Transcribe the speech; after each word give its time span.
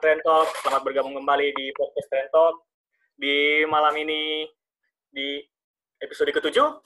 Trend 0.00 0.24
Talk, 0.24 0.48
selamat 0.64 0.80
bergabung 0.80 1.12
kembali 1.12 1.52
di 1.52 1.76
podcast 1.76 2.08
Trend 2.08 2.32
Talk. 2.32 2.64
Di 3.20 3.68
malam 3.68 3.92
ini, 4.00 4.48
di 5.12 5.44
episode 6.00 6.32
ketujuh, 6.32 6.80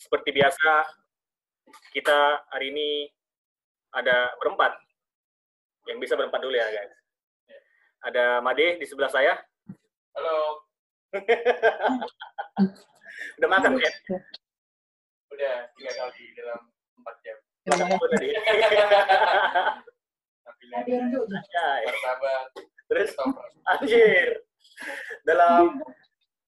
seperti 0.00 0.32
biasa, 0.32 0.88
kita 1.92 2.48
hari 2.48 2.72
ini 2.72 3.12
ada 3.92 4.32
berempat. 4.40 4.72
Yang 5.84 6.08
bisa 6.08 6.16
berempat 6.16 6.40
dulu 6.40 6.56
ya, 6.56 6.64
guys. 6.72 6.96
Ada 8.08 8.40
Made 8.40 8.80
di 8.80 8.88
sebelah 8.88 9.12
saya. 9.12 9.36
Halo, 10.16 10.64
Udah 13.36 13.48
makan, 13.52 13.76
ya? 13.76 13.92
udah 15.28 15.54
tiga 15.76 15.92
kali 15.92 16.24
dalam 16.40 16.72
empat 17.04 17.16
jam. 17.20 17.36
Makan 17.68 18.00
tadi? 18.16 18.32
Terus, 22.88 23.10
anjir. 23.68 24.28
Dalam 25.24 25.76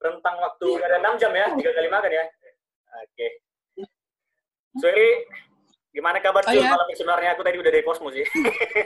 rentang 0.01 0.37
waktu 0.41 0.69
ada 0.81 0.97
6 0.97 1.21
jam 1.21 1.33
ya, 1.37 1.47
tiga 1.57 1.71
kali 1.77 1.89
makan 1.93 2.13
ya. 2.13 2.25
Oke. 3.05 3.29
Sorry, 4.81 5.27
gimana 5.91 6.23
kabar 6.23 6.47
Oh, 6.47 6.53
Jul? 6.55 6.63
iya. 6.63 6.71
Malam 6.73 6.87
ini 6.89 6.97
sebenarnya 6.97 7.31
aku 7.35 7.43
tadi 7.43 7.57
udah 7.59 7.73
dari 7.75 7.85
posmu 7.85 8.09
sih. 8.15 8.25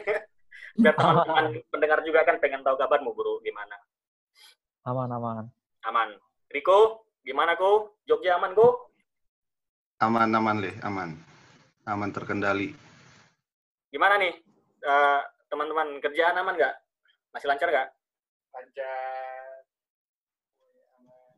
Biar 0.80 0.94
teman-teman 0.98 1.54
pendengar 1.70 2.02
juga 2.02 2.26
kan 2.26 2.42
pengen 2.42 2.64
tahu 2.66 2.74
kabarmu, 2.74 3.14
bro. 3.14 3.38
Gimana? 3.44 3.76
aman 4.84 5.08
aman 5.08 5.44
Aman. 5.88 6.08
Riko, 6.52 7.08
gimana 7.24 7.54
ko? 7.56 7.94
Jogja 8.04 8.36
aman 8.36 8.52
ko? 8.52 8.90
Aman, 10.02 10.28
aman, 10.34 10.60
Leh. 10.60 10.74
Aman. 10.82 11.16
Aman 11.86 12.10
terkendali. 12.10 12.74
Gimana 13.88 14.18
nih? 14.18 14.34
Eh, 14.84 15.20
teman-teman 15.54 16.02
kerjaan 16.02 16.34
aman 16.34 16.58
nggak? 16.58 16.74
Masih 17.30 17.46
lancar 17.46 17.70
nggak? 17.70 17.88
Lancar. 18.50 19.54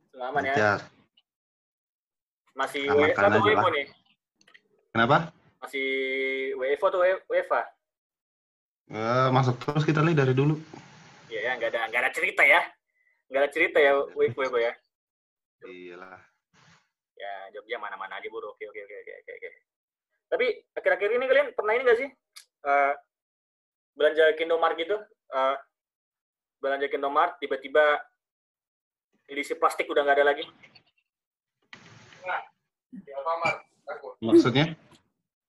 Semua 0.08 0.27
aman 0.33 0.42
ya? 0.48 0.81
Masih 2.56 2.89
aja 2.89 3.28
WFO 3.36 3.69
lah. 3.69 3.73
nih? 3.77 3.86
Kenapa? 4.97 5.17
Masih 5.61 5.89
WFO 6.56 6.86
atau 6.89 7.00
WFA? 7.28 7.62
Eh, 8.86 9.28
masuk 9.28 9.61
terus 9.61 9.84
kita, 9.84 10.00
Leh, 10.00 10.17
dari 10.17 10.33
dulu. 10.33 10.56
Iya 11.28 11.53
ya, 11.53 11.53
nggak 11.61 11.70
ada 11.77 11.80
nggak 11.92 12.03
ada 12.06 12.12
cerita 12.14 12.42
ya, 12.47 12.62
nggak 13.28 13.41
ada 13.45 13.51
cerita 13.53 13.78
ya, 13.83 13.92
WFO 14.17 14.41
WFO 14.41 14.58
ya. 14.62 14.73
Iyalah. 15.69 16.23
Ya 17.17 17.33
Jogja 17.53 17.77
mana-mana 17.77 18.17
aja 18.17 18.28
bro. 18.33 18.56
Oke 18.56 18.64
oke 18.64 18.80
oke 18.80 18.97
oke 18.97 19.33
oke. 19.36 19.48
Tapi 20.33 20.47
akhir-akhir 20.73 21.11
ini 21.12 21.25
kalian 21.28 21.48
pernah 21.53 21.73
ini 21.77 21.84
nggak 21.84 22.01
sih 22.01 22.11
Eh, 22.67 22.92
belanja 23.97 24.36
ke 24.36 24.44
Indomart 24.44 24.77
gitu? 24.77 24.97
Eh, 25.33 25.56
belanja 26.61 26.86
ke 26.86 26.97
Indomart 27.00 27.41
tiba-tiba 27.41 27.98
edisi 29.27 29.56
plastik 29.58 29.91
udah 29.91 30.06
nggak 30.06 30.16
ada 30.22 30.27
lagi. 30.30 30.44
Di 32.97 33.11
Alfamart, 33.12 33.58
takut. 33.84 34.14
Maksudnya? 34.22 34.72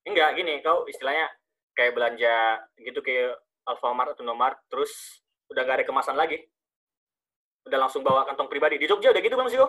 Enggak 0.03 0.29
gini, 0.35 0.59
kau 0.65 0.87
istilahnya 0.89 1.29
kayak 1.77 1.93
belanja 1.93 2.35
gitu 2.81 2.99
ke 3.05 3.35
Alfamart 3.67 4.15
atau 4.15 4.23
Indomart, 4.25 4.57
terus 4.71 5.21
udah 5.51 5.61
nggak 5.63 5.83
ada 5.83 5.87
kemasan 5.87 6.17
lagi. 6.17 6.41
Udah 7.67 7.79
langsung 7.83 8.01
bawa 8.01 8.23
kantong 8.25 8.47
pribadi. 8.47 8.79
Di 8.79 8.87
Jogja 8.87 9.11
udah 9.11 9.21
gitu 9.21 9.35
bang 9.35 9.49
sih 9.51 9.59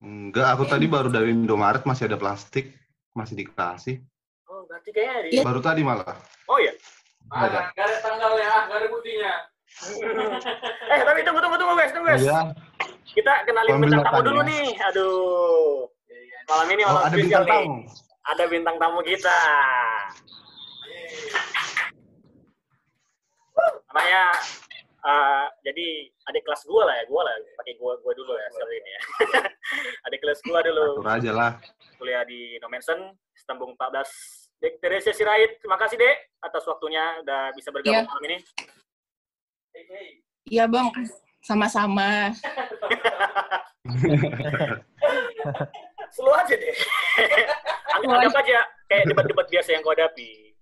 Enggak, 0.00 0.56
aku 0.56 0.64
tadi 0.64 0.88
baru 0.88 1.12
dari 1.12 1.34
Indomaret 1.34 1.84
masih 1.84 2.08
ada 2.08 2.16
plastik. 2.16 2.72
Masih 3.12 3.34
dikasih. 3.36 4.00
Oh 4.48 4.64
berarti 4.64 4.90
kayaknya 4.94 5.16
di. 5.26 5.28
Iya. 5.36 5.42
Baru 5.44 5.60
tadi 5.60 5.82
malah. 5.84 6.16
Oh 6.48 6.56
iya. 6.56 6.72
Ada. 7.30 7.46
Ah, 7.56 7.64
nggak 7.70 7.84
ada 7.84 7.96
tanggalnya, 8.00 8.46
ah, 8.48 8.62
nggak 8.66 8.78
ada 8.78 8.88
buktinya. 8.88 9.32
eh 10.92 11.00
tapi 11.00 11.20
tunggu 11.22 11.40
tunggu 11.40 11.56
tunggu 11.56 11.74
guys, 11.74 11.92
tunggu 11.92 12.08
guys. 12.08 12.20
Iya. 12.20 12.40
Kita 13.10 13.32
kenalin 13.44 13.78
bintang 13.80 14.02
tamu 14.02 14.20
dulu 14.20 14.40
nih. 14.42 14.66
Aduh. 14.84 15.86
Malam 16.44 16.66
ini 16.68 16.82
Oh, 16.82 16.90
malam 16.90 17.02
ada 17.04 17.10
spesial 17.12 17.22
bintang 17.22 17.44
nih. 17.44 17.52
tamu. 17.54 17.74
Ada 18.26 18.44
bintang 18.46 18.76
tamu 18.76 19.00
kita. 19.00 19.38
Namanya 23.86 24.22
eh, 25.00 25.44
jadi 25.62 25.86
adik 26.24 26.42
kelas 26.44 26.62
gua 26.64 26.86
lah 26.86 26.94
ya, 26.94 27.04
gua 27.06 27.22
lah 27.24 27.34
pakai 27.56 27.74
gua 27.76 27.98
gua 27.98 28.12
dulu 28.12 28.32
ya 28.32 28.46
sekali 28.48 28.74
ini 28.76 28.90
ya. 28.90 29.00
adik 30.06 30.18
kelas 30.20 30.40
gua 30.42 30.58
dulu 30.62 30.86
Atur 30.96 31.10
aja 31.10 31.30
lah. 31.32 31.52
kuliah 31.96 32.22
di 32.24 32.56
Nomensen, 32.58 32.96
Stambung 33.34 33.74
14. 33.74 34.39
Dek 34.60 34.76
Teresia 34.76 35.16
Sirait, 35.16 35.56
terima 35.56 35.80
kasih 35.80 35.96
Dek 35.96 36.36
atas 36.44 36.68
waktunya 36.68 37.16
udah 37.24 37.48
bisa 37.56 37.72
bergabung 37.72 38.04
Iya. 38.04 38.08
malam 38.08 38.24
ini. 38.28 38.38
Hey, 39.72 39.84
hey. 39.88 40.08
Iya 40.50 40.64
bang, 40.68 40.88
sama-sama. 41.40 42.28
Slow 46.12 46.34
aja 46.36 46.54
deh. 46.58 46.76
anggap, 47.96 48.36
aja 48.44 48.58
kayak 48.90 49.04
debat-debat 49.08 49.46
biasa 49.48 49.68
yang 49.72 49.80
kau 49.80 49.94
hadapi. 49.96 50.52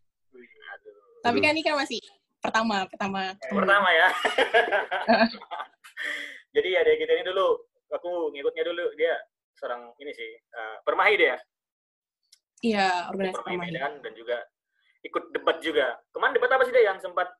Aduh. 0.77 0.95
Tapi 1.25 1.39
kan 1.43 1.51
ini 1.57 1.63
kan 1.67 1.75
masih 1.75 1.99
pertama, 2.39 2.87
pertama. 2.87 3.35
ketemu. 3.35 3.59
Pertama 3.65 3.89
ya. 3.91 4.09
Jadi 6.55 6.71
ada 6.77 6.93
kita 6.95 7.13
ini 7.19 7.25
dulu, 7.27 7.49
aku 7.91 8.31
ngikutnya 8.31 8.63
dulu 8.63 8.85
dia 8.95 9.15
seorang 9.59 9.91
ini 9.99 10.13
sih, 10.15 10.31
eh, 10.39 10.77
permahi 10.87 11.19
dia, 11.19 11.35
Iya, 12.65 13.11
organisasi. 13.13 13.55
Medan 13.55 13.93
dan 14.03 14.13
juga 14.19 14.37
ikut 15.07 15.25
debat 15.31 15.57
juga. 15.63 15.95
Kemarin 16.11 16.33
debat 16.35 16.51
apa 16.55 16.63
sih 16.67 16.75
dia 16.75 16.85
yang 16.91 16.99
sempat 16.99 17.31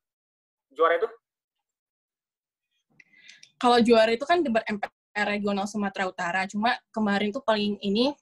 juara 0.71 0.95
itu? 0.95 1.09
Kalau 3.59 3.77
juara 3.83 4.11
itu 4.15 4.23
kan 4.23 4.39
debat 4.39 4.63
MPR 4.63 5.27
regional 5.27 5.67
Sumatera 5.67 6.07
Utara. 6.07 6.41
Cuma 6.47 6.79
kemarin 6.95 7.35
tuh 7.35 7.43
paling 7.43 7.75
ini 7.83 8.15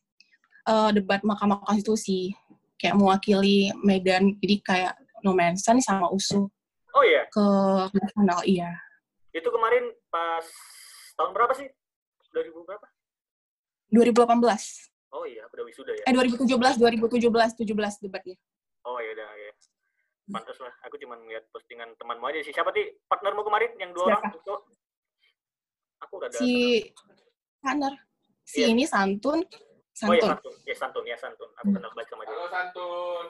eh, 0.65 0.91
debat 0.97 1.21
Mahkamah 1.21 1.61
Konstitusi. 1.61 2.33
Kayak 2.81 2.97
mewakili 2.97 3.69
Medan. 3.85 4.37
Jadi 4.41 4.55
kayak 4.65 4.93
Nomensen 5.25 5.81
sama 5.81 6.09
USU 6.13 6.49
Oh 6.97 7.03
iya, 7.05 7.29
ke 7.29 7.45
nasional. 7.93 8.41
Iya. 8.41 8.71
itu 9.37 9.49
kemarin 9.53 9.93
pas 10.09 10.41
tahun 11.13 11.29
berapa 11.37 11.53
sih? 11.53 11.69
2000 12.33 12.65
berapa? 12.65 12.87
2018. 13.93 14.96
Oh 15.09 15.23
iya, 15.23 15.43
udah 15.47 15.63
wisuda 15.63 15.95
ya. 15.95 16.03
Eh 16.03 16.13
2017, 16.13 16.51
2017, 16.51 17.63
17 17.63 18.03
debatnya. 18.03 18.35
Oh 18.83 18.99
iya 18.99 19.11
udah 19.15 19.29
ya. 19.33 19.51
Pantas 20.27 20.59
lah, 20.59 20.73
aku 20.83 20.99
cuma 20.99 21.15
ngeliat 21.15 21.47
postingan 21.49 21.95
temanmu 21.95 22.27
aja 22.27 22.43
sih. 22.43 22.51
Siapa 22.51 22.75
sih 22.75 22.91
partnermu 23.07 23.47
kemarin 23.47 23.71
yang 23.79 23.95
dua 23.95 24.11
Siapa? 24.11 24.19
orang 24.19 24.35
itu? 24.35 24.55
Aku 26.03 26.13
udah 26.19 26.27
ada. 26.27 26.35
Si 26.37 26.51
Tanner. 27.63 27.93
Si 28.43 28.59
Iya. 28.63 28.67
ini 28.75 28.83
Santun. 28.83 29.39
Oh 29.97 30.13
iya 30.13 30.29
Santun. 30.29 30.53
santun, 30.53 30.53
ya 30.61 30.75
santun, 30.77 31.03
ya 31.07 31.17
santun. 31.17 31.49
Aku 31.57 31.73
kenal 31.73 31.89
baik 31.91 32.05
sama 32.05 32.21
dia. 32.21 32.35
Halo 32.35 32.45
Santun. 32.47 33.25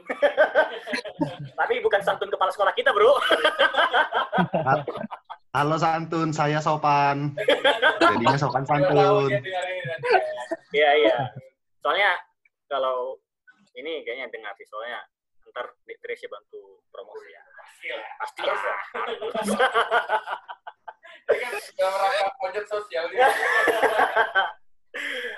Tapi 1.63 1.73
bukan 1.79 2.01
santun 2.03 2.27
kepala 2.27 2.51
sekolah 2.51 2.73
kita, 2.75 2.91
bro. 2.91 3.13
Halo 5.55 5.75
Santun, 5.79 6.29
saya 6.29 6.59
Sopan. 6.59 7.31
Jadinya 8.01 8.35
Sopan 8.35 8.67
Santun. 8.67 9.31
Iya 10.69 10.89
iya. 10.99 11.15
Soalnya 11.81 12.17
kalau 12.67 13.21
ini 13.77 14.01
kayaknya 14.03 14.27
dengar 14.33 14.53
sih, 14.57 14.67
soalnya 14.67 15.05
ntar 15.53 15.73
Tracy 16.03 16.27
bantu 16.27 16.83
promosi 16.91 17.29
ya. 17.31 17.43
Pasti 18.19 18.41
lah. 18.43 18.57
Ya. 18.57 18.77
Dalam 21.77 21.95
rangka 21.99 22.27
pojok 22.39 22.65
sosial 22.67 23.05
dia. 23.11 23.27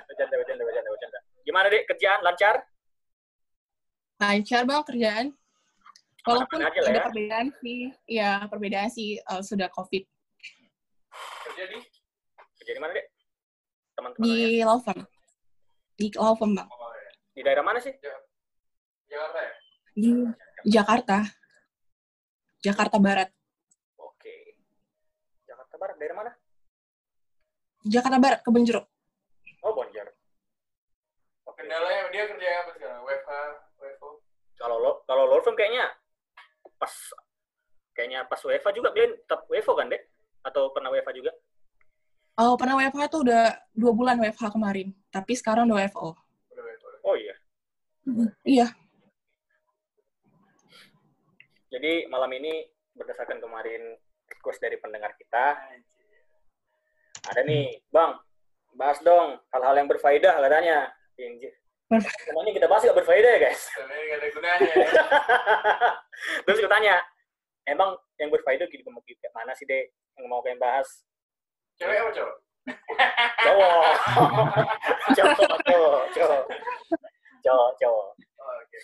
Bercanda, 0.07 0.35
bercanda, 0.39 0.63
bercanda, 0.63 0.89
bercanda. 0.93 1.19
Gimana 1.43 1.67
dek 1.67 1.83
kerjaan 1.89 2.21
lancar? 2.21 2.55
Lancar 4.19 4.61
bang 4.63 4.83
kerjaan. 4.85 5.25
Walaupun 6.27 6.59
ada 6.61 6.75
ya. 6.75 7.01
perbedaan 7.09 7.47
sih, 7.63 7.79
ya 8.05 8.31
perbedaan 8.51 8.89
sih 8.91 9.17
eh, 9.17 9.41
sudah 9.41 9.71
COVID 9.71 10.03
Kerja 11.47 11.63
di 11.71 11.79
Kerja 12.59 12.71
di 12.75 12.81
mana 12.83 12.91
dek? 12.93 13.07
Teman-teman 13.97 14.23
di 14.27 14.61
law 14.61 14.79
firm. 14.83 15.01
Di 15.99 16.07
law 16.15 16.31
firm 16.39 16.55
bang. 16.55 16.63
oh, 16.71 16.95
ya. 16.95 17.11
di 17.35 17.41
daerah 17.43 17.59
mana 17.59 17.75
sih? 17.83 17.91
Jakarta 19.11 19.39
ya? 19.43 19.51
Di 19.99 20.09
Jakarta. 20.63 21.17
Jakarta 22.63 22.97
Barat. 23.03 23.27
Oke. 23.99 24.55
Jakarta 25.43 25.75
Barat, 25.75 25.95
daerah 25.99 26.15
mana? 26.15 26.31
Jakarta 27.83 28.15
Barat, 28.15 28.39
Kebonjeruk. 28.47 28.87
Oh, 29.59 29.75
Bonjar. 29.75 30.07
Oke. 31.43 31.59
Kendalanya 31.59 32.07
dia 32.15 32.23
kerja 32.31 32.47
apa 32.63 32.71
sekarang? 32.79 33.03
WFH, 33.03 33.31
WFO? 33.83 34.09
Kalau 34.55 34.77
lo 34.79 34.91
kalau 35.03 35.27
law 35.27 35.43
firm 35.43 35.55
kayaknya 35.59 35.87
pas 36.79 36.91
kayaknya 37.91 38.23
pas 38.23 38.39
WFA 38.39 38.71
juga 38.71 38.95
kalian 38.95 39.19
tetap 39.19 39.43
WFO 39.51 39.75
kan, 39.75 39.91
Dek? 39.91 40.07
Atau 40.47 40.71
pernah 40.71 40.95
WFA 40.95 41.11
juga? 41.11 41.35
Oh, 42.37 42.53
pernah 42.59 42.77
WFH 42.77 43.01
tuh 43.09 43.21
udah 43.25 43.57
dua 43.73 43.91
bulan 43.95 44.15
WFH 44.21 44.53
kemarin. 44.53 44.93
Tapi 45.09 45.33
sekarang 45.33 45.71
udah 45.71 45.81
WFO. 45.81 46.13
Udah 46.53 46.63
WFO. 46.63 46.87
Oh 47.07 47.15
iya. 47.17 47.35
Iya. 48.45 48.67
Jadi 51.69 52.09
malam 52.09 52.31
ini 52.33 52.65
berdasarkan 52.97 53.39
kemarin 53.39 53.95
request 54.29 54.59
dari 54.61 54.77
pendengar 54.81 55.13
kita. 55.17 55.57
Ada 57.29 57.41
nih, 57.45 57.77
Bang, 57.93 58.17
bahas 58.73 58.97
dong 59.05 59.37
hal-hal 59.53 59.75
yang 59.77 59.89
berfaedah 59.89 60.41
katanya. 60.41 60.89
Yang 61.19 61.53
Semuanya 62.21 62.53
kita 62.53 62.69
bahas 62.69 62.85
gak 62.85 62.97
berfaedah 63.01 63.31
ya, 63.33 63.39
guys? 63.49 63.61
Sebenarnya 63.73 64.03
nggak 64.05 64.19
ada 64.21 64.27
gunanya. 64.29 64.73
Terus 66.45 66.57
gue 66.61 66.69
tanya, 66.69 66.95
emang 67.65 67.97
yang 68.21 68.29
berfaedah 68.29 68.69
gitu 68.69 68.85
mau 68.93 69.01
kayak 69.01 69.33
mana 69.33 69.57
sih, 69.57 69.65
Dek? 69.65 69.89
Yang 70.13 70.25
mau 70.29 70.45
kalian 70.45 70.61
bahas? 70.61 70.85
Cewek 71.79 71.95
apa 71.95 72.11
cowok? 72.11 72.35
Cowok. 73.39 73.83
cowok, 75.15 75.35
cowok, 75.63 76.03
cowok. 76.11 76.43
Cowok, 77.39 77.71
cowok. 77.79 78.07
Oh, 78.19 78.53
oke. 78.59 78.79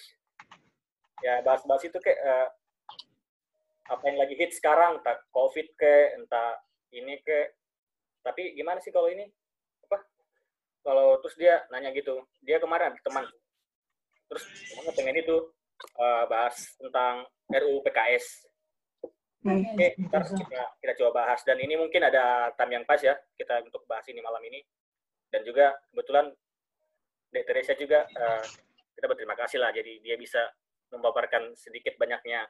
Ya, 1.19 1.33
bahas-bahas 1.44 1.83
itu 1.83 1.97
kayak 2.00 2.19
eh, 2.24 2.47
apa 3.92 4.03
yang 4.07 4.18
lagi 4.18 4.36
hit 4.39 4.56
sekarang, 4.56 5.03
entah 5.03 5.19
COVID 5.36 5.68
ke, 5.75 5.95
entah 6.15 6.56
ini 6.95 7.19
ke. 7.19 7.51
Tapi 8.24 8.56
gimana 8.56 8.80
sih 8.80 8.95
kalau 8.95 9.12
ini? 9.12 9.27
Apa? 9.91 10.00
Kalau 10.88 11.19
terus 11.19 11.36
dia 11.36 11.68
nanya 11.68 11.91
gitu, 11.91 12.24
dia 12.48 12.63
kemarin 12.63 12.95
teman. 13.03 13.27
Terus 14.31 14.44
pengen 14.95 15.19
itu 15.19 15.51
eh, 16.00 16.24
bahas 16.31 16.56
tentang 16.80 17.27
RUU 17.51 17.83
PKS. 17.83 18.48
Hmm. 19.45 19.62
Oke, 19.62 19.94
ntar 20.09 20.25
kita, 20.25 20.63
kita 20.81 20.94
coba 21.06 21.12
bahas. 21.21 21.45
Dan 21.45 21.62
ini 21.62 21.77
mungkin 21.77 22.01
ada 22.01 22.50
time 22.57 22.81
yang 22.81 22.86
pas 22.89 22.97
ya, 22.97 23.13
kita 23.38 23.62
untuk 23.62 23.86
bahas 23.86 24.01
ini 24.09 24.18
malam 24.18 24.42
ini. 24.42 24.57
Dan 25.30 25.45
juga 25.45 25.69
kebetulan 25.94 26.33
Dek 27.30 27.45
Teresa 27.45 27.77
juga, 27.77 28.09
eh, 28.09 28.44
kita 28.97 29.06
berterima 29.06 29.38
kasih 29.38 29.62
lah. 29.62 29.69
Jadi 29.69 30.01
dia 30.01 30.18
bisa 30.18 30.42
memaparkan 30.89 31.53
sedikit 31.53 31.94
banyaknya 32.01 32.42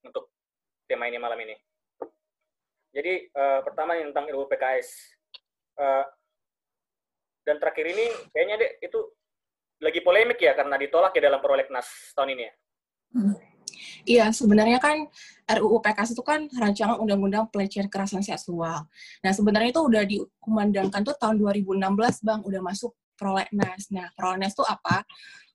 untuk 0.00 0.32
tema 0.88 1.12
ini 1.12 1.20
malam 1.20 1.36
ini. 1.44 1.52
Jadi 2.88 3.28
eh, 3.28 3.60
pertama 3.60 4.00
yang 4.00 4.16
tentang 4.16 4.32
RUU 4.32 4.48
PKS. 4.48 4.88
Eh, 5.76 6.04
dan 7.44 7.60
terakhir 7.60 7.84
ini 7.84 8.08
kayaknya 8.32 8.56
Dek 8.64 8.72
itu 8.88 9.00
lagi 9.84 10.00
polemik 10.00 10.40
ya 10.40 10.56
karena 10.56 10.80
ditolak 10.80 11.12
ya 11.20 11.28
dalam 11.28 11.40
prolegnas 11.44 12.16
tahun 12.16 12.32
ini 12.32 12.42
ya. 12.48 12.52
Iya, 14.04 14.32
sebenarnya 14.32 14.78
kan 14.80 15.06
RUU 15.50 15.82
PKS 15.82 16.14
itu 16.14 16.22
kan 16.22 16.46
rancangan 16.46 17.00
undang-undang 17.02 17.50
pelecehan 17.50 17.90
kekerasan 17.90 18.22
seksual. 18.22 18.86
Nah, 19.24 19.32
sebenarnya 19.34 19.74
itu 19.74 19.82
udah 19.82 20.02
dikumandangkan 20.06 21.00
tuh 21.02 21.16
tahun 21.18 21.36
2016, 21.42 22.22
Bang, 22.22 22.40
udah 22.46 22.60
masuk 22.62 22.94
prolegnas. 23.18 23.90
Nah, 23.90 24.08
prolegnas 24.14 24.54
itu 24.54 24.64
apa? 24.64 25.02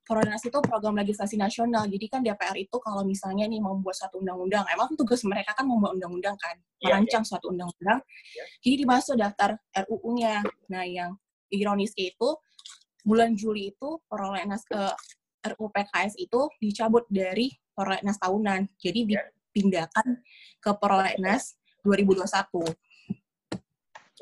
Prolegnas 0.05 0.45
itu 0.45 0.59
program 0.61 1.01
legislasi 1.01 1.33
nasional. 1.33 1.89
Jadi 1.89 2.05
kan 2.05 2.21
DPR 2.21 2.53
itu 2.61 2.77
kalau 2.77 3.01
misalnya 3.01 3.49
nih 3.49 3.57
membuat 3.57 3.97
satu 3.97 4.21
undang-undang, 4.21 4.61
emang 4.69 4.93
tugas 4.93 5.25
mereka 5.25 5.57
kan 5.57 5.65
membuat 5.65 5.97
undang-undang 5.97 6.37
kan, 6.37 6.53
Iya, 6.77 7.01
merancang 7.01 7.25
suatu 7.25 7.49
undang-undang. 7.49 8.05
Iya. 8.05 8.43
Jadi 8.61 8.75
dimasuk 8.85 9.15
daftar 9.17 9.57
RUU-nya. 9.73 10.45
Nah, 10.69 10.85
yang 10.85 11.17
ironis 11.49 11.95
itu 11.97 12.37
bulan 13.01 13.33
Juli 13.33 13.73
itu 13.73 14.01
prolegnas 14.05 14.61
eh, 14.73 14.93
RUU 15.53 15.69
PKS 15.69 16.17
itu 16.17 16.49
dicabut 16.57 17.05
dari 17.09 17.53
prolegnas 17.75 18.17
tahunan. 18.17 18.71
Jadi 18.79 18.99
Ya. 19.11 19.21
dipindahkan 19.55 20.19
ke 20.59 20.71
prolegnas 20.75 21.55
2021. 21.83 22.65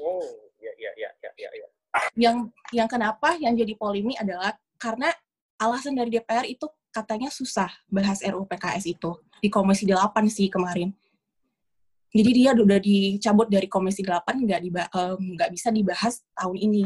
Oh, 0.04 0.30
ya, 0.62 0.74
ya, 0.78 0.92
ya, 0.94 1.10
ya, 1.24 1.32
ya, 1.38 1.50
ya. 1.58 1.68
Yang 2.14 2.38
yang 2.74 2.90
kenapa 2.90 3.38
yang 3.38 3.58
jadi 3.58 3.74
polemik 3.78 4.18
adalah 4.22 4.58
karena 4.78 5.10
alasan 5.58 5.98
dari 5.98 6.14
DPR 6.14 6.46
itu 6.50 6.66
katanya 6.94 7.34
susah 7.34 7.70
bahas 7.90 8.22
RUU 8.22 8.46
PKS 8.46 8.86
itu 8.86 9.18
di 9.42 9.50
Komisi 9.50 9.90
8 9.90 10.30
sih 10.30 10.50
kemarin. 10.54 10.94
Jadi 12.14 12.30
dia 12.30 12.54
udah 12.54 12.78
dicabut 12.78 13.50
dari 13.50 13.66
Komisi 13.66 14.06
8 14.06 14.22
nggak 14.38 14.62
nggak 15.18 15.50
bisa 15.50 15.74
dibahas 15.74 16.22
tahun 16.38 16.58
ini. 16.62 16.86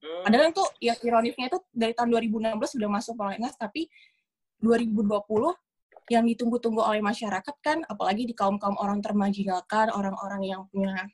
Hmm, 0.00 0.22
Padahal 0.24 0.48
itu 0.50 0.64
yang 0.80 0.98
ironisnya 1.04 1.46
itu 1.52 1.58
dari 1.70 1.92
tahun 1.92 2.08
2016 2.08 2.72
sudah 2.74 2.88
masuk 2.88 3.14
prolegnas 3.20 3.54
tapi 3.60 3.86
2020 4.64 5.20
yang 6.10 6.26
ditunggu-tunggu 6.26 6.82
oleh 6.82 6.98
masyarakat 6.98 7.54
kan 7.62 7.84
apalagi 7.86 8.26
di 8.26 8.34
kaum-kaum 8.34 8.74
orang 8.78 8.98
termarginalkan, 8.98 9.90
orang-orang 9.94 10.42
yang 10.42 10.66
punya 10.70 11.06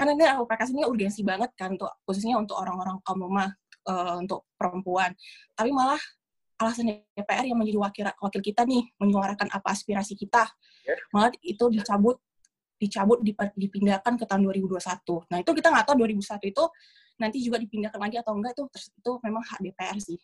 karena 0.00 0.16
ini 0.16 0.24
RUU 0.32 0.48
PKS 0.48 0.70
ini 0.72 0.82
urgensi 0.88 1.20
banget 1.20 1.52
kan 1.52 1.76
untuk 1.76 1.92
khususnya 2.08 2.40
untuk 2.40 2.56
orang-orang 2.56 2.96
kaum 3.04 3.20
lemah 3.20 3.52
eh, 3.84 4.14
untuk 4.16 4.48
perempuan. 4.56 5.12
Tapi 5.52 5.70
malah 5.76 6.00
alasan 6.56 7.04
DPR 7.12 7.44
yang 7.44 7.60
menjadi 7.60 7.76
wakil 7.76 8.04
wakil 8.08 8.40
kita 8.40 8.64
nih 8.64 8.80
menyuarakan 8.96 9.52
apa 9.52 9.68
aspirasi 9.76 10.16
kita. 10.16 10.48
Ya. 10.88 10.96
Malah 11.12 11.36
itu 11.44 11.64
dicabut 11.68 12.16
dicabut 12.80 13.20
dip- 13.20 13.56
dipindahkan 13.60 14.16
ke 14.16 14.24
tahun 14.24 14.48
2021. 14.48 15.28
Nah, 15.28 15.38
itu 15.44 15.50
kita 15.52 15.68
nggak 15.68 15.84
tahu 15.84 15.96
2021 16.00 16.48
itu 16.48 16.64
nanti 17.20 17.38
juga 17.44 17.60
dipindahkan 17.60 18.00
lagi 18.00 18.16
atau 18.16 18.32
enggak 18.32 18.56
itu 18.56 18.64
itu 18.72 19.10
memang 19.20 19.44
hak 19.44 19.60
DPR 19.60 19.98
sih. 20.00 20.16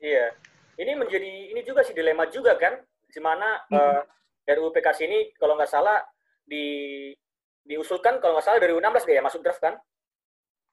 Iya, 0.00 0.32
ini 0.80 0.92
menjadi 0.96 1.32
ini 1.52 1.60
juga 1.68 1.84
sih 1.84 1.92
dilema 1.92 2.24
juga 2.32 2.56
kan, 2.56 2.80
di 3.16 3.20
mana 3.24 3.64
Hmm. 3.72 4.04
eh, 4.44 4.52
RUU 4.52 4.68
PKS 4.70 5.08
ini 5.08 5.32
kalau 5.34 5.56
nggak 5.56 5.72
salah 5.72 6.04
di 6.44 7.08
diusulkan 7.64 8.20
kalau 8.20 8.36
nggak 8.36 8.46
salah 8.46 8.60
dari 8.60 8.76
2016 8.76 9.08
deh 9.08 9.16
ya 9.16 9.24
masuk 9.24 9.40
draft 9.40 9.58
kan? 9.58 9.74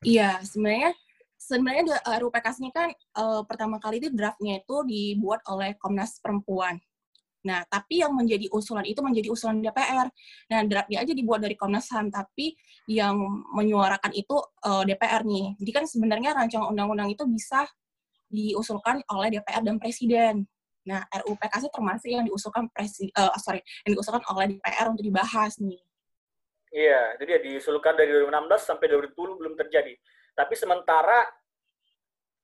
Iya, 0.04 0.44
sebenarnya 0.44 0.92
sebenarnya 1.40 1.84
da- 1.88 2.20
RUU 2.20 2.30
PKS 2.30 2.60
ini 2.60 2.70
kan 2.70 2.92
eh, 2.92 3.42
pertama 3.48 3.80
kali 3.80 4.04
itu 4.04 4.12
draftnya 4.12 4.60
itu 4.60 4.76
dibuat 4.84 5.40
oleh 5.48 5.80
Komnas 5.80 6.20
Perempuan. 6.20 6.76
Nah, 7.44 7.60
tapi 7.68 8.00
yang 8.00 8.16
menjadi 8.16 8.48
usulan 8.56 8.88
itu 8.88 9.04
menjadi 9.04 9.28
usulan 9.28 9.60
DPR. 9.60 10.08
Nah, 10.48 10.60
draftnya 10.64 11.04
aja 11.04 11.12
dibuat 11.12 11.44
dari 11.44 11.60
Komnas 11.60 11.92
HAM, 11.92 12.08
tapi 12.08 12.56
yang 12.88 13.20
menyuarakan 13.52 14.12
itu 14.12 14.36
eh, 14.64 14.84
DPR 14.88 15.24
nih. 15.24 15.56
Jadi 15.60 15.72
kan 15.72 15.84
sebenarnya 15.88 16.36
rancangan 16.36 16.68
undang-undang 16.72 17.12
itu 17.12 17.24
bisa 17.28 17.64
diusulkan 18.28 19.04
oleh 19.12 19.28
DPR 19.32 19.64
dan 19.64 19.76
Presiden. 19.78 20.44
Nah, 20.84 21.08
RUU 21.24 21.40
PKS 21.40 21.72
termasuk 21.72 22.10
yang 22.12 22.28
diusulkan 22.28 22.68
presi, 22.72 23.08
eh, 23.08 23.32
sorry, 23.40 23.64
yang 23.88 23.96
diusulkan 23.96 24.24
oleh 24.28 24.58
DPR 24.58 24.92
untuk 24.92 25.04
dibahas 25.04 25.56
nih. 25.64 25.80
Iya, 26.74 27.16
itu 27.16 27.24
dia 27.30 27.40
diusulkan 27.40 27.94
dari 27.94 28.10
2016 28.12 28.66
sampai 28.66 28.90
2020 28.90 29.40
belum 29.40 29.54
terjadi. 29.56 29.94
Tapi 30.34 30.54
sementara 30.58 31.30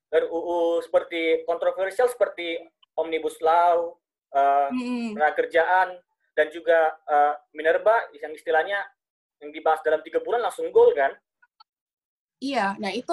RUU 0.10 0.82
seperti 0.86 1.44
kontroversial 1.44 2.08
seperti 2.08 2.58
Omnibus 2.96 3.38
Law, 3.42 3.98
eh, 4.34 4.70
Hmm. 4.70 5.18
kerjaan, 5.36 5.98
dan 6.38 6.48
juga 6.56 6.96
eh, 7.10 7.34
Minerba 7.52 8.08
yang 8.16 8.32
istilahnya 8.32 8.80
yang 9.44 9.52
dibahas 9.52 9.84
dalam 9.84 10.00
tiga 10.04 10.24
bulan 10.24 10.44
langsung 10.44 10.72
gol 10.72 10.96
kan? 10.96 11.12
Iya, 12.40 12.80
nah 12.80 12.92
itu 12.94 13.12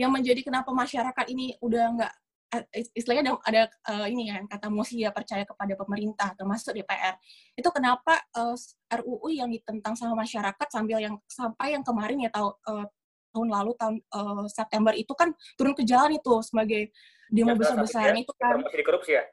yang 0.00 0.08
menjadi 0.08 0.40
kenapa 0.40 0.72
masyarakat 0.72 1.26
ini 1.28 1.60
udah 1.60 1.84
nggak 2.00 2.14
istilahnya 2.92 3.32
ada, 3.32 3.34
ada 3.48 3.62
eh, 3.88 4.06
ini 4.12 4.28
kan 4.28 4.44
kata 4.44 4.68
Mosi 4.68 5.00
ya 5.00 5.08
percaya 5.08 5.48
kepada 5.48 5.72
pemerintah 5.72 6.36
termasuk 6.36 6.76
DPR. 6.76 7.16
Itu 7.56 7.72
kenapa 7.72 8.20
eh, 8.20 8.56
RUU 9.00 9.28
yang 9.32 9.48
ditentang 9.48 9.96
sama 9.96 10.20
masyarakat 10.20 10.68
sambil 10.68 11.00
yang 11.00 11.16
sampai 11.24 11.72
yang 11.72 11.84
kemarin 11.84 12.28
ya 12.28 12.30
tahu 12.30 12.52
eh, 12.68 12.86
tahun 13.32 13.48
lalu 13.48 13.72
tahun 13.80 13.96
eh, 13.98 14.44
September 14.52 14.92
itu 14.92 15.12
kan 15.16 15.32
turun 15.56 15.72
ke 15.72 15.82
jalan 15.88 16.12
itu 16.20 16.34
sebagai 16.44 16.92
demo 17.32 17.56
besar-besaran 17.56 18.20
itu 18.20 18.32
kan 18.36 18.60
korupsi 18.60 19.16
ya? 19.16 19.24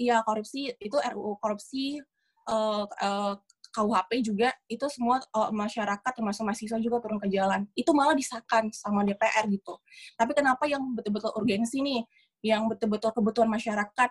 iya 0.00 0.16
korupsi 0.24 0.72
itu 0.80 0.96
RUU 0.96 1.36
korupsi 1.36 2.00
eh, 2.48 2.84
eh, 2.88 3.32
KUHP 3.74 4.10
juga 4.22 4.54
itu 4.70 4.86
semua 4.86 5.18
eh, 5.18 5.50
masyarakat 5.50 6.12
termasuk 6.14 6.46
mahasiswa 6.46 6.78
juga 6.78 7.02
turun 7.02 7.18
ke 7.18 7.26
jalan 7.26 7.66
itu 7.74 7.90
malah 7.90 8.14
disahkan 8.14 8.70
sama 8.70 9.02
DPR 9.02 9.50
gitu 9.50 9.82
tapi 10.14 10.32
kenapa 10.38 10.64
yang 10.70 10.94
betul-betul 10.94 11.34
urgensi 11.34 11.82
nih 11.82 12.06
yang 12.46 12.70
betul-betul 12.70 13.10
kebutuhan 13.10 13.50
masyarakat 13.50 14.10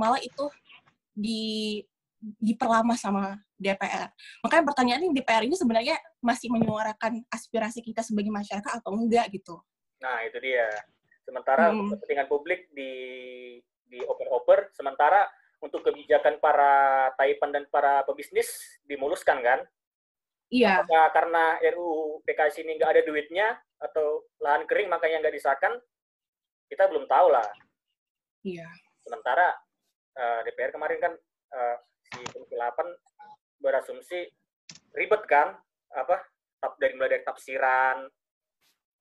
malah 0.00 0.18
itu 0.24 0.48
di 1.12 1.78
diperlama 2.40 2.96
sama 2.96 3.36
DPR 3.60 4.08
makanya 4.40 4.64
pertanyaannya 4.72 5.12
DPR 5.12 5.44
ini 5.44 5.58
sebenarnya 5.58 6.00
masih 6.24 6.48
menyuarakan 6.48 7.20
aspirasi 7.28 7.84
kita 7.84 8.00
sebagai 8.00 8.32
masyarakat 8.32 8.80
atau 8.80 8.94
enggak 8.96 9.28
gitu 9.34 9.60
Nah, 10.02 10.18
itu 10.26 10.38
dia. 10.42 10.66
Sementara 11.22 11.70
Hmm. 11.70 11.86
untuk 11.86 12.02
kepentingan 12.02 12.26
publik 12.26 12.66
di 12.74 12.92
di 13.86 14.00
oper-oper, 14.02 14.72
sementara 14.74 15.28
untuk 15.62 15.86
kebijakan 15.86 16.42
para 16.42 17.08
taipan 17.14 17.54
dan 17.54 17.64
para 17.70 18.02
pebisnis 18.02 18.76
dimuluskan 18.82 19.38
kan? 19.40 19.60
iya 20.50 20.82
Apakah 20.82 21.14
karena 21.14 21.44
RUU 21.72 22.20
PKS 22.26 22.66
ini 22.66 22.76
nggak 22.76 22.92
ada 22.98 23.02
duitnya 23.06 23.48
atau 23.78 24.26
lahan 24.42 24.66
kering 24.66 24.90
makanya 24.90 25.22
nggak 25.22 25.38
disahkan? 25.38 25.78
Kita 26.66 26.90
belum 26.90 27.06
tahu 27.06 27.26
lah. 27.30 27.46
iya 28.42 28.66
Sementara 29.06 29.54
eh, 30.18 30.40
DPR 30.50 30.74
kemarin 30.74 30.98
kan 30.98 31.12
eh, 31.54 31.76
si 32.10 32.20
Komisi 32.34 32.58
8 32.58 33.62
berasumsi 33.62 34.26
ribet 34.98 35.22
kan? 35.30 35.54
Apa? 35.94 36.26
Tap, 36.58 36.78
dari 36.78 36.94
mulai 36.98 37.18
dari 37.18 37.24
tafsiran, 37.26 38.02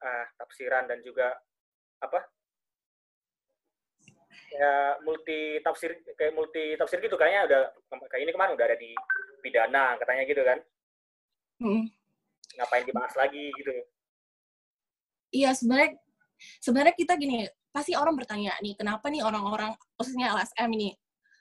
eh, 0.01 0.25
tafsiran 0.38 0.86
dan 0.86 1.01
juga 1.01 1.34
apa? 2.06 2.22
Ya 4.51 5.00
multi 5.08 5.63
tafsir 5.63 5.96
kayak 6.20 6.36
multi 6.36 6.75
tafsir 6.75 7.00
gitu 7.00 7.15
kayaknya 7.15 7.48
udah 7.48 7.62
kayak 8.12 8.27
ini 8.27 8.31
kemarin 8.36 8.53
udah 8.60 8.65
ada 8.67 8.77
di 8.77 8.91
pidana 9.39 9.96
katanya 9.98 10.24
gitu 10.27 10.43
kan. 10.43 10.60
Mm. 11.62 11.86
ngapain 12.51 12.84
dibahas 12.84 13.15
lagi 13.15 13.48
gitu. 13.55 13.72
Iya 15.31 15.55
sebenarnya 15.55 15.96
sebenarnya 16.60 16.96
kita 17.00 17.15
gini 17.15 17.48
pasti 17.72 17.96
orang 17.96 18.20
bertanya 18.20 18.51
nih 18.60 18.75
kenapa 18.75 19.08
nih 19.08 19.24
orang-orang 19.24 19.72
khususnya 19.96 20.36
LSM 20.36 20.67
ini 20.75 20.91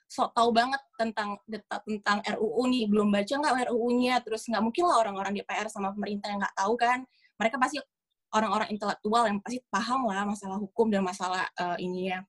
sok 0.07 0.31
tahu 0.31 0.55
banget 0.55 0.79
tentang 0.95 1.35
tentang 1.83 2.19
RUU 2.23 2.63
nih 2.71 2.83
belum 2.87 3.11
baca 3.11 3.31
nggak 3.31 3.71
RUU-nya 3.71 4.23
terus 4.23 4.47
nggak 4.47 4.63
mungkin 4.63 4.83
lah 4.87 5.03
orang-orang 5.03 5.35
DPR 5.35 5.67
sama 5.67 5.91
pemerintah 5.91 6.31
yang 6.31 6.39
nggak 6.39 6.55
tahu 6.55 6.73
kan. 6.79 7.03
Mereka 7.35 7.55
pasti 7.59 7.79
orang-orang 8.31 8.71
intelektual 8.71 9.23
yang 9.27 9.39
pasti 9.43 9.59
paham 9.67 10.07
lah 10.07 10.23
masalah 10.23 10.59
hukum 10.59 10.87
dan 10.87 11.03
masalah 11.03 11.47
eh, 11.51 11.77
ini 11.83 12.11
ya 12.11 12.19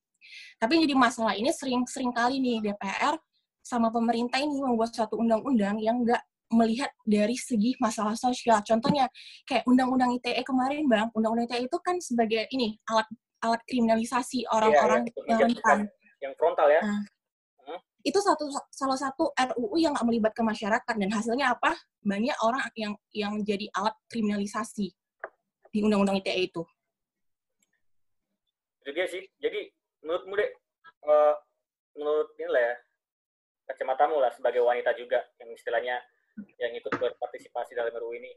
tapi 0.58 0.82
jadi 0.82 0.94
masalah 0.94 1.34
ini 1.34 1.50
sering-sering 1.50 2.12
kali 2.14 2.38
nih 2.38 2.72
DPR 2.72 3.16
sama 3.62 3.94
pemerintah 3.94 4.42
ini 4.42 4.58
membuat 4.58 4.90
suatu 4.90 5.16
undang-undang 5.18 5.78
yang 5.78 6.02
nggak 6.02 6.18
melihat 6.52 6.92
dari 7.08 7.34
segi 7.34 7.74
masalah 7.80 8.12
sosial. 8.12 8.60
Contohnya 8.60 9.08
kayak 9.48 9.64
undang-undang 9.64 10.12
ITE 10.20 10.44
kemarin, 10.44 10.84
Bang. 10.84 11.08
Undang-undang 11.16 11.48
ITE 11.48 11.66
itu 11.66 11.78
kan 11.80 11.96
sebagai 11.98 12.44
ini 12.52 12.76
alat 12.86 13.08
alat 13.42 13.58
kriminalisasi 13.66 14.46
orang-orang 14.52 15.08
Iya, 15.08 15.16
iya, 15.16 15.30
yang 15.32 15.40
rentan. 15.50 15.78
yang 16.22 16.32
frontal 16.38 16.68
ya 16.70 16.82
Itu 18.02 18.18
satu 18.18 18.50
salah 18.74 18.98
satu 18.98 19.30
RUU 19.30 19.78
yang 19.78 19.94
nggak 19.94 20.06
melibatkan 20.06 20.42
masyarakat 20.42 20.94
dan 20.98 21.10
hasilnya 21.10 21.54
apa? 21.54 21.74
Banyak 22.02 22.34
orang 22.42 22.62
yang 22.74 22.92
yang 23.14 23.34
jadi 23.46 23.70
alat 23.78 23.94
kriminalisasi 24.10 24.90
di 25.72 25.78
undang-undang 25.80 26.18
ITE 26.20 26.50
itu. 26.52 26.62
itu 28.82 28.90
dia 28.98 29.06
sih 29.06 29.22
jadi 29.38 29.70
menurutmu 30.02 30.34
deh 30.36 30.50
eh, 31.06 31.34
menurut 31.96 32.28
ini 32.38 32.50
lah 32.50 32.62
ya 32.62 32.74
kacamatamu 33.72 34.18
lah 34.18 34.30
sebagai 34.34 34.60
wanita 34.60 34.92
juga 34.98 35.22
yang 35.38 35.50
istilahnya 35.54 35.96
yang 36.58 36.72
ikut 36.74 36.92
berpartisipasi 36.96 37.76
dalam 37.76 37.92
RUU 37.92 38.16
ini 38.16 38.32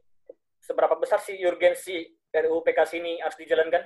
seberapa 0.60 0.98
besar 0.98 1.22
sih 1.22 1.38
urgensi 1.46 2.06
RUU 2.34 2.66
PKS 2.66 2.92
ini 3.00 3.22
harus 3.22 3.38
dijalankan? 3.38 3.84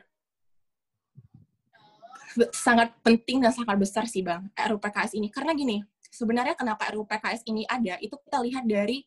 Sangat 2.56 2.96
penting 3.04 3.44
dan 3.44 3.52
sangat 3.52 3.78
besar 3.78 4.06
sih 4.08 4.24
bang 4.24 4.48
RUU 4.56 4.80
PKS 4.80 5.20
ini. 5.20 5.28
Karena 5.30 5.52
gini 5.54 5.84
sebenarnya 6.10 6.56
kenapa 6.58 6.90
RUU 6.90 7.06
PKS 7.06 7.46
ini 7.52 7.68
ada 7.68 8.00
itu 8.02 8.16
kita 8.18 8.40
lihat 8.42 8.66
dari 8.66 9.06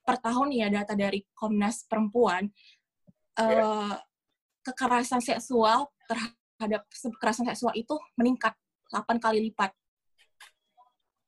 per 0.00 0.16
tahun 0.24 0.48
ya 0.56 0.72
data 0.72 0.96
dari 0.96 1.20
Komnas 1.36 1.84
Perempuan 1.84 2.48
eh, 3.36 3.96
kekerasan 4.64 5.20
seksual 5.20 5.92
terhadap 6.08 6.37
kekerasan 6.58 7.46
seksual 7.48 7.74
itu 7.78 7.94
meningkat 8.18 8.52
8 8.90 9.22
kali 9.22 9.38
lipat 9.50 9.70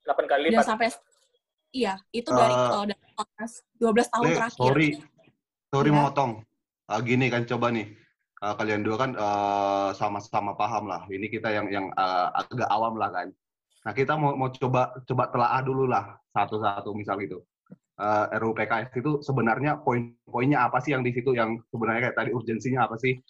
8 0.03 0.27
kali 0.27 0.51
dan 0.51 0.59
lipat 0.59 0.65
sampai 0.67 0.87
iya 1.71 1.95
itu 2.11 2.27
dari, 2.29 2.51
Eh, 2.51 2.67
eh, 2.67 2.85
dari 2.91 3.03
Komnas 3.15 3.53
12 3.79 4.07
tahun 4.11 4.23
Le, 4.27 4.33
terakhir 4.35 4.59
sorry, 4.59 4.89
sorry 5.71 5.89
Iya. 5.89 5.97
motong. 6.03 6.31
Ah, 6.91 6.99
gini 6.99 7.31
kan 7.31 7.47
coba 7.47 7.71
nih, 7.71 7.87
Ah, 8.41 8.57
kalian 8.57 8.81
dua 8.81 8.97
kan 8.97 9.13
eh, 9.13 9.89
sama-sama 9.93 10.57
paham 10.57 10.89
lah. 10.89 11.05
Ini 11.05 11.29
kita 11.29 11.53
yang 11.53 11.69
yang 11.69 11.85
eh, 11.93 12.27
agak 12.41 12.65
awam 12.73 12.97
lah 12.97 13.13
kan. 13.13 13.29
Nah 13.85 13.93
kita 13.93 14.17
mau 14.17 14.33
mau 14.33 14.49
coba 14.49 14.97
coba 15.05 15.23
telaah 15.29 15.61
dulu 15.61 15.85
lah 15.85 16.17
satu-satu 16.33 16.89
misal 16.97 17.21
gitu. 17.21 17.45
Eh, 18.01 18.25
RUU 18.41 18.57
PKS 18.57 18.97
itu 18.97 19.21
sebenarnya 19.21 19.77
poin-poinnya 19.85 20.65
apa 20.65 20.81
sih 20.81 20.89
yang 20.89 21.05
di 21.05 21.13
situ 21.13 21.37
yang 21.37 21.61
sebenarnya 21.69 22.09
kayak 22.09 22.17
tadi 22.17 22.29
urgensinya 22.33 22.89
apa 22.89 22.97
sih? 22.97 23.21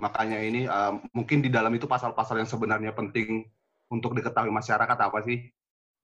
Makanya 0.00 0.38
ini 0.40 0.64
eh, 0.64 0.92
mungkin 1.12 1.44
di 1.44 1.50
dalam 1.52 1.72
itu 1.76 1.84
pasal-pasal 1.84 2.40
yang 2.40 2.48
sebenarnya 2.48 2.92
penting 2.96 3.44
untuk 3.92 4.16
diketahui 4.16 4.52
masyarakat 4.52 4.98
apa 4.98 5.18
sih? 5.26 5.44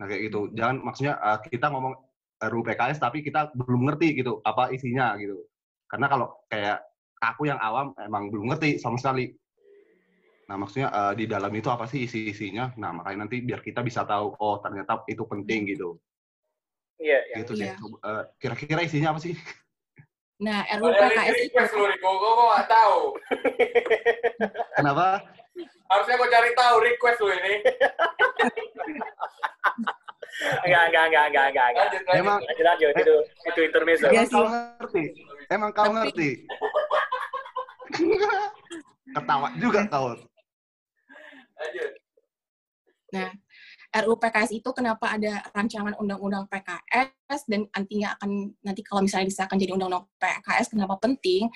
Nah 0.01 0.05
kayak 0.11 0.23
gitu. 0.29 0.41
Jangan 0.53 0.77
maksudnya 0.85 1.15
eh, 1.17 1.39
kita 1.49 1.73
ngomong 1.73 1.95
RUU 2.37 2.63
PKS 2.69 3.01
tapi 3.01 3.25
kita 3.25 3.53
belum 3.57 3.89
ngerti 3.89 4.21
gitu 4.21 4.45
apa 4.45 4.69
isinya 4.73 5.17
gitu. 5.17 5.41
Karena 5.89 6.07
kalau 6.13 6.27
kayak 6.53 6.85
aku 7.23 7.49
yang 7.49 7.57
awam 7.57 7.97
emang 7.97 8.29
belum 8.29 8.53
ngerti 8.53 8.77
sama 8.77 9.01
sekali. 9.01 9.33
Nah 10.47 10.57
maksudnya 10.61 10.89
eh, 10.93 11.13
di 11.17 11.25
dalam 11.25 11.51
itu 11.57 11.73
apa 11.73 11.89
sih 11.89 12.05
isi-isinya? 12.05 12.77
Nah 12.77 13.01
makanya 13.01 13.25
nanti 13.25 13.41
biar 13.41 13.65
kita 13.65 13.81
bisa 13.81 14.05
tahu 14.05 14.37
oh 14.37 14.61
ternyata 14.61 15.03
itu 15.09 15.25
penting 15.25 15.73
gitu. 15.73 15.97
iya 17.01 17.21
yang 17.33 17.45
Gitu 17.45 17.53
sih. 17.61 17.69
Iya. 17.69 17.77
Coba, 17.81 17.97
eh, 18.05 18.25
Kira-kira 18.37 18.81
isinya 18.85 19.17
apa 19.17 19.21
sih? 19.25 19.33
nah 20.37 20.61
RUU 20.69 20.93
PKS 20.93 21.37
itu 21.43 21.57
request. 21.57 21.73
Gue 21.73 22.31
kok 22.31 22.47
nggak 22.47 22.69
tahu. 22.69 22.99
Kenapa? 24.77 25.07
Harusnya 25.87 26.15
gue 26.15 26.29
cari 26.29 26.51
tahu 26.53 26.75
request 26.83 27.19
lu 27.19 27.29
ini. 27.33 27.55
enggak 30.67 30.83
enggak 30.93 31.05
enggak 31.09 31.25
enggak 31.27 31.47
enggak 31.49 31.67
enggak 31.73 31.85
Lanjut, 31.87 32.03
lanjut. 32.05 32.21
Emang 32.21 32.39
lanjut 32.45 32.65
lanjut 32.67 32.93
itu 32.93 33.15
itu 33.47 33.61
intermezzo 33.65 34.05
Iya 34.07 34.13
emang 34.13 34.29
sih. 34.29 34.35
kau 34.37 34.45
ngerti? 34.47 35.03
Emang 35.49 35.71
kau 35.73 35.85
Tapi- 35.85 35.97
ngerti? 35.97 36.29
Ketawa 39.17 39.49
juga 39.57 39.81
kau. 39.89 40.07
Lanjut. 41.57 41.91
RUU 44.05 44.21
PKS 44.21 44.51
itu 44.53 44.69
kenapa 44.77 45.17
ada 45.17 45.41
rancangan 45.57 45.97
undang-undang 45.97 46.45
PKS 46.51 47.41
dan 47.49 47.65
nantinya 47.73 48.13
akan 48.19 48.53
nanti 48.61 48.81
kalau 48.85 49.01
misalnya 49.01 49.31
disahkan 49.31 49.57
jadi 49.57 49.73
undang-undang 49.73 50.05
PKS 50.21 50.75
kenapa 50.75 51.01
penting? 51.01 51.49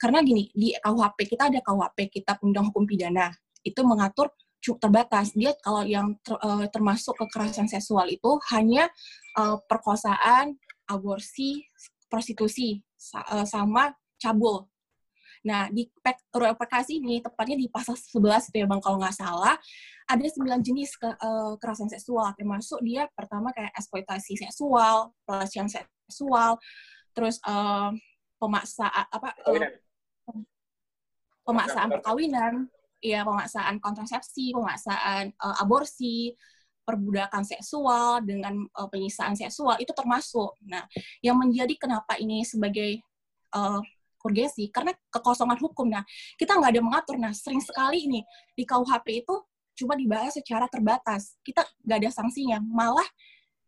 Karena 0.00 0.18
gini 0.24 0.50
di 0.50 0.74
KUHP 0.74 1.18
kita 1.30 1.52
ada 1.52 1.60
KUHP 1.62 1.98
Kitab 2.10 2.42
Undang 2.42 2.72
Hukum 2.72 2.88
Pidana 2.88 3.30
itu 3.62 3.80
mengatur 3.86 4.32
cukup 4.64 4.80
terbatas. 4.88 5.36
Dia 5.36 5.52
kalau 5.60 5.84
yang 5.84 6.16
ter- 6.24 6.40
eh, 6.40 6.66
termasuk 6.72 7.14
kekerasan 7.20 7.68
seksual 7.68 8.08
itu 8.08 8.40
hanya 8.56 8.88
eh, 9.34 9.56
perkosaan, 9.68 10.56
aborsi, 10.88 11.66
prostitusi 12.08 12.80
sa- 12.96 13.26
eh, 13.28 13.46
sama 13.46 13.92
cabul. 14.16 14.64
Nah, 15.44 15.68
di 15.68 15.84
P- 15.88 16.24
RUU 16.32 16.56
PKS 16.56 16.88
ini, 16.96 17.20
tepatnya 17.20 17.56
di 17.60 17.68
pasal 17.68 17.94
11 18.00 18.48
itu 18.48 18.64
ya 18.64 18.66
Bang, 18.66 18.80
kalau 18.80 18.96
nggak 18.96 19.12
salah, 19.12 19.54
ada 20.08 20.24
sembilan 20.24 20.60
jenis 20.64 20.96
ke, 20.96 21.08
eh, 21.08 21.52
kekerasan 21.60 21.88
seksual, 21.92 22.32
termasuk 22.36 22.80
dia 22.80 23.04
pertama 23.12 23.52
kayak 23.52 23.72
eksploitasi 23.76 24.40
seksual, 24.40 25.12
pelecehan 25.28 25.68
seksual, 25.68 26.56
terus 27.12 27.36
eh, 27.44 27.90
pemaksaan 28.40 29.04
apa 29.12 29.28
Perkawinan. 29.40 29.72
pemaksaan 31.44 31.88
perkawinan, 31.92 32.54
ya 33.04 33.20
pemaksaan 33.24 33.76
kontrasepsi, 33.84 34.56
pemaksaan 34.56 35.28
eh, 35.28 35.56
aborsi, 35.60 36.32
perbudakan 36.84 37.44
seksual 37.44 38.20
dengan 38.24 38.64
eh, 38.64 38.88
penyiksaan 38.88 39.36
seksual 39.36 39.76
itu 39.80 39.92
termasuk. 39.92 40.56
Nah, 40.68 40.84
yang 41.24 41.36
menjadi 41.36 41.76
kenapa 41.76 42.16
ini 42.16 42.44
sebagai 42.44 43.00
eh, 43.52 43.80
urgensi 44.24 44.72
karena 44.72 44.96
kekosongan 45.12 45.60
hukum. 45.60 45.92
Nah, 45.92 46.02
kita 46.40 46.56
nggak 46.56 46.72
ada 46.74 46.82
mengatur. 46.82 47.16
Nah, 47.20 47.36
sering 47.36 47.60
sekali 47.60 48.08
ini 48.08 48.20
di 48.56 48.64
KUHP 48.64 49.22
itu 49.22 49.34
cuma 49.76 49.94
dibahas 49.94 50.32
secara 50.34 50.64
terbatas. 50.66 51.36
Kita 51.44 51.60
nggak 51.84 51.98
ada 52.00 52.10
sanksinya. 52.10 52.58
Malah 52.64 53.06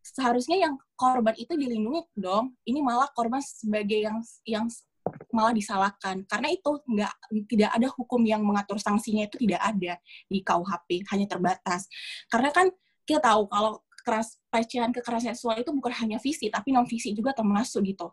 seharusnya 0.01 0.57
yang 0.57 0.75
korban 0.97 1.37
itu 1.37 1.53
dilindungi 1.53 2.09
dong. 2.17 2.57
Ini 2.65 2.81
malah 2.81 3.13
korban 3.13 3.45
sebagai 3.45 4.01
yang 4.01 4.19
yang 4.49 4.67
malah 5.31 5.55
disalahkan 5.55 6.27
karena 6.27 6.49
itu 6.51 6.71
nggak 6.83 7.13
tidak 7.47 7.71
ada 7.71 7.89
hukum 7.95 8.23
yang 8.27 8.43
mengatur 8.43 8.75
sanksinya 8.81 9.31
itu 9.31 9.39
tidak 9.39 9.63
ada 9.63 9.95
di 10.27 10.43
KUHP 10.43 11.07
hanya 11.15 11.27
terbatas 11.31 11.87
karena 12.27 12.51
kan 12.51 12.67
kita 13.07 13.23
tahu 13.23 13.47
kalau 13.47 13.87
keras 14.03 14.39
pelecehan 14.51 14.91
kekerasan 14.91 15.35
seksual 15.35 15.59
itu 15.63 15.71
bukan 15.71 15.95
hanya 16.03 16.19
fisik 16.19 16.51
tapi 16.51 16.75
non 16.75 16.87
fisik 16.87 17.15
juga 17.15 17.35
termasuk 17.35 17.87
gitu 17.87 18.11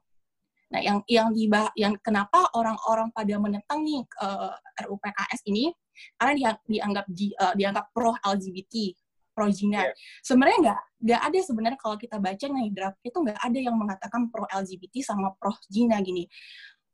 nah 0.74 0.82
yang 0.82 1.06
yang 1.06 1.30
dibah 1.30 1.70
yang 1.78 1.94
kenapa 2.02 2.50
orang-orang 2.58 3.14
pada 3.14 3.38
menentang 3.38 3.86
nih 3.86 4.02
eh, 4.02 4.54
RUU 4.90 4.98
PKS 4.98 5.46
ini? 5.46 5.70
Karena 6.18 6.34
dia, 6.34 6.52
dianggap 6.66 7.06
di- 7.06 7.38
eh, 7.38 7.54
dianggap 7.54 7.94
pro 7.94 8.18
LGBT 8.18 8.98
pro 9.34 9.50
zina 9.50 9.82
Iya. 9.82 9.94
sebenarnya 10.22 10.58
nggak 10.62 10.80
nggak 11.10 11.22
ada 11.26 11.40
sebenarnya 11.42 11.80
kalau 11.82 11.98
kita 11.98 12.18
baca 12.22 12.46
nih 12.46 12.70
draft 12.70 13.02
itu 13.02 13.18
nggak 13.18 13.40
ada 13.42 13.60
yang 13.60 13.76
mengatakan 13.78 14.30
pro 14.30 14.46
LGBT 14.46 15.02
sama 15.02 15.34
pro 15.38 15.54
zina 15.70 15.98
gini. 16.02 16.30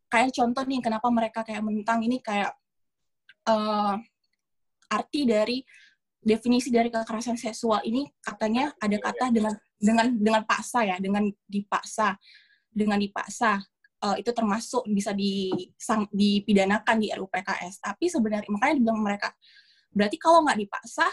Kayak 0.07 0.33
contoh 0.35 0.63
nih 0.65 0.79
kenapa 0.83 1.07
mereka 1.11 1.43
kayak 1.43 1.63
menentang 1.63 1.99
ini 2.03 2.19
kayak 2.23 2.51
eh, 3.47 3.95
arti 4.89 5.21
dari 5.27 5.57
definisi 6.19 6.67
dari 6.73 6.91
kekerasan 6.91 7.39
seksual 7.39 7.79
ini 7.87 8.03
katanya 8.19 8.75
ada 8.75 8.97
kata 8.99 9.31
dengan 9.31 9.55
dengan 9.79 10.07
dengan 10.19 10.43
paksa 10.43 10.83
ya 10.83 10.99
dengan 10.99 11.23
dipaksa 11.47 12.19
dengan 12.69 13.01
dipaksa 13.01 13.59
eh, 14.05 14.15
itu 14.21 14.31
termasuk 14.31 14.85
bisa 14.89 15.11
disang, 15.13 16.05
dipidanakan 16.13 16.95
di 17.01 17.11
RUU 17.11 17.27
PKS 17.27 17.83
tapi 17.83 18.07
sebenarnya 18.07 18.49
makanya 18.49 18.75
dibilang 18.79 19.01
mereka 19.01 19.29
berarti 19.89 20.17
kalau 20.21 20.45
nggak 20.45 20.59
dipaksa 20.61 21.09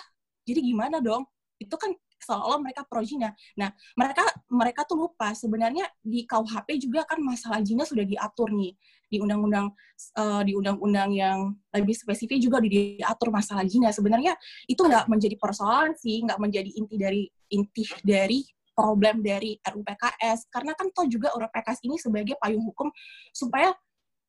jadi 0.47 0.61
gimana 0.63 1.03
dong? 1.03 1.27
Itu 1.59 1.75
kan 1.75 1.91
seolah-olah 2.17 2.65
mereka 2.65 2.81
pro 2.89 3.05
zina 3.05 3.29
nah 3.61 3.69
mereka 3.93 4.25
mereka 4.49 4.89
tuh 4.89 4.97
lupa 5.05 5.37
sebenarnya 5.37 5.85
di 6.01 6.25
KUHP 6.25 6.81
juga 6.81 7.05
kan 7.05 7.21
masalah 7.21 7.61
zina 7.61 7.85
sudah 7.85 8.07
diatur 8.07 8.49
nih. 8.55 8.73
Di 9.07 9.23
undang-undang 9.23 9.71
eh, 10.17 10.43
di 10.47 10.53
undang-undang 10.57 11.11
yang 11.13 11.55
lebih 11.75 11.95
spesifik 11.95 12.39
juga 12.41 12.59
di- 12.63 12.99
diatur 12.99 13.31
masalah 13.31 13.67
zina 13.69 13.91
sebenarnya 13.93 14.35
itu 14.71 14.81
nggak 14.81 15.07
menjadi 15.11 15.37
persoalan 15.37 15.93
sih 15.99 16.25
nggak 16.25 16.39
menjadi 16.41 16.71
inti 16.73 16.97
dari 16.97 17.23
inti 17.53 17.85
dari 18.03 18.41
problem 18.76 19.25
dari 19.25 19.56
RUPKS 19.64 20.52
karena 20.52 20.76
kan 20.76 20.92
toh 20.92 21.09
juga 21.09 21.33
RUPKS 21.33 21.88
ini 21.88 21.97
sebagai 21.97 22.37
payung 22.37 22.61
hukum 22.61 22.92
supaya 23.33 23.73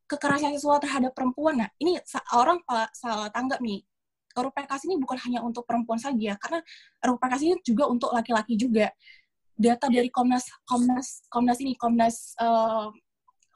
kekerasan 0.07 0.55
seksual 0.55 0.79
terhadap 0.79 1.11
perempuan. 1.11 1.59
Nah, 1.59 1.69
ini 1.83 1.99
orang 2.31 2.63
pa- 2.63 2.87
salah 2.95 3.27
tanggap 3.27 3.59
nih. 3.59 3.83
RUPKS 4.37 4.87
ini 4.87 4.95
bukan 5.01 5.17
hanya 5.27 5.41
untuk 5.41 5.65
perempuan 5.67 5.99
saja, 5.99 6.37
karena 6.39 6.63
RUPKS 7.03 7.41
ini 7.43 7.53
juga 7.65 7.89
untuk 7.91 8.15
laki-laki 8.15 8.55
juga. 8.55 8.87
Data 9.57 9.89
dari 9.89 10.13
Komnas 10.13 10.45
Komnas 10.69 11.25
Komnas 11.33 11.57
ini 11.65 11.73
Komnas 11.73 12.37
eh, 12.37 12.87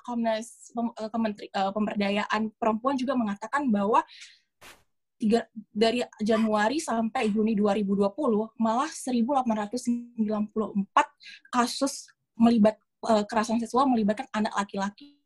Komnas 0.02 0.74
Pem- 0.74 0.96
eh, 0.98 1.10
Kementeri 1.14 1.48
eh, 1.54 1.72
Pemberdayaan 1.72 2.50
Perempuan 2.58 2.98
juga 2.98 3.14
mengatakan 3.14 3.70
bahwa 3.70 4.02
tiga, 5.22 5.46
dari 5.70 6.02
Januari 6.18 6.82
sampai 6.82 7.30
Juni 7.30 7.54
2020 7.54 8.10
malah 8.58 8.90
1894 8.90 10.26
kasus 11.54 12.10
melibat 12.34 12.82
eh, 13.06 13.22
kekerasan 13.22 13.62
seksual 13.62 13.86
melibatkan 13.86 14.26
anak 14.34 14.50
laki-laki. 14.58 15.22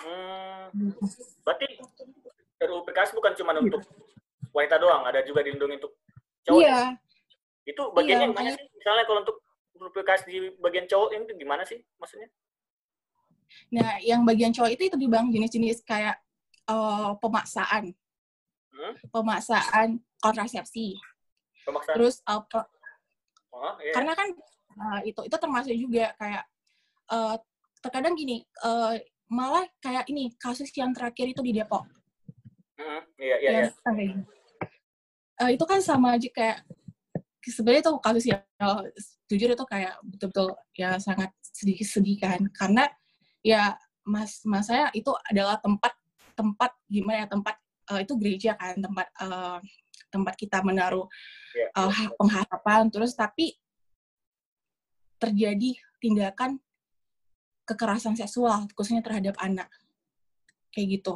Hmm, 0.00 0.72
berarti 1.44 1.66
RUU 2.60 2.80
PKS 2.88 3.12
bukan 3.12 3.32
cuma 3.36 3.52
untuk 3.56 3.84
wanita 4.50 4.80
doang, 4.80 5.04
ada 5.04 5.20
juga 5.20 5.44
dilindungi 5.44 5.76
untuk 5.76 5.92
cowok. 6.48 6.60
Iya, 6.64 6.80
Itu 7.68 7.92
bagiannya 7.92 8.26
Iya, 8.26 8.32
gimana 8.32 8.48
makanya- 8.48 8.56
sih? 8.56 8.66
Misalnya 8.80 9.04
kalau 9.04 9.20
untuk 9.20 9.36
RUU 9.76 9.92
PKS 9.92 10.22
di 10.24 10.36
bagian 10.56 10.86
cowok 10.88 11.08
itu 11.12 11.32
gimana 11.36 11.62
sih 11.68 11.80
maksudnya? 12.00 12.28
nah 13.66 13.98
yang 13.98 14.22
bagian 14.22 14.54
cowok 14.54 14.70
itu 14.78 14.82
itu 14.86 14.94
di 14.94 15.10
bang 15.10 15.26
jenis-jenis 15.26 15.82
kayak 15.82 16.22
eh, 16.70 17.10
pemaksaan, 17.18 17.84
Hmm? 18.70 18.94
pemaksaan 19.10 19.98
kontrasepsi, 20.22 20.94
Pemaksaan. 21.66 21.94
terus 21.98 22.22
eh, 22.22 22.42
pe- 22.46 22.70
Oh, 23.50 23.74
iya. 23.82 23.92
karena 23.92 24.14
kan 24.14 24.28
uh, 24.78 25.00
itu 25.02 25.20
itu 25.26 25.36
termasuk 25.36 25.74
juga 25.74 26.14
kayak 26.16 26.46
uh, 27.10 27.34
terkadang 27.82 28.14
gini 28.14 28.46
uh, 28.62 28.94
malah 29.26 29.66
kayak 29.82 30.06
ini 30.06 30.30
kasus 30.38 30.70
yang 30.78 30.94
terakhir 30.94 31.34
itu 31.34 31.42
di 31.42 31.58
Depok 31.58 31.82
Hmm, 32.78 33.02
iya, 33.20 33.36
iya, 33.42 33.50
iya. 33.50 33.62
yang. 33.68 34.22
Uh, 35.42 35.50
itu 35.52 35.64
kan 35.68 35.82
sama 35.84 36.14
aja 36.16 36.30
kayak 36.32 36.62
sebenarnya 37.42 37.82
itu 37.84 37.92
kasus 38.00 38.24
yang 38.30 38.40
uh, 38.62 38.86
jujur 39.28 39.50
itu 39.52 39.64
kayak 39.68 39.98
betul-betul 40.06 40.54
ya 40.78 40.96
sangat 41.02 41.34
sedikit 41.42 41.84
sedih 41.90 42.16
kan 42.22 42.40
karena 42.54 42.86
ya 43.42 43.76
mas 44.06 44.40
mas 44.48 44.70
saya 44.70 44.88
itu 44.96 45.10
adalah 45.28 45.60
tempat 45.60 45.92
tempat 46.40 46.72
gimana 46.88 47.24
ya 47.24 47.26
tempat 47.28 47.60
uh, 47.92 48.00
itu 48.00 48.16
gereja 48.16 48.56
kan 48.56 48.80
tempat 48.80 49.06
uh, 49.20 49.60
tempat 50.08 50.34
kita 50.40 50.64
menaruh 50.64 51.04
Iya. 51.50 51.66
uh, 51.76 51.90
ha- 51.90 52.14
pengharapan. 52.14 52.82
Terus 52.88 53.12
tapi 53.18 53.58
terjadi 55.20 55.76
tindakan 56.00 56.56
kekerasan 57.68 58.16
seksual 58.16 58.66
khususnya 58.72 59.04
terhadap 59.04 59.36
anak. 59.42 59.68
Kayak 60.70 61.02
gitu. 61.02 61.14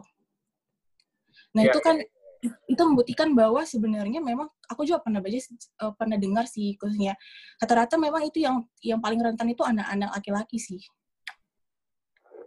Nah 1.55 1.63
Iya, 1.65 1.71
itu 1.71 1.79
kan 1.81 1.97
itu 2.45 2.83
membuktikan 2.85 3.33
bahwa 3.33 3.65
sebenarnya 3.65 4.21
memang 4.21 4.53
aku 4.69 4.85
juga 4.85 5.01
pernah 5.01 5.25
baca 5.25 5.39
uh, 5.81 5.93
pernah 5.97 6.19
dengar 6.21 6.45
sih 6.45 6.77
khususnya. 6.77 7.17
Rata-rata 7.63 7.97
memang 7.97 8.27
itu 8.29 8.45
yang 8.45 8.67
yang 8.85 9.01
paling 9.01 9.23
rentan 9.23 9.49
itu 9.49 9.65
anak-anak 9.65 10.13
laki-laki 10.13 10.59
sih. 10.61 10.83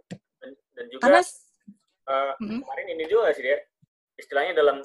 Dan, 0.06 0.52
dan 0.76 0.84
juga 0.92 1.02
karena 1.02 1.20
eh, 2.08 2.32
Mm. 2.40 2.60
kemarin 2.64 2.88
ini 2.96 3.04
juga 3.04 3.30
sih 3.36 3.44
dia 3.44 3.60
istilahnya 4.16 4.56
dalam 4.56 4.80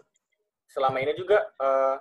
selama 0.67 0.97
ini 0.99 1.13
juga 1.15 1.39
eh, 1.57 1.95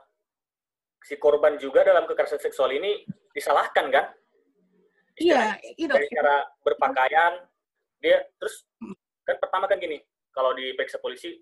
si 1.03 1.15
korban 1.19 1.59
juga 1.59 1.83
dalam 1.87 2.07
kekerasan 2.07 2.39
seksual 2.43 2.71
ini 2.75 3.07
disalahkan 3.35 3.91
kan? 3.91 4.07
iya 5.21 5.61
itu 5.77 5.93
Dari 5.93 6.09
cara 6.09 6.41
berpakaian 6.65 7.45
dia 8.01 8.25
terus 8.41 8.65
kan 9.23 9.37
pertama 9.39 9.69
kan 9.71 9.79
gini 9.79 10.01
kalau 10.33 10.57
diperiksa 10.57 10.99
polisi 10.99 11.37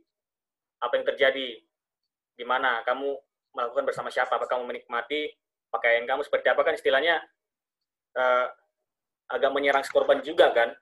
apa 0.80 0.96
yang 0.96 1.06
terjadi? 1.06 1.48
Di 2.34 2.44
mana 2.44 2.80
kamu 2.82 3.14
melakukan 3.54 3.84
bersama 3.86 4.08
siapa? 4.08 4.36
Apa 4.40 4.48
kamu 4.48 4.66
menikmati 4.66 5.30
pakaian 5.70 6.08
kamu 6.08 6.24
seperti 6.24 6.50
apa? 6.50 6.60
Kan 6.66 6.74
istilahnya 6.74 7.20
eh, 8.16 8.46
agak 9.30 9.50
menyerang 9.54 9.84
si 9.84 9.92
korban 9.92 10.18
juga 10.24 10.50
kan? 10.50 10.74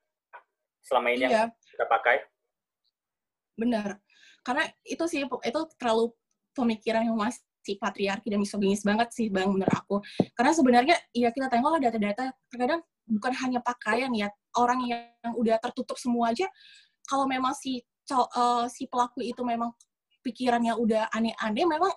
Selama 0.86 1.12
ini 1.12 1.28
yang 1.28 1.34
iya. 1.34 1.46
kita 1.68 1.84
pakai 1.84 2.24
benar 3.58 3.98
karena 4.48 4.64
itu 4.86 5.04
sih 5.04 5.20
itu 5.26 5.60
terlalu 5.76 6.14
pemikiran 6.56 7.04
yang 7.04 7.20
masih 7.20 7.76
patriarki 7.76 8.32
dan 8.32 8.40
misoginis 8.40 8.80
banget 8.80 9.12
sih 9.12 9.28
bang 9.28 9.46
menurut 9.52 9.70
aku. 9.70 10.00
Karena 10.32 10.52
sebenarnya 10.56 10.96
ya 11.12 11.28
kita 11.28 11.52
tengok 11.52 11.78
data-data 11.78 12.32
terkadang 12.48 12.80
bukan 13.04 13.32
hanya 13.44 13.60
pakaian 13.60 14.08
ya 14.16 14.32
orang 14.56 14.80
yang 14.88 15.32
udah 15.36 15.56
tertutup 15.60 15.96
semua 15.96 16.32
aja 16.32 16.44
kalau 17.08 17.24
memang 17.24 17.52
si 17.52 17.84
eh, 17.84 18.66
si 18.72 18.88
pelaku 18.88 19.20
itu 19.20 19.40
memang 19.44 19.68
pikirannya 20.24 20.72
udah 20.76 21.12
aneh-aneh 21.12 21.64
memang 21.68 21.92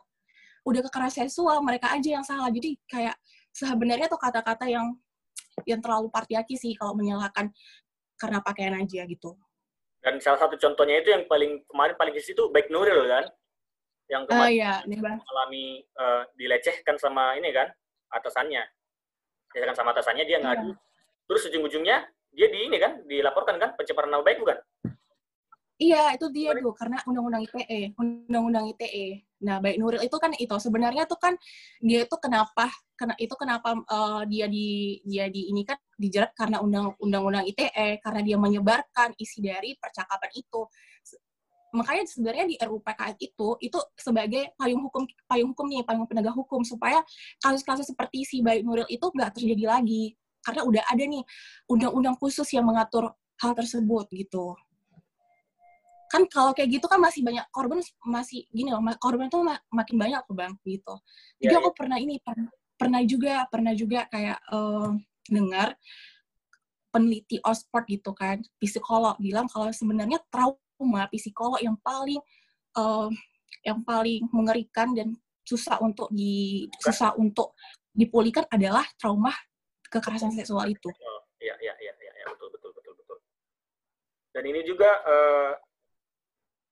udah 0.62 0.82
kekerasan 0.88 1.32
seksual 1.32 1.64
mereka 1.64 1.96
aja 1.96 2.20
yang 2.20 2.26
salah. 2.28 2.52
Jadi 2.52 2.78
kayak 2.86 3.16
sebenarnya 3.56 4.12
tuh 4.12 4.20
kata-kata 4.20 4.68
yang 4.68 4.92
yang 5.68 5.80
terlalu 5.80 6.08
patriarki 6.12 6.56
sih 6.56 6.76
kalau 6.76 6.96
menyalahkan 6.96 7.48
karena 8.16 8.40
pakaian 8.44 8.78
aja 8.78 9.04
gitu 9.10 9.36
dan 10.02 10.18
salah 10.18 10.42
satu 10.42 10.58
contohnya 10.58 10.98
itu 10.98 11.14
yang 11.14 11.30
paling 11.30 11.62
kemarin 11.70 11.94
paling 11.94 12.14
di 12.18 12.24
situ 12.26 12.50
baik 12.50 12.74
Nuril 12.74 13.06
kan? 13.06 13.26
Yang 14.10 14.22
ah 14.28 14.30
kemarin 14.34 14.54
ya 14.58 14.74
nih 14.90 14.98
bang. 14.98 15.18
mengalami 15.22 15.66
eh, 15.86 16.22
dilecehkan 16.36 16.98
sama 16.98 17.38
ini 17.38 17.54
kan? 17.54 17.70
Atasannya. 18.10 18.66
Dilecehkan 19.54 19.78
sama 19.78 19.94
atasannya 19.94 20.26
dia 20.26 20.42
ngadu. 20.42 20.74
Terus 21.30 21.42
ujung-ujungnya 21.54 22.10
dia 22.34 22.48
di 22.50 22.60
ini 22.66 22.78
kan? 22.82 23.06
Dilaporkan 23.06 23.62
kan? 23.62 23.78
Pencemaran 23.78 24.10
nama 24.10 24.26
baik 24.26 24.42
bukan? 24.42 24.58
Iya, 25.82 26.14
itu 26.14 26.30
dia 26.30 26.54
tuh. 26.54 26.74
Karena 26.78 27.02
undang-undang 27.10 27.42
ITE, 27.42 27.98
undang-undang 27.98 28.70
ITE. 28.70 29.26
Nah, 29.42 29.58
baik 29.58 29.82
Nuril 29.82 30.02
itu 30.06 30.18
kan 30.22 30.30
itu. 30.38 30.56
Sebenarnya 30.62 31.10
tuh 31.10 31.18
kan 31.18 31.34
dia 31.82 32.06
itu 32.06 32.16
kenapa 32.22 32.70
kena 33.02 33.18
itu 33.18 33.34
kenapa 33.34 33.74
eh, 33.74 34.22
dia 34.30 34.46
di 34.46 35.02
dia 35.02 35.26
di 35.34 35.50
ini 35.50 35.66
kan 35.66 35.82
dijerat 35.98 36.38
karena 36.38 36.62
undang 36.62 36.94
undang-undang 37.02 37.50
ITE 37.50 37.98
karena 37.98 38.22
dia 38.22 38.38
menyebarkan 38.38 39.18
isi 39.18 39.42
dari 39.42 39.74
percakapan 39.82 40.30
itu. 40.38 40.62
Makanya 41.72 42.04
sebenarnya 42.04 42.46
di 42.52 42.56
RUU 42.60 42.84
PKS 42.84 43.16
itu 43.24 43.48
itu 43.64 43.80
sebagai 43.96 44.52
payung 44.60 44.86
hukum 44.86 45.08
payung 45.26 45.50
hukum 45.56 45.66
nih, 45.72 45.82
payung 45.88 46.06
penegak 46.06 46.36
hukum 46.36 46.62
supaya 46.68 47.00
kasus-kasus 47.42 47.90
seperti 47.90 48.28
si 48.28 48.38
baik 48.46 48.62
Nuril 48.68 48.86
itu 48.92 49.08
nggak 49.10 49.32
terjadi 49.34 49.66
lagi. 49.80 50.14
Karena 50.46 50.62
udah 50.68 50.84
ada 50.86 51.04
nih 51.08 51.24
undang-undang 51.72 52.20
khusus 52.20 52.46
yang 52.54 52.68
mengatur 52.68 53.16
hal 53.42 53.52
tersebut 53.58 54.06
gitu. 54.14 54.54
Kan 56.12 56.28
kalau 56.28 56.52
kayak 56.52 56.76
gitu 56.76 56.86
kan 56.92 57.00
masih 57.00 57.24
banyak 57.24 57.48
korban 57.56 57.80
masih 58.04 58.44
gini 58.52 58.68
loh 58.68 58.84
korban 59.00 59.32
tuh 59.32 59.48
ma- 59.48 59.64
makin 59.72 59.96
banyak 59.96 60.22
loh 60.28 60.36
bang 60.36 60.54
gitu. 60.68 60.96
Jadi 61.40 61.54
Iya, 61.56 61.60
aku 61.64 61.70
pernah 61.72 61.98
ini 62.04 62.20
pernah, 62.20 62.52
pernah 62.82 63.02
juga 63.06 63.46
pernah 63.46 63.74
juga 63.78 64.10
kayak 64.10 64.40
eh, 64.42 64.90
dengar 65.30 65.78
peneliti 66.90 67.38
Oxford 67.46 67.86
gitu 67.86 68.12
kan 68.18 68.42
psikolog 68.58 69.14
bilang 69.22 69.46
kalau 69.46 69.70
sebenarnya 69.70 70.18
trauma 70.34 71.06
psikolog 71.14 71.62
yang 71.62 71.78
paling 71.78 72.18
eh, 72.74 73.10
yang 73.62 73.86
paling 73.86 74.26
mengerikan 74.34 74.98
dan 74.98 75.14
susah 75.46 75.78
untuk 75.78 76.10
di 76.10 76.66
susah 76.82 77.14
untuk 77.22 77.54
dipulihkan 77.94 78.50
adalah 78.50 78.88
trauma 78.98 79.36
kekerasan 79.92 80.34
seksual 80.34 80.66
itu. 80.66 80.90
Iya 81.42 81.56
iya 81.62 81.74
iya 81.78 81.94
iya 81.94 82.14
iya, 82.18 82.26
betul 82.34 82.50
betul 82.56 82.72
betul 82.74 82.94
betul. 82.98 83.18
Dan 84.32 84.44
ini 84.48 84.62
juga 84.66 84.90
eh, 85.06 85.54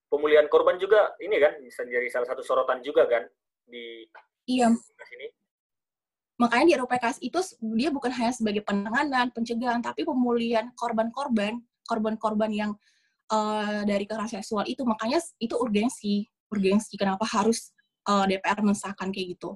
pemulihan 0.09 0.47
korban 0.49 0.81
juga 0.81 1.13
ini 1.21 1.37
kan 1.37 1.53
bisa 1.61 1.85
jadi 1.85 2.07
salah 2.09 2.25
satu 2.25 2.41
sorotan 2.41 2.81
juga 2.81 3.05
kan 3.05 3.29
di 3.69 4.09
iya. 4.49 4.73
sini 5.05 5.27
Makanya 6.39 6.65
di 6.71 6.75
RUPKS 6.80 7.19
itu 7.19 7.39
dia 7.75 7.91
bukan 7.91 8.15
hanya 8.15 8.32
sebagai 8.32 8.63
penanganan, 8.63 9.28
pencegahan, 9.36 9.84
tapi 9.84 10.08
pemulihan 10.08 10.71
korban-korban, 10.80 11.60
korban-korban 11.84 12.49
yang 12.49 12.71
eh, 13.28 13.84
dari 13.84 14.08
kekerasan 14.08 14.39
seksual 14.39 14.63
itu. 14.63 14.88
Makanya 14.88 15.19
itu 15.38 15.60
urgensi, 15.60 16.23
urgensi 16.47 16.95
kenapa 16.95 17.28
harus 17.28 17.75
eh, 18.08 18.25
DPR 18.32 18.63
mensahkan 18.63 19.12
kayak 19.12 19.36
gitu. 19.36 19.52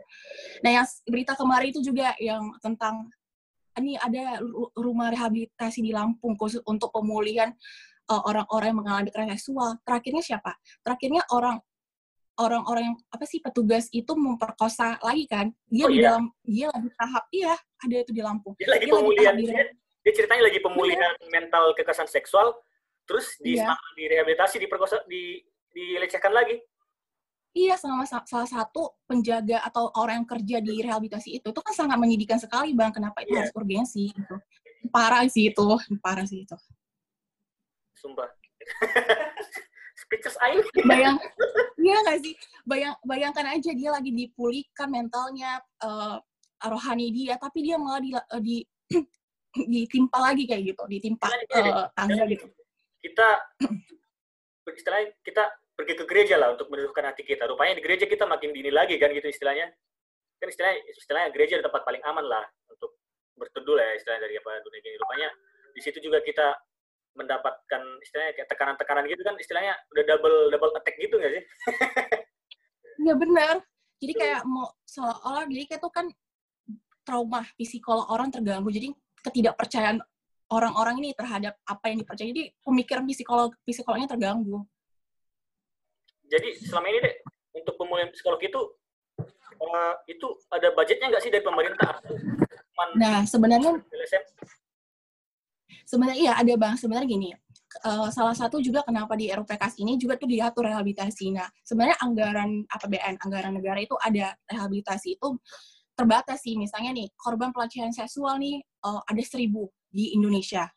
Nah, 0.59 0.83
yang 0.83 0.87
berita 1.07 1.39
kemarin 1.39 1.71
itu 1.71 1.79
juga 1.79 2.11
yang 2.19 2.51
tentang 2.59 3.07
ini 3.79 3.97
ada 3.97 4.37
ru- 4.43 4.69
rumah 4.77 5.09
rehabilitasi 5.09 5.81
di 5.81 5.89
Lampung 5.95 6.37
khusus 6.37 6.59
untuk 6.67 6.91
pemulihan 6.91 7.55
eh, 8.11 8.21
orang-orang 8.27 8.75
yang 8.75 8.79
mengalami 8.83 9.07
kekerasan 9.07 9.39
seksual. 9.39 9.71
Terakhirnya 9.87 10.23
siapa? 10.35 10.51
Terakhirnya 10.83 11.23
orang 11.31 11.63
orang-orang 12.33 12.83
yang 12.89 12.97
apa 13.09 13.25
sih 13.25 13.37
petugas 13.37 13.85
itu 13.89 14.09
memperkosa 14.13 14.97
lagi 14.99 15.29
kan 15.29 15.53
dia 15.67 15.85
Oh, 15.85 15.89
di 15.91 16.01
iya? 16.01 16.07
dalam 16.09 16.25
dia 16.41 16.67
lagi 16.69 16.89
tahap 16.97 17.23
iya 17.29 17.53
ada 17.53 17.95
itu 17.99 18.11
di 18.11 18.21
Lampung 18.21 18.53
Jadi 18.57 18.69
lagi 18.69 18.85
Dia 18.85 18.93
lagi 18.93 19.01
pemulihan, 19.05 19.33
di 19.37 19.43
dia, 19.45 19.63
dia 20.01 20.13
ceritanya 20.13 20.43
lagi 20.49 20.59
pemulihan 20.59 21.11
mental 21.29 21.63
kekerasan 21.73 22.09
seksual, 22.09 22.57
terus 23.05 23.37
di 23.37 23.55
Iya. 23.55 23.71
direhabilitasi, 23.93 24.57
diperkosa, 24.57 25.05
di 25.05 25.39
dilecehkan 25.69 26.29
lagi. 26.29 26.57
iya 27.53 27.77
sama 27.77 28.01
sa- 28.05 28.25
salah 28.25 28.49
satu 28.49 28.97
penjaga 29.05 29.61
atau 29.61 29.93
orang 29.93 30.21
yang 30.21 30.29
kerja 30.29 30.57
di 30.57 30.81
rehabilitasi 30.81 31.37
itu 31.37 31.47
itu 31.49 31.61
kan 31.61 31.69
sangat 31.71 32.01
menyedihkan 32.01 32.41
sekali 32.41 32.73
bang 32.73 32.89
kenapa 32.89 33.21
itu 33.21 33.29
Iya. 33.29 33.45
harus 33.45 33.53
urgensi 33.53 34.09
gitu 34.09 34.35
parah 34.89 35.21
sih 35.29 35.53
itu 35.53 35.61
parah 36.01 36.25
sih 36.25 36.41
itu 36.45 36.57
Sumpah. 37.93 38.25
Speechless 40.03 40.37
aing. 40.43 40.63
bayang 40.83 41.17
iya 41.87 41.97
nggak 42.03 42.19
sih 42.23 42.33
bayang 42.67 42.95
bayangkan 43.07 43.45
aja 43.49 43.71
dia 43.71 43.89
lagi 43.91 44.11
dipulihkan 44.11 44.87
mentalnya 44.91 45.59
eh, 45.83 46.17
rohani 46.63 47.11
dia 47.11 47.35
tapi 47.39 47.63
dia 47.63 47.75
malah 47.75 47.99
di, 47.99 48.11
eh, 48.15 48.41
di 48.43 48.57
ditimpa 49.73 50.17
lagi 50.17 50.43
kayak 50.49 50.63
gitu 50.73 50.83
ditimpa 50.89 51.27
eh, 51.29 51.87
tangga 51.93 52.23
gitu 52.27 52.47
Kita 53.03 53.27
istilahnya 54.71 55.11
kita 55.27 55.43
pergi 55.75 55.93
ke 55.99 56.03
gereja 56.07 56.35
lah 56.39 56.55
untuk 56.55 56.71
meneduhkan 56.71 57.03
hati 57.03 57.27
kita. 57.27 57.49
Rupanya 57.49 57.75
di 57.75 57.83
gereja 57.83 58.07
kita 58.07 58.23
makin 58.23 58.55
dini 58.55 58.71
lagi 58.71 58.95
kan 58.95 59.11
gitu 59.11 59.27
istilahnya. 59.27 59.75
Kan 60.39 60.47
istilahnya 60.47 60.79
istilahnya 60.87 61.29
gereja 61.35 61.59
adalah 61.59 61.67
tempat 61.67 61.81
paling 61.83 62.03
aman 62.07 62.25
lah 62.31 62.45
untuk 62.71 62.95
berteduh 63.35 63.75
lah 63.75 63.85
ya 63.91 63.93
istilahnya 63.99 64.21
dari 64.23 64.35
apa 64.39 64.51
dunia 64.63 64.79
gini. 64.79 64.95
Rupanya 65.03 65.29
di 65.73 65.81
situ 65.83 65.99
juga 65.99 66.23
kita 66.23 66.47
mendapatkan 67.13 67.81
istilahnya 68.01 68.33
kayak 68.37 68.49
tekanan-tekanan 68.49 69.05
gitu 69.05 69.21
kan 69.21 69.35
istilahnya 69.37 69.73
udah 69.93 70.03
double 70.05 70.37
double 70.49 70.71
attack 70.77 70.97
gitu 70.97 71.15
nggak 71.17 71.33
sih? 71.39 71.43
Iya 73.03 73.19
benar. 73.19 73.59
Jadi 73.99 74.13
kayak 74.15 74.41
mau 74.47 74.69
seolah-olah 74.87 75.43
jadi 75.49 75.63
kayak 75.65 75.81
itu 75.81 75.89
kan 75.91 76.05
trauma 77.03 77.41
psikolog 77.59 78.07
orang 78.07 78.31
terganggu. 78.31 78.69
Jadi 78.71 78.95
ketidakpercayaan 79.23 79.99
orang-orang 80.51 81.03
ini 81.03 81.09
terhadap 81.11 81.57
apa 81.67 81.91
yang 81.91 81.99
dipercaya. 81.99 82.31
Jadi 82.31 82.53
pemikiran 82.63 83.03
psikolog 83.09 83.51
psikolognya 83.67 84.07
terganggu. 84.07 84.63
Jadi 86.31 86.63
selama 86.63 86.87
ini 86.95 86.99
deh 87.03 87.15
untuk 87.59 87.75
pemulihan 87.75 88.09
psikolog 88.13 88.39
itu 88.39 88.61
eh, 89.59 89.93
itu 90.07 90.27
ada 90.47 90.67
budgetnya 90.71 91.11
nggak 91.11 91.23
sih 91.23 91.31
dari 91.33 91.43
pemerintah? 91.43 91.99
Nah 92.97 93.23
sebenarnya? 93.27 93.83
Sebenarnya 95.93 96.17
iya 96.17 96.33
ada 96.33 96.53
bang. 96.57 96.73
Sebenarnya 96.73 97.05
gini. 97.05 97.29
eh, 97.73 98.09
salah 98.13 98.37
satu 98.37 98.61
juga 98.61 98.85
kenapa 98.85 99.17
di 99.17 99.33
RUPKS 99.33 99.81
ini 99.81 99.97
juga 99.97 100.13
tuh 100.17 100.29
diatur 100.29 100.69
rehabilitasi. 100.69 101.33
Nah, 101.33 101.49
sebenarnya 101.65 101.97
anggaran 102.05 102.65
APBN, 102.69 103.17
anggaran 103.25 103.53
negara 103.57 103.81
itu 103.81 103.97
ada 103.97 104.33
rehabilitasi 104.45 105.17
itu 105.17 105.37
terbatas 105.97 106.45
sih. 106.45 106.53
Misalnya 106.53 106.93
nih, 106.93 107.09
korban 107.17 107.49
pelecehan 107.49 107.89
seksual 107.89 108.37
nih 108.37 108.61
eh, 108.61 109.01
ada 109.09 109.23
seribu 109.25 109.69
di 109.89 110.13
Indonesia. 110.13 110.69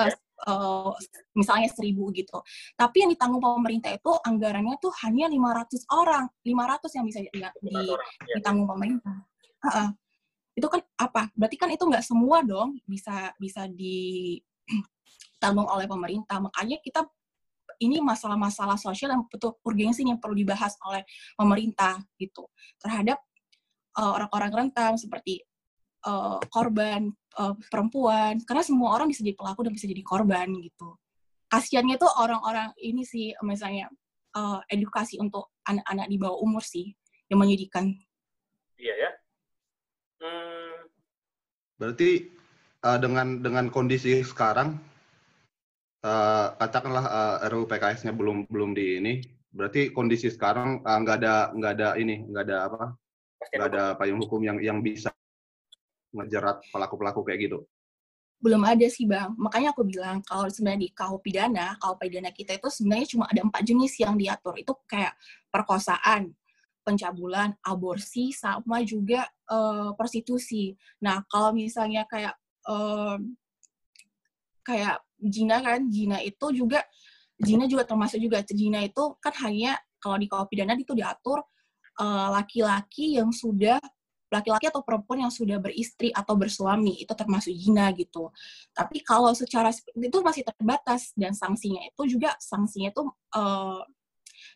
Eh, 0.00 0.12
eh, 0.48 0.90
misalnya 1.36 1.68
seribu 1.68 2.08
gitu. 2.16 2.40
Tapi 2.76 3.04
yang 3.04 3.10
ditanggung 3.12 3.44
pemerintah 3.44 3.92
itu 3.92 4.12
anggarannya 4.24 4.80
tuh 4.80 4.92
hanya 5.04 5.28
500 5.28 5.84
orang. 5.92 6.32
500 6.44 6.96
yang 6.96 7.04
bisa 7.08 7.18
di, 7.24 7.28
di- 7.28 7.92
orang. 7.92 8.10
Ya. 8.24 8.34
ditanggung 8.40 8.68
pemerintah. 8.68 9.16
Heeh. 9.68 9.88
Itu 10.58 10.66
kan 10.72 10.80
apa? 10.96 11.28
Berarti 11.36 11.56
kan 11.60 11.68
itu 11.70 11.84
nggak 11.84 12.02
semua 12.02 12.40
dong 12.42 12.80
bisa 12.88 13.30
bisa 13.36 13.68
ditanggung 15.38 15.68
oleh 15.70 15.86
pemerintah. 15.86 16.42
Makanya 16.42 16.82
kita 16.82 17.06
ini 17.78 18.02
masalah-masalah 18.02 18.74
sosial 18.74 19.14
yang 19.14 19.22
betul 19.30 19.54
urgensi 19.62 20.02
yang 20.02 20.18
perlu 20.18 20.34
dibahas 20.34 20.74
oleh 20.82 21.06
pemerintah 21.38 21.94
gitu 22.18 22.50
terhadap 22.82 23.22
uh, 23.94 24.18
orang-orang 24.18 24.66
rentan 24.66 24.98
seperti 24.98 25.46
uh, 26.02 26.42
korban 26.50 27.14
uh, 27.38 27.54
perempuan 27.70 28.42
karena 28.42 28.66
semua 28.66 28.98
orang 28.98 29.06
bisa 29.06 29.22
jadi 29.22 29.38
pelaku 29.38 29.62
dan 29.62 29.72
bisa 29.78 29.86
jadi 29.86 30.02
korban 30.02 30.50
gitu. 30.58 30.98
Kasiannya 31.48 31.96
tuh 31.96 32.10
orang-orang 32.18 32.74
ini 32.82 33.06
sih 33.06 33.32
misalnya 33.46 33.88
uh, 34.36 34.60
edukasi 34.68 35.16
untuk 35.22 35.54
anak-anak 35.64 36.06
di 36.10 36.16
bawah 36.18 36.42
umur 36.42 36.60
sih 36.60 36.92
yang 37.30 37.40
menyedihkan. 37.40 37.94
Iya 38.74 38.94
ya. 38.94 39.10
Hmm, 40.18 40.90
Berarti 41.78 42.37
eh, 42.84 42.98
dengan 42.98 43.42
dengan 43.42 43.66
kondisi 43.72 44.22
sekarang 44.22 44.78
eh, 46.04 46.46
katakanlah 46.58 47.04
eh, 47.06 47.48
RUU 47.50 47.66
PKS-nya 47.66 48.12
belum 48.14 48.46
belum 48.50 48.70
di 48.74 48.98
ini, 49.02 49.12
berarti 49.50 49.90
kondisi 49.90 50.30
sekarang 50.30 50.82
eh, 50.82 50.98
nggak 51.02 51.16
ada 51.24 51.34
nggak 51.54 51.72
ada 51.78 51.88
ini 51.98 52.26
nggak 52.28 52.44
ada 52.46 52.58
apa 52.70 52.82
nggak 53.38 53.68
ada 53.74 53.84
payung 53.98 54.20
hukum 54.22 54.40
yang 54.42 54.58
yang 54.62 54.78
bisa 54.82 55.10
ngejerat 56.14 56.64
pelaku-pelaku 56.72 57.20
kayak 57.26 57.50
gitu. 57.50 57.60
belum 58.38 58.62
ada 58.62 58.86
sih 58.86 59.02
bang. 59.02 59.34
Makanya 59.34 59.74
aku 59.74 59.82
bilang 59.82 60.22
kalau 60.22 60.46
sebenarnya 60.46 60.86
di 60.86 60.90
KUH 60.94 61.18
pidana 61.26 61.74
KUH 61.82 61.98
pidana 61.98 62.30
kita 62.30 62.54
itu 62.54 62.70
sebenarnya 62.70 63.06
cuma 63.10 63.24
ada 63.26 63.42
empat 63.42 63.62
jenis 63.66 63.98
yang 63.98 64.14
diatur. 64.14 64.54
Itu 64.54 64.78
kayak 64.86 65.18
perkosaan 65.50 66.38
pencabulan 66.86 67.58
aborsi 67.66 68.30
sama 68.30 68.80
juga 68.86 69.26
eh, 69.26 69.90
prostitusi. 69.98 70.78
Nah 71.02 71.26
kalau 71.26 71.50
misalnya 71.50 72.06
kayak 72.06 72.38
kayak 74.62 75.00
jina 75.18 75.56
kan 75.64 75.88
jina 75.88 76.20
itu 76.20 76.46
juga 76.52 76.84
jina 77.40 77.64
juga 77.64 77.88
termasuk 77.88 78.20
juga 78.20 78.44
jina 78.44 78.84
itu 78.84 79.16
kan 79.18 79.32
hanya 79.46 79.80
kalau 79.98 80.20
di 80.20 80.28
pidana 80.28 80.78
itu 80.78 80.94
diatur 80.94 81.42
eh, 81.98 82.28
laki-laki 82.34 83.18
yang 83.18 83.32
sudah 83.32 83.80
laki-laki 84.28 84.68
atau 84.68 84.84
perempuan 84.84 85.24
yang 85.24 85.32
sudah 85.32 85.56
beristri 85.56 86.12
atau 86.12 86.36
bersuami 86.36 87.00
itu 87.00 87.08
termasuk 87.16 87.48
zina 87.56 87.88
gitu. 87.96 88.28
Tapi 88.76 89.00
kalau 89.00 89.32
secara 89.32 89.72
itu 89.72 90.18
masih 90.20 90.44
terbatas 90.44 91.16
dan 91.16 91.32
sanksinya 91.32 91.80
itu 91.88 92.18
juga 92.18 92.36
sanksinya 92.36 92.92
itu 92.92 93.02
eh, 93.08 93.82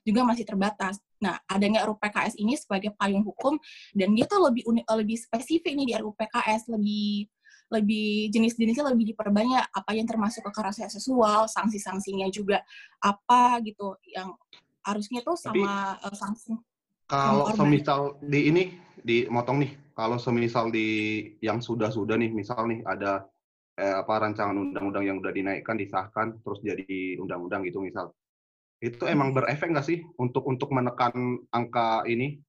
juga 0.07 0.21
masih 0.29 0.45
terbatas. 0.47 1.01
Nah, 1.23 1.39
adanya 1.47 1.87
RUU 1.87 1.99
PKS 1.99 2.35
ini 2.39 2.59
sebagai 2.59 2.93
payung 2.99 3.23
hukum 3.23 3.57
dan 3.95 4.13
dia 4.13 4.27
tuh 4.27 4.43
lebih 4.51 4.67
lebih 4.85 5.19
spesifik 5.19 5.73
nih 5.73 5.87
di 5.89 5.95
RUU 5.99 6.15
PKS 6.15 6.69
lebih 6.69 7.31
lebih 7.73 8.29
jenis-jenisnya 8.29 8.93
lebih 8.93 9.17
diperbanyak. 9.17 9.65
Apa 9.73 9.97
yang 9.97 10.05
termasuk 10.05 10.45
kekerasan 10.45 10.93
seksual, 10.93 11.49
sanksi-sanksinya 11.49 12.29
juga 12.29 12.61
apa 13.01 13.57
gitu. 13.65 13.97
Yang 14.13 14.37
harusnya 14.85 15.21
tuh 15.25 15.37
Tapi- 15.41 15.65
sama 15.65 15.97
eh, 16.05 16.17
sanksi 16.17 16.53
Kalau 17.09 17.45
semisal 17.53 18.17
di 18.25 18.41
ini 18.49 18.63
di 18.97 19.29
motong 19.29 19.61
nih, 19.61 19.73
kalau 19.93 20.17
semisal 20.17 20.73
di 20.73 21.21
yang 21.45 21.61
sudah-sudah 21.61 22.17
nih, 22.17 22.33
misal 22.33 22.65
nih 22.65 22.81
ada 22.89 23.29
eh, 23.77 23.97
apa 24.01 24.29
rancangan 24.29 24.57
undang-undang 24.57 25.05
yang 25.05 25.17
udah 25.21 25.33
dinaikkan, 25.33 25.77
disahkan, 25.77 26.41
terus 26.41 26.61
jadi 26.65 27.21
undang-undang 27.21 27.65
gitu 27.69 27.85
misal, 27.85 28.13
itu 28.81 29.05
emang 29.07 29.31
berefek 29.31 29.71
nggak 29.71 29.87
sih 29.87 30.03
untuk 30.19 30.43
untuk 30.49 30.73
menekan 30.73 31.13
angka 31.55 32.03
ini? 32.09 32.41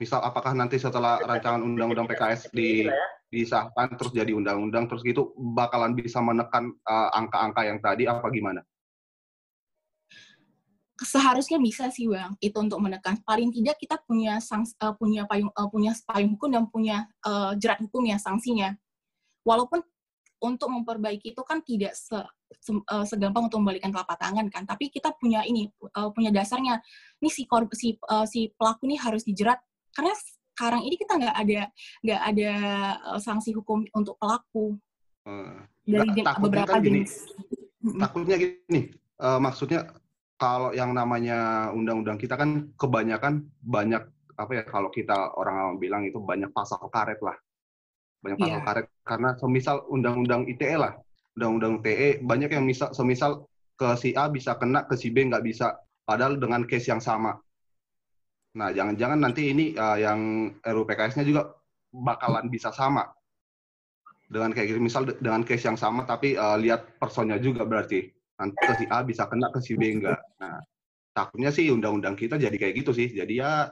Misal 0.00 0.24
apakah 0.26 0.58
nanti 0.58 0.74
setelah 0.80 1.22
rancangan 1.22 1.62
undang-undang 1.62 2.10
PKS 2.10 2.50
di 2.50 2.88
ya. 2.88 2.92
Disahkan 3.34 3.98
terus 3.98 4.14
jadi 4.14 4.30
undang-undang 4.30 4.86
terus 4.86 5.02
gitu 5.02 5.34
bakalan 5.34 5.98
bisa 5.98 6.22
menekan 6.22 6.70
eh, 6.70 7.10
angka-angka 7.18 7.62
yang 7.66 7.78
tadi 7.82 8.06
apa 8.06 8.30
gimana? 8.30 8.62
seharusnya 10.94 11.58
bisa 11.58 11.90
sih 11.90 12.06
bang 12.06 12.38
itu 12.38 12.54
untuk 12.54 12.78
menekan. 12.78 13.18
Paling 13.26 13.50
tidak 13.50 13.76
kita 13.82 13.98
punya 14.06 14.38
sangs, 14.38 14.78
eh, 14.78 14.94
punya 14.94 15.26
payung 15.26 15.50
eh, 15.50 15.68
punya 15.70 15.92
payung 16.06 16.38
hukum 16.38 16.50
dan 16.54 16.64
punya 16.70 17.10
eh, 17.26 17.52
jerat 17.58 17.82
hukum 17.82 18.06
ya 18.06 18.16
sanksinya. 18.18 18.70
Walaupun 19.42 19.82
untuk 20.44 20.68
memperbaiki 20.70 21.32
itu 21.34 21.42
kan 21.42 21.64
tidak 21.64 21.98
se, 21.98 22.18
se- 22.62 22.84
eh, 22.86 23.04
segampang 23.10 23.50
untuk 23.50 23.58
membalikan 23.64 23.90
telapak 23.90 24.18
tangan 24.20 24.46
kan 24.52 24.62
tapi 24.68 24.92
kita 24.92 25.10
punya 25.18 25.42
ini 25.42 25.66
eh, 25.70 26.10
punya 26.14 26.30
dasarnya. 26.30 26.78
Ini 27.18 27.30
si 27.30 27.42
eh, 27.50 28.26
si 28.30 28.40
pelaku 28.54 28.86
ini 28.86 28.96
harus 28.98 29.26
dijerat 29.26 29.58
karena 29.94 30.14
sekarang 30.54 30.86
ini 30.86 30.94
kita 30.94 31.18
nggak 31.18 31.34
ada 31.36 31.60
nggak 32.00 32.20
ada 32.30 32.50
eh, 33.10 33.20
sanksi 33.20 33.50
hukum 33.50 33.82
untuk 33.90 34.14
pelaku 34.16 34.78
Eh, 35.24 35.56
dari 35.82 36.20
takutnya 36.20 36.62
beberapa 36.62 36.76
kan 36.76 36.84
gini. 36.84 37.00
jenis 37.02 37.12
takutnya 37.96 38.36
gini, 38.36 38.80
eh, 39.18 39.38
maksudnya 39.40 39.80
kalau 40.36 40.70
yang 40.70 40.92
namanya 40.92 41.68
undang-undang 41.72 42.20
kita 42.20 42.36
kan 42.36 42.70
kebanyakan 42.76 43.48
banyak 43.58 44.04
apa 44.34 44.52
ya 44.52 44.62
kalau 44.62 44.90
kita 44.90 45.32
orang 45.34 45.56
awam 45.56 45.76
bilang 45.78 46.02
itu 46.04 46.20
banyak 46.20 46.52
pasal 46.52 46.76
karet 46.92 47.16
lah, 47.24 47.34
banyak 48.20 48.36
pasal 48.36 48.60
Iya. 48.60 48.66
karet 48.66 48.86
karena 49.00 49.30
semisal 49.38 49.76
undang-undang 49.88 50.44
ITE 50.44 50.76
lah, 50.76 50.92
undang-undang 51.34 51.80
TE 51.80 52.20
banyak 52.20 52.50
yang 52.52 52.64
misal 52.68 52.92
semisal 52.92 53.46
ke 53.74 53.96
si 53.96 54.12
A 54.12 54.28
bisa 54.28 54.54
kena 54.60 54.84
ke 54.84 54.94
si 54.94 55.08
B 55.08 55.24
nggak 55.24 55.44
bisa, 55.44 55.72
padahal 56.04 56.36
dengan 56.36 56.62
case 56.68 56.92
yang 56.92 57.00
sama. 57.00 57.40
Nah 58.54 58.70
jangan-jangan 58.70 59.18
nanti 59.18 59.50
ini 59.50 59.74
eh, 59.74 59.98
yang 60.02 60.50
RUU 60.62 60.86
PKS-nya 60.86 61.26
juga 61.26 61.50
bakalan 61.90 62.46
bisa 62.50 62.70
sama. 62.70 63.10
Dengan 64.24 64.50
kayak 64.54 64.74
gitu 64.74 64.80
misal 64.80 65.04
de- 65.06 65.18
dengan 65.20 65.42
case 65.44 65.66
yang 65.66 65.78
sama 65.78 66.06
tapi 66.06 66.38
eh, 66.38 66.56
lihat 66.62 66.98
personnya 67.02 67.38
juga 67.42 67.66
berarti. 67.66 68.10
Nanti 68.38 68.54
ke 68.58 68.72
si 68.78 68.84
A 68.90 69.02
bisa 69.02 69.26
kena 69.30 69.50
ke 69.50 69.58
si 69.62 69.74
B 69.78 69.98
enggak. 69.98 70.18
Nah 70.38 70.62
takutnya 71.14 71.54
sih 71.54 71.70
undang-undang 71.70 72.18
kita 72.18 72.34
jadi 72.38 72.54
kayak 72.54 72.74
gitu 72.82 72.90
sih. 72.94 73.10
Jadi 73.10 73.42
ya 73.42 73.70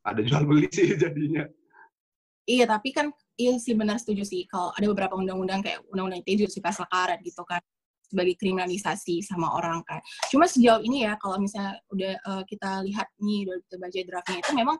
ada 0.00 0.20
jual 0.24 0.44
beli 0.48 0.68
sih 0.72 0.96
jadinya. 1.02 1.44
Iya, 2.48 2.64
tapi 2.66 2.90
kan 2.90 3.12
iya 3.36 3.54
sih 3.60 3.76
benar 3.76 4.00
setuju 4.00 4.24
sih. 4.24 4.48
Kalau 4.48 4.72
ada 4.74 4.86
beberapa 4.88 5.14
undang-undang 5.14 5.60
kayak 5.60 5.84
undang-undang 5.92 6.24
ITE 6.24 6.44
juga 6.44 6.50
sih 6.50 6.64
pasal 6.64 6.88
karet 6.88 7.20
gitu 7.22 7.44
kan. 7.44 7.60
Sebagai 8.10 8.34
kriminalisasi 8.34 9.22
sama 9.22 9.54
orang 9.54 9.86
kan. 9.86 10.02
Cuma 10.26 10.50
sejauh 10.50 10.82
ini 10.82 11.06
ya 11.06 11.14
kalau 11.22 11.38
misalnya 11.38 11.78
udah 11.94 12.12
uh, 12.26 12.42
kita 12.42 12.82
lihat 12.82 13.06
nih 13.22 13.46
udah 13.46 13.58
kita 13.62 13.76
baca 13.78 13.98
draftnya 14.02 14.38
itu 14.42 14.52
memang 14.58 14.76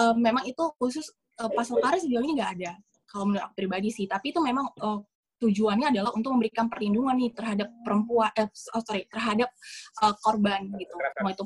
uh, 0.00 0.14
memang 0.16 0.44
itu 0.48 0.64
khusus 0.80 1.12
uh, 1.44 1.52
pasal 1.52 1.76
karet 1.84 2.00
sejauh 2.00 2.24
ini 2.24 2.40
nggak 2.40 2.52
ada 2.56 2.72
kalau 3.12 3.28
menurut 3.28 3.44
aku 3.44 3.54
pribadi 3.60 3.92
sih. 3.92 4.08
Tapi 4.08 4.32
itu 4.32 4.40
memang 4.40 4.72
uh, 4.80 5.04
tujuannya 5.42 5.92
adalah 5.92 6.10
untuk 6.16 6.32
memberikan 6.32 6.72
perlindungan 6.72 7.18
nih 7.18 7.34
terhadap 7.36 7.68
perempuan, 7.84 8.32
eh, 8.38 8.48
oh 8.72 8.82
sorry, 8.86 9.04
terhadap 9.12 9.52
uh, 10.00 10.14
korban 10.24 10.72
gitu. 10.80 10.94
Mau 11.20 11.30
itu 11.34 11.44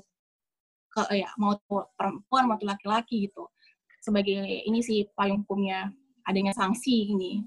ke, 0.92 1.02
ya 1.16 1.28
mau 1.40 1.58
itu 1.58 1.76
perempuan 1.98 2.44
mau 2.46 2.54
itu 2.54 2.66
laki-laki 2.68 3.16
gitu. 3.26 3.50
Sebagai 3.98 4.38
ini 4.62 4.78
sih 4.84 5.08
payung 5.18 5.42
hukumnya 5.42 5.90
adanya 6.22 6.54
sanksi 6.54 7.10
ini. 7.10 7.42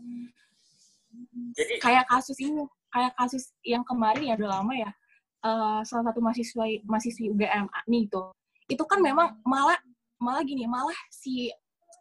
Jadi 1.56 1.80
kayak 1.80 2.10
kasus 2.12 2.36
ini, 2.44 2.64
kayak 2.90 3.14
kasus 3.18 3.54
yang 3.66 3.86
kemarin 3.86 4.34
ya 4.34 4.36
udah 4.38 4.50
lama 4.62 4.74
ya. 4.76 4.92
Uh, 5.40 5.80
salah 5.88 6.12
satu 6.12 6.20
mahasiswa 6.20 6.66
mahasiswi 6.84 7.32
UGM 7.32 7.72
nih 7.88 8.12
itu, 8.12 8.22
itu 8.68 8.84
kan 8.84 9.00
memang 9.00 9.40
malah 9.48 9.80
malah 10.20 10.44
gini, 10.44 10.68
malah 10.68 10.96
si 11.08 11.48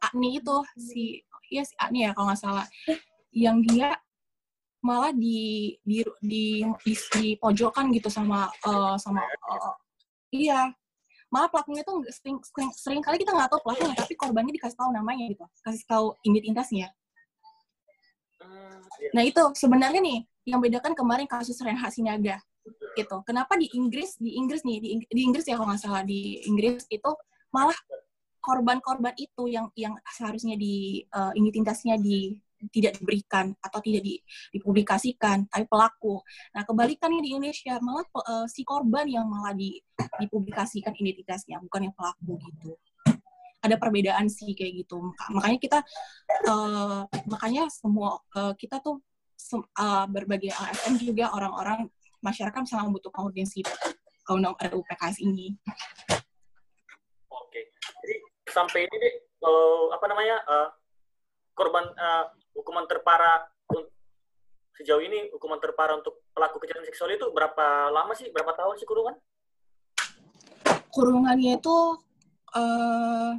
Agni 0.02 0.42
itu 0.42 0.56
si 0.74 1.22
ya 1.50 1.62
si 1.62 1.74
Agni 1.78 2.02
ya 2.06 2.10
kalau 2.16 2.34
nggak 2.34 2.40
salah. 2.42 2.66
Yang 3.30 3.56
dia 3.70 3.88
malah 4.82 5.14
di 5.14 5.74
di 5.86 6.02
di, 6.22 6.66
di, 6.82 6.94
di 6.94 7.26
pojokan 7.38 7.94
gitu 7.94 8.10
sama 8.10 8.50
uh, 8.66 8.98
sama 8.98 9.22
uh, 9.22 9.74
iya. 10.34 10.74
Malah 11.28 11.52
pelakunya 11.52 11.84
tuh 11.84 12.00
sering, 12.08 12.40
sering, 12.40 12.72
sering 12.72 13.02
kali 13.04 13.20
kita 13.20 13.36
nggak 13.36 13.52
tahu 13.52 13.60
pelakunya 13.60 13.92
tapi 13.92 14.16
korbannya 14.16 14.48
dikasih 14.48 14.80
tahu 14.80 14.96
namanya 14.96 15.28
gitu 15.28 15.44
kasih 15.60 15.84
tahu 15.84 16.16
identitasnya 16.24 16.88
Nah 19.14 19.22
itu 19.24 19.42
sebenarnya 19.54 20.00
nih 20.02 20.18
yang 20.48 20.60
bedakan 20.64 20.96
kemarin 20.96 21.28
kasus 21.28 21.60
Renhat 21.60 21.92
Sinaga 21.92 22.40
gitu. 22.96 23.16
Kenapa 23.24 23.56
di 23.56 23.68
Inggris 23.76 24.16
di 24.16 24.36
Inggris 24.36 24.64
nih 24.64 24.78
di, 24.80 24.88
di 25.04 25.20
Inggris 25.24 25.44
ya 25.48 25.56
kalau 25.56 25.70
nggak 25.72 25.80
salah 25.80 26.02
di 26.04 26.44
Inggris 26.48 26.84
itu 26.88 27.10
malah 27.52 27.76
korban-korban 28.40 29.12
itu 29.20 29.50
yang 29.50 29.68
yang 29.76 29.94
seharusnya 30.08 30.56
di 30.56 31.04
uh, 31.12 31.32
identitasnya 31.36 32.00
di 32.00 32.36
tidak 32.74 32.98
diberikan 32.98 33.54
atau 33.62 33.78
tidak 33.78 34.02
di, 34.02 34.18
dipublikasikan, 34.50 35.46
tapi 35.46 35.62
pelaku. 35.70 36.18
Nah, 36.58 36.66
kebalikannya 36.66 37.22
di 37.22 37.30
Indonesia 37.30 37.78
malah 37.78 38.02
uh, 38.18 38.50
si 38.50 38.66
korban 38.66 39.06
yang 39.06 39.30
malah 39.30 39.54
di, 39.54 39.78
dipublikasikan 40.18 40.90
identitasnya, 40.90 41.62
bukan 41.62 41.86
yang 41.86 41.94
pelaku 41.94 42.34
gitu 42.50 42.74
ada 43.58 43.74
perbedaan 43.74 44.30
sih 44.30 44.54
kayak 44.54 44.86
gitu 44.86 45.02
makanya 45.34 45.58
kita 45.58 45.78
uh, 46.46 47.02
makanya 47.26 47.66
semua 47.66 48.22
uh, 48.38 48.54
kita 48.54 48.78
tuh 48.78 49.02
uh, 49.54 50.06
berbagai 50.10 50.52
ASN 50.52 50.98
juga 50.98 51.30
orang-orang 51.32 51.86
masyarakat 52.20 52.66
sangat 52.66 52.90
membutuhkan 52.90 53.30
urgensi 53.30 53.62
undang 54.28 54.52
RUU 54.58 54.84
PKS 54.84 55.24
ini. 55.24 55.56
Oke, 57.32 57.72
jadi 58.04 58.16
sampai 58.52 58.84
ini 58.84 58.96
deh, 59.00 59.14
uh, 59.40 59.94
apa 59.96 60.04
namanya 60.10 60.36
uh, 60.44 60.68
korban 61.56 61.88
uh, 61.96 62.28
hukuman 62.52 62.84
terparah 62.84 63.48
sejauh 64.78 65.02
ini 65.02 65.26
hukuman 65.34 65.58
terparah 65.58 65.98
untuk 65.98 66.22
pelaku 66.30 66.62
kejahatan 66.62 66.86
seksual 66.86 67.10
itu 67.10 67.26
berapa 67.34 67.90
lama 67.90 68.14
sih? 68.14 68.30
Berapa 68.30 68.54
tahun 68.54 68.78
sih 68.78 68.86
kurungan? 68.86 69.18
Kurungannya 70.94 71.58
itu 71.58 71.76
uh, 72.54 73.34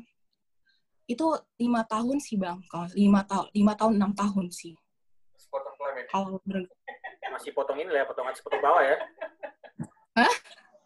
itu 1.10 1.26
lima 1.58 1.82
tahun 1.90 2.22
sih 2.22 2.38
bang 2.38 2.62
kalau 2.70 2.86
lima 2.94 3.26
tahun 3.26 3.48
lima 3.58 3.74
tahun 3.74 3.94
enam 3.98 4.12
tahun 4.14 4.54
sih 4.54 4.78
kalau 6.08 6.40
masih 7.30 7.52
potong 7.52 7.78
ini 7.84 7.92
lah 7.92 8.04
ya 8.04 8.06
potong 8.08 8.28
atas 8.28 8.40
potong 8.40 8.64
bawah 8.64 8.84
ya. 8.84 8.96
Hah? 10.16 10.34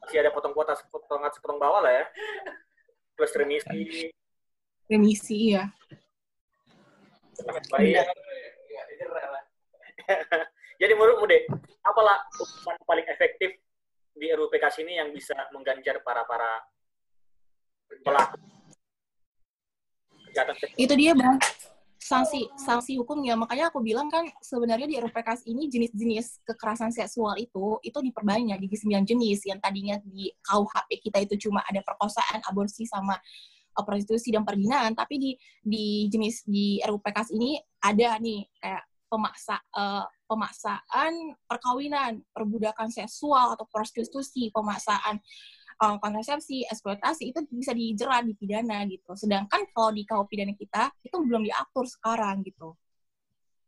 masih 0.03 0.19
ada 0.19 0.35
potong 0.35 0.51
potong 0.51 0.75
potong 0.89 1.21
atas 1.23 1.39
potong 1.39 1.61
bawah 1.61 1.85
lah 1.85 1.93
ya. 1.93 2.05
Plus 3.13 3.33
remisi. 3.37 4.09
Remisi 4.89 5.53
ya. 5.53 5.69
Baik 7.69 8.01
jadi 10.81 10.93
menurutmu 10.99 11.25
deh 11.29 11.43
apalah 11.83 12.19
hukuman 12.35 12.75
paling 12.83 13.07
efektif 13.07 13.55
di 14.13 14.27
RUU 14.29 14.51
PKS 14.51 14.83
ini 14.85 14.99
yang 15.01 15.09
bisa 15.09 15.33
mengganjar 15.49 16.03
para 16.05 16.21
para 16.27 16.61
pelaku? 18.03 18.37
Itu 20.77 20.93
dia 20.97 21.13
bang 21.13 21.37
sanksi 22.03 22.51
sanksi 22.59 22.99
hukumnya. 22.99 23.39
Makanya 23.39 23.71
aku 23.71 23.79
bilang 23.79 24.11
kan 24.11 24.27
sebenarnya 24.43 24.87
di 24.91 24.99
RUPKS 24.99 25.47
ini 25.47 25.71
jenis-jenis 25.71 26.43
kekerasan 26.43 26.91
seksual 26.91 27.39
itu 27.39 27.79
itu 27.79 27.95
diperbanyak 27.95 28.59
di 28.59 28.67
sembilan 28.75 29.07
jenis. 29.07 29.47
Yang 29.47 29.59
tadinya 29.63 29.95
di 30.03 30.27
KUHP 30.43 30.89
kita 30.99 31.23
itu 31.23 31.47
cuma 31.47 31.63
ada 31.63 31.79
perkosaan 31.79 32.43
aborsi 32.43 32.83
sama 32.83 33.15
uh, 33.15 33.83
prostitusi 33.87 34.35
dan 34.35 34.43
perjinahan 34.43 34.91
tapi 34.91 35.15
di 35.15 35.31
di 35.63 36.11
jenis 36.11 36.43
di 36.43 36.83
RUPKS 36.83 37.31
ini 37.31 37.55
ada 37.79 38.19
nih 38.19 38.43
kayak 38.59 38.83
pemaksa 39.07 39.61
uh, 39.77 40.03
pemaksaan 40.25 41.37
perkawinan 41.45 42.25
perbudakan 42.33 42.89
seksual 42.89 43.53
atau 43.53 43.69
prostitusi 43.69 44.49
pemaksaan 44.49 45.21
kontrasepsi, 45.77 46.67
eksploitasi 46.69 47.33
itu 47.33 47.39
bisa 47.49 47.73
dijerat, 47.73 48.23
dipidana 48.27 48.85
gitu. 48.89 49.13
Sedangkan 49.17 49.65
kalau 49.73 49.91
di 49.91 50.03
KUH 50.05 50.25
pidana 50.29 50.53
kita 50.53 50.93
itu 51.01 51.17
belum 51.19 51.45
diatur 51.45 51.85
sekarang 51.89 52.45
gitu. 52.45 52.77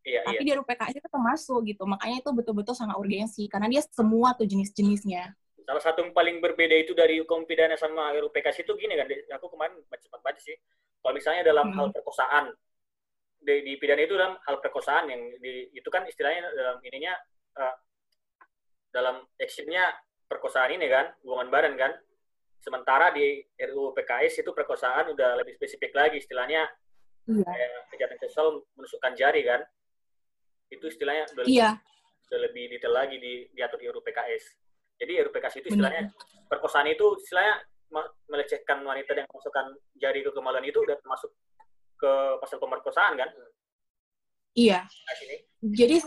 Iya, 0.06 0.22
Tapi 0.22 0.42
iya. 0.46 0.54
di 0.54 0.58
RUPKS 0.62 0.94
itu 1.02 1.10
termasuk 1.10 1.60
gitu. 1.66 1.84
Makanya 1.90 2.22
itu 2.22 2.30
betul-betul 2.30 2.78
sangat 2.78 2.96
urgensi 3.02 3.50
karena 3.50 3.66
dia 3.66 3.82
semua 3.82 4.38
tuh 4.38 4.46
jenis-jenisnya. 4.46 5.34
Salah 5.66 5.82
satu 5.82 6.06
yang 6.06 6.14
paling 6.14 6.38
berbeda 6.46 6.78
itu 6.78 6.94
dari 6.94 7.18
hukum 7.18 7.50
pidana 7.50 7.74
sama 7.74 8.14
RUPKS 8.14 8.62
itu 8.62 8.72
gini 8.78 8.94
kan, 8.94 9.10
aku 9.34 9.50
kemarin 9.50 9.82
cepat 9.90 10.22
baca 10.22 10.38
sih. 10.38 10.54
Kalau 11.02 11.14
misalnya 11.18 11.42
dalam 11.42 11.74
hmm. 11.74 11.78
hal 11.82 11.88
perkosaan, 11.90 12.54
di, 13.42 13.56
di 13.66 13.74
pidana 13.82 14.02
itu 14.06 14.14
dalam 14.14 14.38
hal 14.46 14.62
perkosaan 14.62 15.10
yang 15.10 15.22
di, 15.42 15.74
itu 15.74 15.90
kan 15.90 16.06
istilahnya 16.06 16.54
dalam 16.54 16.78
ininya 16.86 17.14
uh, 17.58 17.76
dalam 18.94 19.26
actionnya 19.42 19.90
perkosaan 20.26 20.74
ini 20.76 20.88
kan, 20.90 21.14
hubungan 21.24 21.50
badan 21.50 21.74
kan. 21.78 21.92
Sementara 22.62 23.14
di 23.14 23.46
RUU 23.62 23.94
PKS 23.94 24.42
itu 24.42 24.50
perkosaan 24.50 25.14
udah 25.14 25.38
lebih 25.38 25.54
spesifik 25.62 25.94
lagi 25.94 26.18
istilahnya 26.18 26.66
iya. 27.30 27.46
kayak 27.46 27.72
kejahatan 27.94 28.20
seksual 28.26 28.48
menusukkan 28.74 29.14
jari 29.14 29.46
kan. 29.46 29.62
Itu 30.74 30.90
istilahnya 30.90 31.30
udah, 31.38 31.44
iya. 31.46 31.70
lebih, 31.78 32.26
udah 32.26 32.40
lebih 32.50 32.64
detail 32.74 32.94
lagi 32.94 33.16
di 33.22 33.34
diatur 33.54 33.78
di 33.78 33.88
RUU 33.90 34.02
PKS. 34.02 34.44
Jadi 34.98 35.14
RUU 35.22 35.34
PKS 35.34 35.56
itu 35.62 35.68
istilahnya 35.78 36.10
Benar. 36.10 36.50
perkosaan 36.50 36.90
itu 36.90 37.06
istilahnya 37.22 37.56
melecehkan 38.28 38.82
wanita 38.82 39.14
yang 39.14 39.30
memasukkan 39.30 39.66
jari 40.02 40.26
ke 40.26 40.32
kemaluan 40.34 40.66
itu 40.66 40.82
udah 40.82 40.98
termasuk 40.98 41.32
ke 41.96 42.12
pasal 42.42 42.58
pemerkosaan 42.58 43.14
kan? 43.14 43.30
Iya. 44.56 44.88
Nah, 44.88 45.16
Jadi 45.76 45.98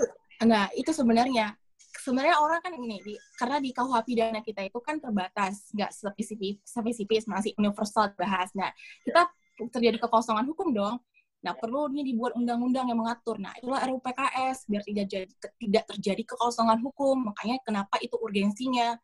nah 0.47 0.65
itu 0.75 0.91
sebenarnya 0.95 1.55
sebenarnya 1.97 2.37
orang 2.37 2.61
kan 2.61 2.73
ini 2.77 3.01
di, 3.01 3.15
karena 3.37 3.59
di 3.59 3.71
KUH 3.73 3.95
pidana 4.05 4.41
kita 4.45 4.61
itu 4.67 4.79
kan 4.85 5.01
terbatas, 5.01 5.73
nggak 5.73 5.91
spesifik, 5.93 6.61
spesifik 6.63 7.25
masih 7.25 7.53
universal 7.57 8.13
bahas. 8.15 8.53
Nah, 8.53 8.69
kita 9.05 9.29
terjadi 9.73 9.97
kekosongan 10.05 10.45
hukum 10.49 10.71
dong. 10.71 10.97
Nah, 11.39 11.55
perlu 11.55 11.87
ini 11.95 12.03
dibuat 12.03 12.35
undang-undang 12.35 12.91
yang 12.91 12.99
mengatur. 12.99 13.39
Nah, 13.39 13.55
itulah 13.55 13.79
RUU 13.87 14.03
PKS 14.03 14.67
biar 14.67 14.83
tidak 14.83 15.07
jadi, 15.07 15.33
tidak 15.63 15.85
terjadi 15.95 16.23
kekosongan 16.35 16.83
hukum. 16.83 17.31
Makanya 17.31 17.63
kenapa 17.63 17.97
itu 18.03 18.19
urgensinya 18.19 18.99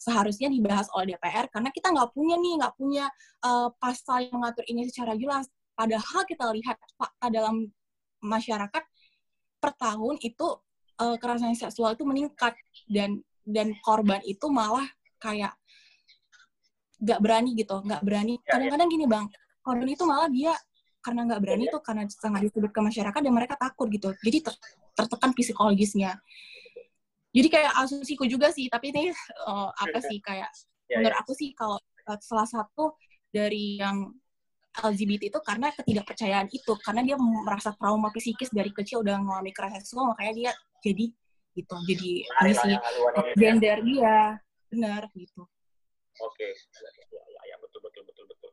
seharusnya 0.00 0.48
dibahas 0.48 0.88
oleh 0.96 1.12
DPR 1.12 1.52
karena 1.52 1.68
kita 1.68 1.92
nggak 1.92 2.16
punya 2.16 2.40
nih, 2.40 2.56
nggak 2.64 2.74
punya 2.80 3.04
uh, 3.44 3.68
pasal 3.76 4.24
yang 4.24 4.40
mengatur 4.40 4.64
ini 4.64 4.88
secara 4.88 5.12
jelas. 5.12 5.44
Padahal 5.76 6.24
kita 6.24 6.48
lihat 6.48 6.80
fakta 6.96 7.28
dalam 7.28 7.68
masyarakat 8.24 8.84
per 9.60 9.72
tahun 9.76 10.16
itu 10.24 10.48
uh, 11.00 11.16
kekerasan 11.16 11.56
seksual 11.56 11.96
itu 11.96 12.04
meningkat. 12.04 12.54
Dan 12.84 13.24
dan 13.42 13.72
korban 13.80 14.20
itu 14.22 14.46
malah 14.52 14.84
kayak 15.18 15.56
nggak 17.00 17.20
berani 17.24 17.50
gitu 17.56 17.80
nggak 17.80 18.02
berani. 18.04 18.36
Ya, 18.36 18.40
ya. 18.44 18.50
kadang-kadang 18.56 18.88
gini 18.92 19.06
bang 19.08 19.26
korban 19.64 19.88
itu 19.88 20.04
malah 20.04 20.28
dia 20.28 20.52
karena 21.00 21.20
nggak 21.24 21.40
berani 21.40 21.64
tuh 21.72 21.80
karena 21.80 22.04
sangat 22.12 22.40
disebut 22.48 22.70
ke 22.72 22.80
masyarakat 22.80 23.20
dan 23.24 23.32
mereka 23.32 23.56
takut 23.56 23.88
gitu. 23.88 24.12
Jadi 24.20 24.38
ter 24.44 24.54
tertekan 24.92 25.32
psikologisnya. 25.32 26.20
Jadi 27.30 27.48
kayak 27.48 27.72
asumsiku 27.80 28.28
juga 28.28 28.52
sih 28.52 28.68
tapi 28.68 28.92
ini 28.92 29.14
uh, 29.48 29.70
apa 29.72 29.98
sih 30.02 30.18
kayak 30.20 30.50
ya, 30.90 30.98
menurut 31.00 31.16
aku 31.24 31.32
sih 31.32 31.56
kalau 31.56 31.78
uh, 31.80 32.18
salah 32.20 32.44
satu 32.44 32.98
dari 33.32 33.80
yang 33.80 34.12
LGBT 34.70 35.32
itu 35.32 35.40
karena 35.40 35.72
ketidakpercayaan 35.72 36.52
itu. 36.52 36.72
Karena 36.84 37.00
dia 37.02 37.16
merasa 37.18 37.72
trauma 37.74 38.12
psikis 38.12 38.52
dari 38.52 38.70
kecil 38.70 39.00
udah 39.00 39.16
mengalami 39.18 39.50
kekerasan 39.56 39.80
seksual 39.80 40.12
makanya 40.12 40.32
dia 40.36 40.52
jadi 40.82 41.06
gitu 41.56 41.74
jadi 41.86 42.10
ini 42.24 42.52
sih 42.56 42.74
gender 43.36 43.78
dia 43.84 44.40
benar 44.72 45.02
gitu 45.14 45.44
oke 45.44 46.34
okay. 46.34 46.52
ya, 47.12 47.22
ya, 47.28 47.40
ya 47.54 47.56
betul 47.60 47.80
betul 47.84 48.02
betul 48.08 48.24
betul 48.28 48.50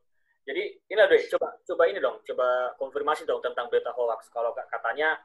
jadi 0.48 0.62
ini 0.88 1.02
deh 1.08 1.22
coba 1.36 1.48
coba 1.64 1.82
ini 1.88 1.98
dong 2.00 2.20
coba 2.24 2.76
konfirmasi 2.80 3.28
dong 3.28 3.40
tentang 3.44 3.68
berita 3.72 3.92
hoax 3.92 4.32
kalau 4.32 4.52
katanya 4.54 5.20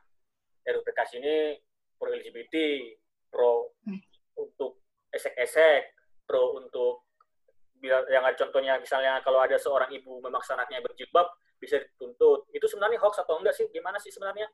RUPKS 0.64 1.20
ini 1.20 1.60
pro 2.00 2.12
LGBT 2.12 2.56
pro 3.34 3.74
Hmm. 3.84 4.00
untuk 4.38 4.86
esek-esek, 5.10 5.94
pro 6.30 6.58
untuk 6.58 7.10
yang 7.84 8.24
ada 8.24 8.38
contohnya 8.40 8.80
misalnya 8.80 9.20
kalau 9.26 9.44
ada 9.44 9.60
seorang 9.60 9.92
ibu 9.92 10.24
memaksa 10.24 10.56
anaknya 10.56 10.80
berjilbab 10.80 11.28
bisa 11.60 11.84
dituntut. 11.84 12.48
Itu 12.56 12.64
sebenarnya 12.70 13.02
hoax 13.02 13.20
atau 13.20 13.44
enggak 13.44 13.58
sih? 13.58 13.68
Gimana 13.74 14.00
sih 14.00 14.08
sebenarnya? 14.08 14.48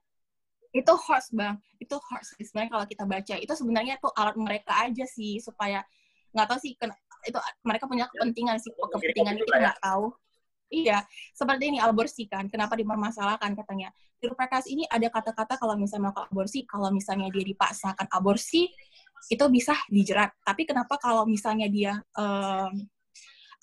Itu 0.70 0.94
hoax 0.94 1.34
bang. 1.34 1.58
Itu 1.82 1.98
sih 2.22 2.46
sebenarnya 2.46 2.72
kalau 2.78 2.86
kita 2.86 3.04
baca. 3.10 3.36
Itu 3.42 3.54
sebenarnya 3.58 3.96
tuh 3.98 4.12
alat 4.14 4.36
mereka 4.38 4.74
aja 4.86 5.06
sih 5.10 5.42
supaya 5.42 5.82
nggak 6.30 6.46
tahu 6.46 6.60
sih 6.62 6.78
ken- 6.78 6.94
itu 7.26 7.40
mereka 7.66 7.90
punya 7.90 8.06
kepentingan 8.08 8.62
sih 8.62 8.70
Untuk 8.78 9.02
kepentingan 9.02 9.34
mengirim 9.34 9.44
kita 9.44 9.50
opini 9.50 9.52
lah 9.52 9.60
ya. 9.60 9.66
nggak 9.66 9.80
tahu. 9.82 10.06
Iya 10.70 10.98
seperti 11.34 11.64
ini 11.74 11.78
aborsi 11.82 12.24
kan. 12.30 12.46
Kenapa 12.46 12.78
dipermasalahkan 12.78 13.58
katanya. 13.58 13.90
Di 14.22 14.30
PKS 14.30 14.68
ini 14.70 14.84
ada 14.86 15.08
kata-kata 15.10 15.58
kalau 15.58 15.74
misalnya 15.80 16.12
melakukan 16.12 16.30
aborsi 16.30 16.60
kalau 16.70 16.94
misalnya 16.94 17.28
dia 17.34 17.42
dipaksakan 17.48 18.06
aborsi 18.14 18.70
itu 19.34 19.46
bisa 19.50 19.74
dijerat. 19.90 20.30
Tapi 20.46 20.70
kenapa 20.70 21.02
kalau 21.02 21.26
misalnya 21.26 21.66
dia 21.72 21.98
em, 22.14 22.86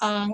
em, 0.03 0.29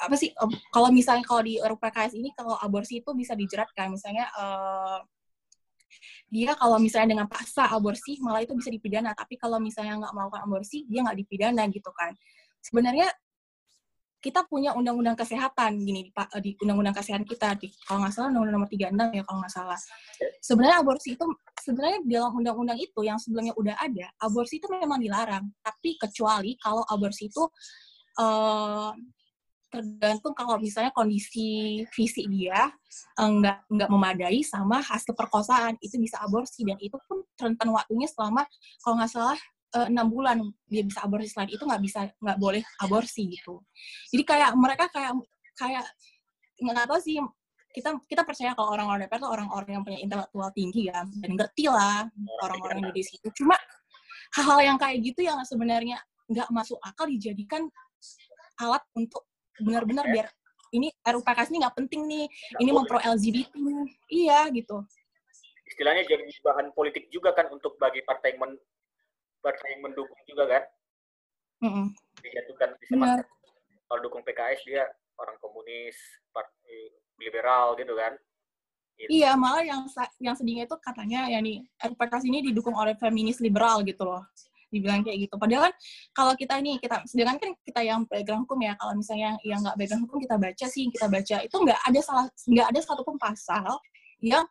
apa 0.00 0.14
sih 0.16 0.32
em, 0.32 0.50
kalau 0.72 0.88
misalnya 0.88 1.24
kalau 1.28 1.42
di 1.44 1.60
RUPKS 1.60 2.12
ini 2.16 2.32
kalau 2.32 2.56
aborsi 2.56 3.04
itu 3.04 3.10
bisa 3.12 3.36
dijerat 3.36 3.68
kan? 3.76 3.92
Misalnya 3.92 4.32
em, 4.32 5.00
dia 6.30 6.54
kalau 6.54 6.78
misalnya 6.78 7.18
dengan 7.18 7.26
paksa 7.26 7.68
aborsi 7.70 8.18
malah 8.22 8.42
itu 8.44 8.54
bisa 8.54 8.70
dipidana. 8.70 9.14
Tapi 9.14 9.36
kalau 9.36 9.58
misalnya 9.58 10.00
nggak 10.00 10.12
melakukan 10.14 10.42
aborsi 10.46 10.86
dia 10.86 11.02
nggak 11.04 11.18
dipidana 11.18 11.62
gitu 11.70 11.90
kan. 11.92 12.12
Sebenarnya 12.60 13.08
kita 14.20 14.44
punya 14.44 14.76
undang-undang 14.76 15.16
kesehatan 15.16 15.80
gini 15.80 16.12
di, 16.12 16.12
di 16.12 16.50
undang-undang 16.60 16.92
kesehatan 16.92 17.24
kita 17.24 17.56
di 17.56 17.72
kalau 17.88 18.04
nggak 18.04 18.12
salah 18.12 18.28
undang-undang 18.28 18.60
nomor 18.60 18.68
36 18.68 19.16
ya 19.16 19.22
kalau 19.24 19.38
nggak 19.40 19.54
salah. 19.54 19.80
Sebenarnya 20.44 20.76
aborsi 20.84 21.08
itu 21.16 21.24
sebenarnya 21.64 21.98
dalam 22.04 22.32
undang-undang 22.36 22.78
itu 22.78 23.00
yang 23.00 23.16
sebelumnya 23.16 23.56
udah 23.56 23.80
ada 23.80 24.06
aborsi 24.20 24.60
itu 24.60 24.68
memang 24.68 25.00
dilarang. 25.00 25.48
Tapi 25.64 25.96
kecuali 25.96 26.52
kalau 26.60 26.84
aborsi 26.84 27.32
itu 27.32 27.48
eh, 28.20 28.90
tergantung 29.70 30.34
kalau 30.34 30.58
misalnya 30.58 30.90
kondisi 30.90 31.80
fisik 31.94 32.26
dia 32.26 32.68
eh, 33.16 33.28
nggak 33.30 33.70
nggak 33.70 33.88
memadai 33.88 34.42
sama 34.42 34.82
hasil 34.82 35.14
perkosaan 35.14 35.78
itu 35.78 35.96
bisa 35.96 36.18
aborsi. 36.20 36.66
Dan 36.66 36.76
itu 36.82 36.98
pun 37.06 37.22
rentan 37.38 37.70
waktunya 37.70 38.10
selama 38.10 38.42
kalau 38.82 38.94
nggak 38.98 39.10
salah 39.10 39.38
eh, 39.78 39.86
enam 39.88 40.06
bulan 40.10 40.42
dia 40.66 40.82
bisa 40.82 41.06
aborsi. 41.06 41.30
Selain 41.30 41.48
itu 41.48 41.62
nggak 41.62 41.82
bisa 41.82 42.10
nggak 42.18 42.38
boleh 42.38 42.62
aborsi 42.82 43.30
gitu. 43.30 43.62
Jadi 44.10 44.22
kayak 44.26 44.50
mereka 44.58 44.90
kayak 44.90 45.14
kayak 45.54 45.86
nggak 46.60 46.86
tahu 46.90 47.00
sih 47.00 47.16
kita 47.70 47.94
kita 48.10 48.22
percaya 48.26 48.50
kalau 48.58 48.74
orang-orang 48.74 49.06
DPR 49.06 49.22
tuh 49.22 49.30
orang-orang 49.30 49.70
yang 49.78 49.84
punya 49.86 50.00
intelektual 50.02 50.50
tinggi 50.50 50.90
ya 50.90 51.06
dan 51.06 51.30
ngerti 51.38 51.70
lah 51.70 52.02
orang-orang 52.42 52.82
yang 52.82 52.90
di 52.90 53.04
situ 53.06 53.30
cuma 53.30 53.54
hal-hal 54.34 54.74
yang 54.74 54.78
kayak 54.78 54.98
gitu 55.06 55.22
yang 55.22 55.38
sebenarnya 55.46 56.02
nggak 56.26 56.50
masuk 56.50 56.82
akal 56.82 57.06
dijadikan 57.06 57.70
alat 58.58 58.82
untuk 58.98 59.29
benar-benar 59.60 60.06
biar 60.08 60.26
ini 60.70 60.88
RUPKS 61.02 61.48
ini 61.50 61.58
nggak 61.62 61.76
penting 61.76 62.00
nih. 62.06 62.24
Ini 62.62 62.70
mau 62.70 62.86
pro 62.86 63.02
LGBT 63.02 63.50
iya 64.10 64.46
gitu. 64.54 64.86
Istilahnya 65.66 66.06
jadi 66.06 66.24
bahan 66.42 66.74
politik 66.74 67.10
juga 67.10 67.34
kan 67.34 67.50
untuk 67.50 67.78
bagi 67.78 68.02
partai 68.06 68.34
yang 68.34 68.38
men, 68.42 68.52
partai 69.42 69.78
yang 69.78 69.82
mendukung 69.86 70.20
juga 70.26 70.46
kan? 70.46 70.62
Mm-mm. 71.60 71.92
dijatuhkan 72.24 72.72
bisa 72.80 72.96
benar. 72.96 73.20
kalau 73.84 74.00
dukung 74.00 74.24
PKS 74.24 74.64
dia 74.64 74.88
orang 75.20 75.36
komunis, 75.44 75.92
partai 76.32 76.76
liberal 77.20 77.76
gitu 77.76 77.92
kan. 77.92 78.16
iya 79.08 79.32
malah 79.32 79.64
yang 79.64 79.84
yang 80.20 80.36
sedihnya 80.36 80.68
itu 80.68 80.76
katanya 80.80 81.28
ya 81.28 81.40
nih 81.40 81.64
RUPKS 81.80 82.24
ini 82.28 82.52
didukung 82.52 82.76
oleh 82.76 82.92
feminis 83.00 83.40
liberal 83.40 83.80
gitu 83.80 84.04
loh 84.04 84.24
dibilang 84.70 85.02
kayak 85.02 85.26
gitu 85.26 85.34
padahal 85.36 85.68
kan 85.68 85.74
kalau 86.14 86.32
kita 86.38 86.54
ini 86.62 86.78
kita 86.78 87.02
sedangkan 87.04 87.36
kan 87.42 87.50
kita 87.66 87.80
yang 87.82 88.00
background 88.06 88.46
hukum 88.46 88.58
ya 88.62 88.72
kalau 88.78 88.94
misalnya 88.94 89.36
yang 89.42 89.60
nggak 89.60 89.76
background 89.76 90.02
hukum 90.06 90.18
kita 90.22 90.36
baca 90.38 90.66
sih 90.70 90.84
kita 90.88 91.06
baca 91.10 91.36
itu 91.42 91.56
nggak 91.58 91.80
ada 91.82 92.00
salah 92.00 92.26
nggak 92.30 92.66
ada 92.70 92.80
satupun 92.80 93.16
pasal 93.18 93.70
yang 94.22 94.46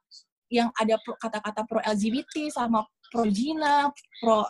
yang 0.49 0.69
ada 0.75 0.97
kata-kata 0.99 1.61
pro 1.63 1.79
LGBT 1.81 2.51
sama 2.51 2.83
pro 3.09 3.23
zina 3.31 3.89
pro 4.19 4.43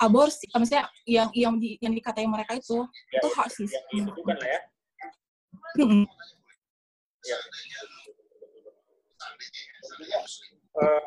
aborsi 0.00 0.48
maksudnya 0.52 0.88
yang 1.08 1.28
yang 1.32 1.54
di, 1.56 1.80
yang 1.80 1.92
dikatain 1.94 2.28
mereka 2.28 2.56
itu 2.56 2.84
Ya, 3.12 3.20
itu 3.22 3.28
hak 3.32 3.48
sih 3.48 3.68
yang 3.94 4.04
dituduhkan 4.10 4.36
lah 4.36 4.48
ya. 4.48 4.60
Ya. 7.26 7.38
Eh, 10.76 11.02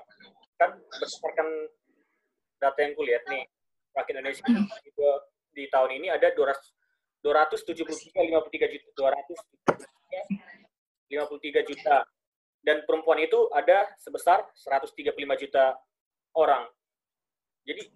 kan 0.58 0.72
berdasarkan 0.82 1.48
data 2.60 2.80
yang 2.82 2.94
kulihat 2.98 3.24
nih, 3.30 3.46
rakyat 4.00 4.16
Indonesia 4.20 4.44
Hmm. 4.48 4.66
juga 4.82 5.10
di 5.54 5.64
tahun 5.68 5.92
ini 6.00 6.08
ada 6.14 6.32
200 6.32 6.74
273 7.20 8.16
53 8.16 8.72
juta 8.72 8.90
253 11.12 11.68
juta 11.68 11.98
dan 12.64 12.84
perempuan 12.88 13.20
itu 13.20 13.50
ada 13.52 13.88
sebesar 14.00 14.44
135 14.56 15.36
juta 15.36 15.76
orang. 16.36 16.68
Jadi 17.68 17.88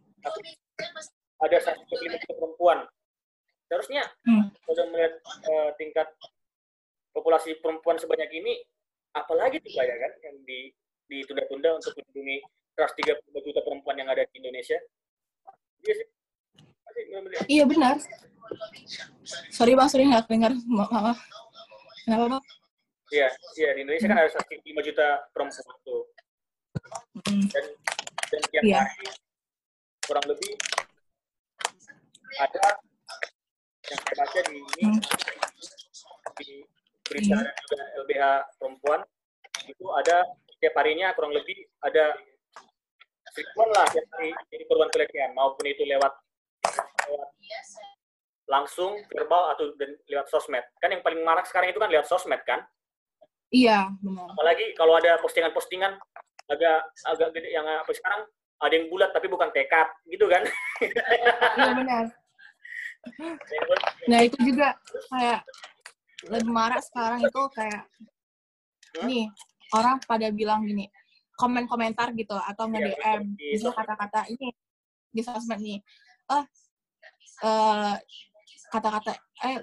ada 1.40 1.58
135 1.60 2.20
juta 2.20 2.34
perempuan. 2.36 2.80
Seharusnya 3.68 4.04
Hmm. 4.28 4.52
kalau 4.68 4.86
melihat 4.92 5.14
eh, 5.24 5.70
tingkat 5.80 6.08
populasi 7.14 7.60
perempuan 7.62 7.96
sebanyak 8.02 8.30
ini, 8.34 8.60
apalagi 9.14 9.62
tuh 9.62 9.72
ya 9.72 9.86
kan 9.86 10.14
yang 10.26 10.36
di 10.44 10.74
ditunda-tunda 11.08 11.78
untuk 11.78 11.94
melindungi 12.00 12.42
135 12.74 13.46
juta 13.46 13.60
perempuan 13.62 14.00
yang 14.02 14.10
ada 14.10 14.26
di 14.26 14.36
Indonesia. 14.42 14.80
Iya 15.84 16.00
iya 17.48 17.64
benar 17.66 18.00
sorry 19.50 19.74
bang 19.74 19.88
sorry 19.88 20.06
nggak 20.06 20.26
dengar 20.26 20.52
Ma- 20.66 20.90
maaf 20.90 21.20
kenapa 22.04 22.28
bang 22.32 22.46
Iya, 23.12 23.30
iya 23.54 23.70
di 23.78 23.86
Indonesia 23.86 24.10
kan 24.10 24.18
ada 24.18 24.32
105 24.34 24.58
juta 24.82 25.06
perempuan 25.30 25.78
tuh. 25.86 26.02
Mm. 27.30 27.46
Dan 27.46 27.66
dan 28.26 28.42
tiap 28.50 28.64
Iya. 28.66 28.82
hari 28.82 29.06
kurang 30.02 30.26
lebih 30.26 30.52
ada 32.42 32.64
yang 33.86 34.00
saya 34.02 34.16
baca 34.18 34.40
di 34.42 34.58
ini 34.58 34.84
Hmm. 34.90 34.98
di 36.34 36.66
berita 37.06 37.38
Iya. 37.38 37.46
dan 37.46 37.54
juga 37.62 37.78
LBH 38.02 38.24
perempuan 38.58 39.00
itu 39.64 39.86
ada 39.94 40.18
tiap 40.58 40.74
harinya 40.74 41.14
kurang 41.14 41.38
lebih 41.38 41.70
ada 41.80 42.18
ribuan 43.34 43.70
lah 43.74 43.88
yang 43.94 44.06
jadi 44.50 44.64
korban 44.70 44.90
pelecehan 44.94 45.32
maupun 45.34 45.66
itu 45.66 45.84
lewat, 45.86 46.14
lewat 47.10 47.30
langsung 48.50 49.00
verbal 49.10 49.56
atau 49.56 49.74
dan 49.80 49.96
lewat 50.08 50.28
sosmed. 50.30 50.64
Kan 50.78 50.94
yang 50.94 51.02
paling 51.02 51.22
marak 51.26 51.48
sekarang 51.50 51.72
itu 51.74 51.80
kan 51.82 51.90
lewat 51.90 52.06
sosmed 52.06 52.42
kan? 52.46 52.62
Iya 53.54 53.90
benar. 54.02 54.34
Apalagi 54.34 54.74
kalau 54.74 54.98
ada 54.98 55.18
postingan-postingan 55.22 55.98
agak 56.50 56.80
agak 57.08 57.30
gede 57.38 57.50
yang 57.56 57.66
apa 57.66 57.92
sekarang 57.94 58.28
ada 58.64 58.74
yang 58.74 58.88
bulat 58.92 59.10
tapi 59.14 59.28
bukan 59.30 59.50
tekad 59.54 59.88
gitu 60.10 60.26
kan? 60.28 60.44
Iya 61.58 61.72
benar. 61.78 62.06
Nah 64.08 64.20
itu 64.24 64.38
juga 64.42 64.78
kayak 65.12 65.42
lebih 66.30 66.52
marah 66.52 66.80
sekarang 66.80 67.20
itu 67.20 67.42
kayak 67.52 67.84
Hmm? 68.94 69.10
nih 69.10 69.26
orang 69.74 69.98
pada 70.06 70.30
bilang 70.30 70.70
gini 70.70 70.86
komen 71.38 71.66
komentar 71.66 72.14
gitu 72.14 72.38
atau 72.38 72.70
nge 72.70 72.80
Iya, 72.80 72.90
DM 72.94 73.22
bisa 73.38 73.70
kata-kata 73.74 74.30
ini 74.30 74.54
di 75.14 75.22
sosmed 75.22 75.60
nih 75.62 75.80
oh 76.34 76.44
eh, 77.46 77.96
kata-kata 78.70 79.12
eh 79.46 79.58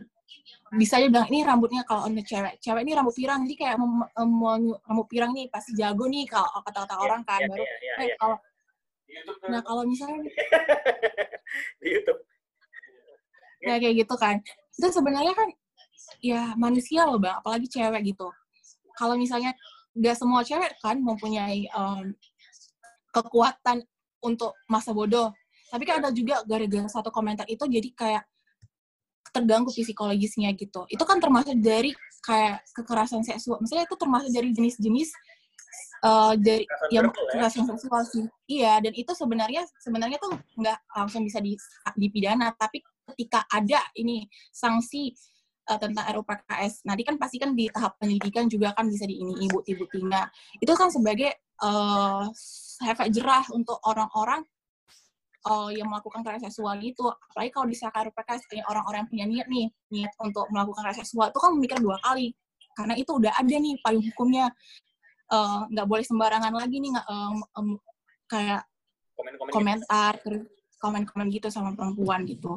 bisa 0.71 1.03
aja 1.03 1.11
bilang 1.11 1.27
ini 1.31 1.43
rambutnya 1.43 1.83
kalau 1.83 2.07
untuk 2.07 2.23
cewek 2.27 2.63
cewek 2.63 2.83
ini 2.87 2.95
rambut 2.95 3.15
pirang 3.15 3.43
jadi 3.43 3.57
kayak 3.59 3.77
mau, 3.79 4.55
rambut 4.87 5.07
pirang 5.11 5.35
nih 5.35 5.51
pasti 5.51 5.75
jago 5.75 6.07
nih 6.07 6.27
kalau 6.31 6.47
kata-kata 6.63 6.95
orang 6.99 7.23
kan 7.27 7.43
Iya, 7.43 7.49
baru 7.51 7.63
iya, 7.63 7.75
iya, 7.75 7.95
eh, 7.99 8.07
iya. 8.07 8.17
kalau 8.19 8.37
nah 9.51 9.61
kalau 9.67 9.83
misalnya 9.83 10.23
di 11.83 11.89
YouTube. 11.91 12.21
Ya 13.61 13.77
kayak 13.77 13.95
gitu 14.07 14.15
kan. 14.17 14.41
Itu 14.73 14.89
sebenarnya 14.89 15.35
kan 15.37 15.49
ya 16.21 16.55
manusia 16.57 17.05
loh 17.05 17.21
bang 17.21 17.37
apalagi 17.41 17.67
cewek 17.69 18.15
gitu. 18.15 18.29
Kalau 18.97 19.17
misalnya 19.17 19.53
nggak 19.97 20.17
semua 20.17 20.41
cewek 20.47 20.79
kan 20.83 20.97
mempunyai 21.03 21.67
em, 21.67 22.15
kekuatan 23.11 23.83
untuk 24.23 24.55
masa 24.71 24.95
bodoh. 24.95 25.35
Tapi 25.71 25.87
kan 25.87 26.03
ada 26.03 26.11
juga 26.11 26.43
gara-gara 26.43 26.87
satu 26.91 27.15
komentar 27.15 27.47
itu 27.47 27.63
jadi 27.67 27.89
kayak 27.95 28.25
terganggu 29.31 29.71
psikologisnya 29.71 30.51
gitu. 30.59 30.83
Itu 30.91 31.07
kan 31.07 31.23
termasuk 31.23 31.55
dari 31.63 31.95
kayak 32.27 32.67
kekerasan 32.75 33.23
seksual. 33.23 33.63
Misalnya 33.63 33.87
itu 33.87 33.97
termasuk 33.97 34.31
dari 34.35 34.51
jenis-jenis 34.51 35.11
eh, 36.03 36.35
dari 36.43 36.65
Kekerasan 36.67 36.91
yang 36.91 37.07
ya. 37.07 37.15
kekerasan 37.15 37.65
seksual 37.71 38.03
sih. 38.07 38.25
Iya 38.51 38.73
dan 38.83 38.93
itu 38.99 39.13
sebenarnya 39.15 39.63
sebenarnya 39.79 40.19
tuh 40.19 40.35
nggak 40.59 40.79
langsung 40.99 41.23
bisa 41.23 41.39
di- 41.39 41.59
dipidana. 41.95 42.51
Tapi 42.59 42.83
ketika 43.15 43.47
ada 43.51 43.79
ini 43.95 44.27
sanksi 44.51 45.15
eh, 45.71 45.79
tentang 45.79 46.05
RUPKS 46.19 46.85
nanti 46.85 47.03
kan 47.07 47.15
pasti 47.17 47.37
kan 47.39 47.55
di 47.55 47.71
tahap 47.71 47.95
penyelidikan 48.03 48.51
juga 48.51 48.75
kan 48.75 48.91
bisa 48.91 49.07
di 49.07 49.23
ini 49.23 49.47
bukti-bukti 49.47 50.03
nah 50.03 50.27
itu 50.59 50.73
kan 50.75 50.91
sebagai 50.91 51.31
eh 51.61 52.25
efek 52.81 53.13
jerah 53.13 53.45
untuk 53.53 53.77
orang-orang 53.85 54.41
oh, 55.49 55.69
yang 55.69 55.89
melakukan 55.89 56.25
kekerasan 56.25 56.49
seksual 56.49 56.77
gitu. 56.81 57.13
Apalagi 57.13 57.51
kalau 57.53 57.67
di 57.69 57.77
RUPKS 57.77 58.41
orang-orang 58.65 59.05
yang 59.05 59.11
punya 59.13 59.27
niat 59.29 59.47
nih, 59.53 59.67
niat 59.93 60.13
untuk 60.21 60.49
melakukan 60.49 60.85
kekerasan 60.85 61.05
seksual 61.05 61.29
itu 61.29 61.41
kan 61.41 61.51
memikir 61.53 61.79
dua 61.81 61.97
kali. 62.01 62.33
Karena 62.73 62.95
itu 62.97 63.11
udah 63.13 63.33
ada 63.37 63.57
nih 63.61 63.77
payung 63.85 64.05
hukumnya. 64.09 64.49
Nggak 65.69 65.87
boleh 65.87 66.05
sembarangan 66.05 66.53
lagi 66.57 66.77
nih 66.81 66.91
nggak 66.97 67.07
em, 67.13 67.39
em, 67.45 67.69
kayak 68.31 68.63
Komen-komen. 69.21 69.53
komentar 69.53 70.13
terus 70.25 70.43
komen-komen 70.81 71.29
gitu 71.29 71.53
sama 71.53 71.77
perempuan 71.77 72.25
gitu 72.25 72.57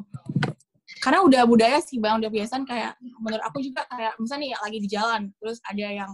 karena 1.04 1.20
udah 1.20 1.42
budaya 1.44 1.78
sih 1.84 2.00
bang 2.00 2.16
udah 2.24 2.32
biasa 2.32 2.64
kayak 2.64 2.96
menurut 3.20 3.44
aku 3.44 3.60
juga 3.60 3.84
kayak 3.92 4.16
misalnya 4.24 4.42
nih 4.48 4.52
lagi 4.64 4.78
di 4.80 4.88
jalan 4.88 5.22
terus 5.36 5.60
ada 5.68 5.84
yang 5.84 6.12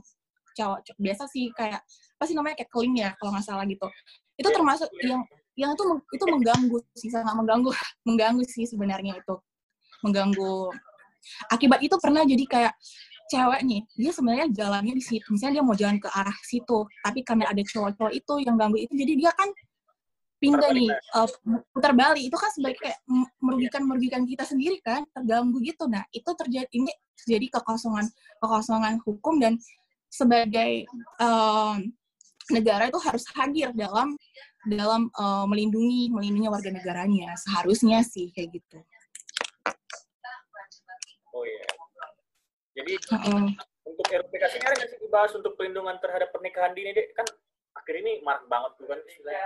cowok 0.58 0.80
cowok- 0.82 1.02
biasa 1.06 1.24
sih 1.30 1.46
kayak 1.54 1.82
pasti 2.18 2.34
namanya 2.34 2.58
kayak 2.58 2.72
keling 2.74 2.96
ya 2.98 3.10
kalau 3.22 3.32
nggak 3.32 3.46
salah 3.46 3.64
gitu. 3.70 3.88
Itu 4.36 4.50
Iya, 4.50 4.56
termasuk 4.58 4.90
yang 5.06 5.22
yang 5.56 5.72
itu 5.78 5.84
itu 6.16 6.26
mengganggu 6.26 6.78
sih 6.98 7.10
sangat 7.14 7.36
mengganggu 7.38 7.70
mengganggu 8.08 8.44
sih 8.50 8.66
sebenarnya 8.66 9.22
itu. 9.22 9.36
Mengganggu. 10.02 10.74
Akibat 11.52 11.80
itu 11.84 11.96
pernah 12.00 12.24
jadi 12.24 12.44
kayak 12.48 12.74
cewek 13.30 13.62
nih 13.62 13.82
dia 13.94 14.12
sebenarnya 14.12 14.48
jalannya 14.50 14.98
di 14.98 15.04
situ 15.06 15.22
misalnya 15.30 15.62
dia 15.62 15.64
mau 15.64 15.78
jalan 15.78 16.02
ke 16.02 16.10
arah 16.10 16.34
situ 16.42 16.90
tapi 17.06 17.22
karena 17.22 17.46
ada 17.46 17.62
cowok-cowok 17.62 18.10
itu 18.18 18.34
yang 18.42 18.58
ganggu 18.58 18.82
itu 18.82 18.94
jadi 18.98 19.14
dia 19.14 19.32
kan 19.38 19.54
pindah 20.40 20.72
nih 20.72 20.88
uh, 21.20 21.28
putar 21.76 21.92
balik 21.92 22.32
itu 22.32 22.38
kan 22.40 22.52
sebagai 22.56 22.80
kayak 22.80 23.00
m- 23.12 23.28
merugikan 23.44 23.84
merugikan 23.84 24.24
kita 24.24 24.48
sendiri 24.48 24.80
kan 24.80 25.04
terganggu 25.12 25.60
gitu. 25.60 25.86
Nah 25.92 26.08
itu 26.16 26.32
terjadi 26.32 26.68
ini 26.72 26.90
terjadi 27.20 27.60
kekosongan 27.60 28.08
kekosongan 28.40 29.04
hukum 29.04 29.38
dan 29.44 29.60
sebagai 30.08 30.88
um, 31.20 31.92
negara 32.50 32.88
itu 32.88 32.98
harus 33.04 33.28
hadir 33.36 33.76
dalam 33.76 34.16
dalam 34.66 35.12
uh, 35.20 35.44
melindungi 35.46 36.08
melindungi 36.10 36.48
warga 36.48 36.72
negaranya. 36.72 37.36
Seharusnya 37.36 38.00
sih 38.08 38.32
kayak 38.32 38.64
gitu. 38.64 38.80
Oh 41.36 41.44
iya. 41.44 41.68
Jadi 42.80 42.94
Heeh. 42.96 43.44
untuk 43.84 44.06
RUPKS 44.08 44.54
ini 44.56 44.66
ada 44.66 44.76
nggak 44.80 44.90
sih 44.90 45.00
dibahas 45.04 45.32
untuk 45.36 45.54
perlindungan 45.60 46.00
terhadap 46.00 46.32
pernikahan 46.32 46.72
dini 46.72 46.96
deh 46.96 47.12
kan 47.12 47.28
akhir 47.90 48.06
ini 48.06 48.22
marak 48.22 48.46
banget 48.46 48.72
tuh 48.78 48.86
kan 48.86 49.00
istilahnya 49.02 49.46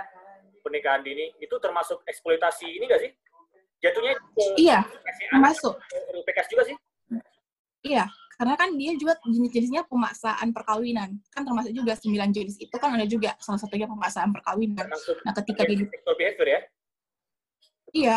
pernikahan 0.60 1.00
dini 1.00 1.32
itu 1.40 1.56
termasuk 1.56 2.04
eksploitasi 2.04 2.68
ini 2.76 2.84
nggak 2.84 3.00
sih 3.00 3.10
jatuhnya 3.80 4.12
ke 4.20 4.44
iya 4.60 4.84
anak 5.32 5.56
masuk 5.56 5.80
RUPKS 6.12 6.48
juga 6.52 6.64
sih 6.68 6.76
Iya, 7.84 8.08
karena 8.40 8.56
kan 8.56 8.72
dia 8.80 8.96
juga 8.96 9.12
jenis-jenisnya 9.28 9.84
pemaksaan 9.84 10.56
perkawinan. 10.56 11.20
Kan 11.28 11.44
termasuk 11.44 11.76
juga 11.76 11.92
sembilan 11.92 12.32
jenis 12.32 12.56
itu 12.56 12.72
kan 12.80 12.96
ada 12.96 13.04
juga 13.04 13.36
salah 13.36 13.60
satunya 13.60 13.84
pemaksaan 13.84 14.32
perkawinan. 14.32 14.88
termasuk 14.88 15.20
Nah, 15.20 15.36
ketika 15.36 15.68
dia 15.68 15.84
sexual 15.84 16.16
behavior 16.16 16.48
ya 16.48 16.60
iya. 17.92 18.16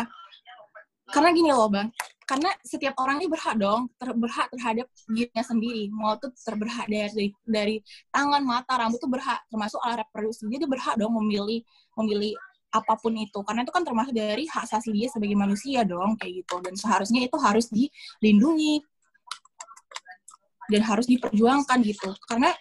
Karena 1.12 1.36
gini 1.36 1.52
loh, 1.52 1.68
Bang. 1.68 1.92
Karena 2.28 2.52
setiap 2.60 2.92
orang 3.00 3.24
ini 3.24 3.28
berhak 3.32 3.56
dong, 3.56 3.88
ter- 3.96 4.12
berhak 4.12 4.52
terhadap 4.52 4.86
dirinya 5.08 5.40
sendiri. 5.40 5.88
Mau 5.88 6.12
tuh 6.20 6.28
terberhak 6.36 6.84
dari 6.84 7.32
dari 7.48 7.76
tangan, 8.12 8.44
mata, 8.44 8.76
rambut 8.76 9.00
tuh 9.00 9.08
berhak, 9.08 9.40
termasuk 9.48 9.80
alat 9.80 10.04
reproduksi. 10.04 10.44
Dia 10.52 10.68
berhak 10.68 11.00
dong 11.00 11.16
memilih 11.16 11.64
memilih 11.96 12.36
apa 12.68 13.00
pun 13.00 13.16
itu. 13.16 13.40
Karena 13.40 13.64
itu 13.64 13.72
kan 13.72 13.80
termasuk 13.80 14.12
dari 14.12 14.44
hak 14.44 14.68
asasi 14.68 14.92
dia 14.92 15.08
sebagai 15.08 15.40
manusia 15.40 15.88
dong, 15.88 16.20
kayak 16.20 16.44
gitu. 16.44 16.60
Dan 16.60 16.76
seharusnya 16.76 17.24
itu 17.24 17.36
harus 17.40 17.72
dilindungi 17.72 18.84
dan 20.68 20.82
harus 20.84 21.08
diperjuangkan 21.08 21.78
gitu 21.80 22.12
karena 22.28 22.52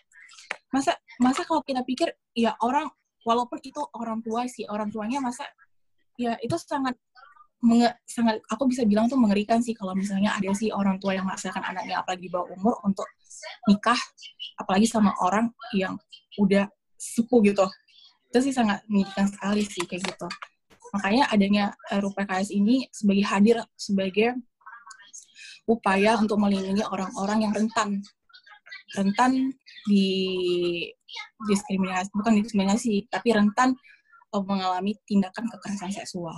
masa 0.71 0.95
masa 1.19 1.43
kalau 1.43 1.59
kita 1.63 1.83
pikir 1.83 2.15
ya 2.31 2.55
orang 2.63 2.87
walaupun 3.27 3.59
itu 3.59 3.83
orang 3.99 4.23
tua 4.23 4.47
sih 4.47 4.63
orang 4.67 4.87
tuanya 4.87 5.19
masa 5.19 5.43
ya 6.15 6.39
itu 6.39 6.55
sangat 6.55 6.95
menge, 7.63 7.89
sangat 8.05 8.37
aku 8.53 8.69
bisa 8.69 8.85
bilang 8.85 9.09
tuh 9.09 9.17
mengerikan 9.17 9.57
sih 9.63 9.73
kalau 9.73 9.97
misalnya 9.97 10.37
ada 10.37 10.53
sih 10.53 10.69
orang 10.69 11.01
tua 11.01 11.17
yang 11.17 11.25
memaksakan 11.25 11.63
anaknya 11.65 12.01
apalagi 12.01 12.29
di 12.29 12.31
bawah 12.31 12.53
umur 12.53 12.77
untuk 12.85 13.07
nikah 13.65 13.97
apalagi 14.61 14.85
sama 14.85 15.13
orang 15.21 15.49
yang 15.73 15.97
udah 16.37 16.69
sepuh 16.97 17.41
gitu. 17.45 17.65
Itu 18.29 18.39
sih 18.43 18.53
sangat 18.53 18.85
menyedihkan 18.85 19.29
sekali 19.29 19.63
sih 19.65 19.85
kayak 19.89 20.05
gitu. 20.05 20.27
Makanya 20.93 21.23
adanya 21.33 21.65
RUU 21.99 22.13
PKS 22.15 22.49
ini 22.53 22.87
sebagai 22.93 23.25
hadir 23.27 23.57
sebagai 23.75 24.37
upaya 25.67 26.15
untuk 26.15 26.39
melindungi 26.39 26.85
orang-orang 26.85 27.43
yang 27.43 27.53
rentan. 27.53 27.99
Rentan 28.95 29.51
di 29.87 30.07
diskriminasi 31.47 32.11
bukan 32.15 32.39
diskriminasi 32.39 33.07
tapi 33.11 33.35
rentan 33.35 33.75
eh, 34.31 34.43
mengalami 34.43 34.95
tindakan 35.03 35.51
kekerasan 35.51 35.91
seksual. 35.91 36.35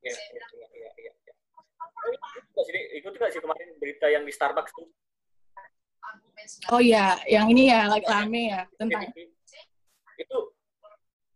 Iya, 0.00 0.16
iya, 0.16 0.44
iya, 0.56 0.68
iya, 0.72 0.90
iya. 0.96 1.12
Nggak 2.56 3.30
sih, 3.36 3.40
kemarin 3.44 3.68
berita 3.76 4.06
yang 4.08 4.24
di 4.24 4.32
Starbucks 4.32 4.72
tuh? 4.72 4.88
Oh 6.72 6.80
iya, 6.80 7.20
yang 7.28 7.52
ini 7.52 7.68
ya 7.68 7.84
lagi 7.84 8.08
rame 8.08 8.48
ya 8.48 8.64
tentang 8.80 9.12
itu 10.16 10.38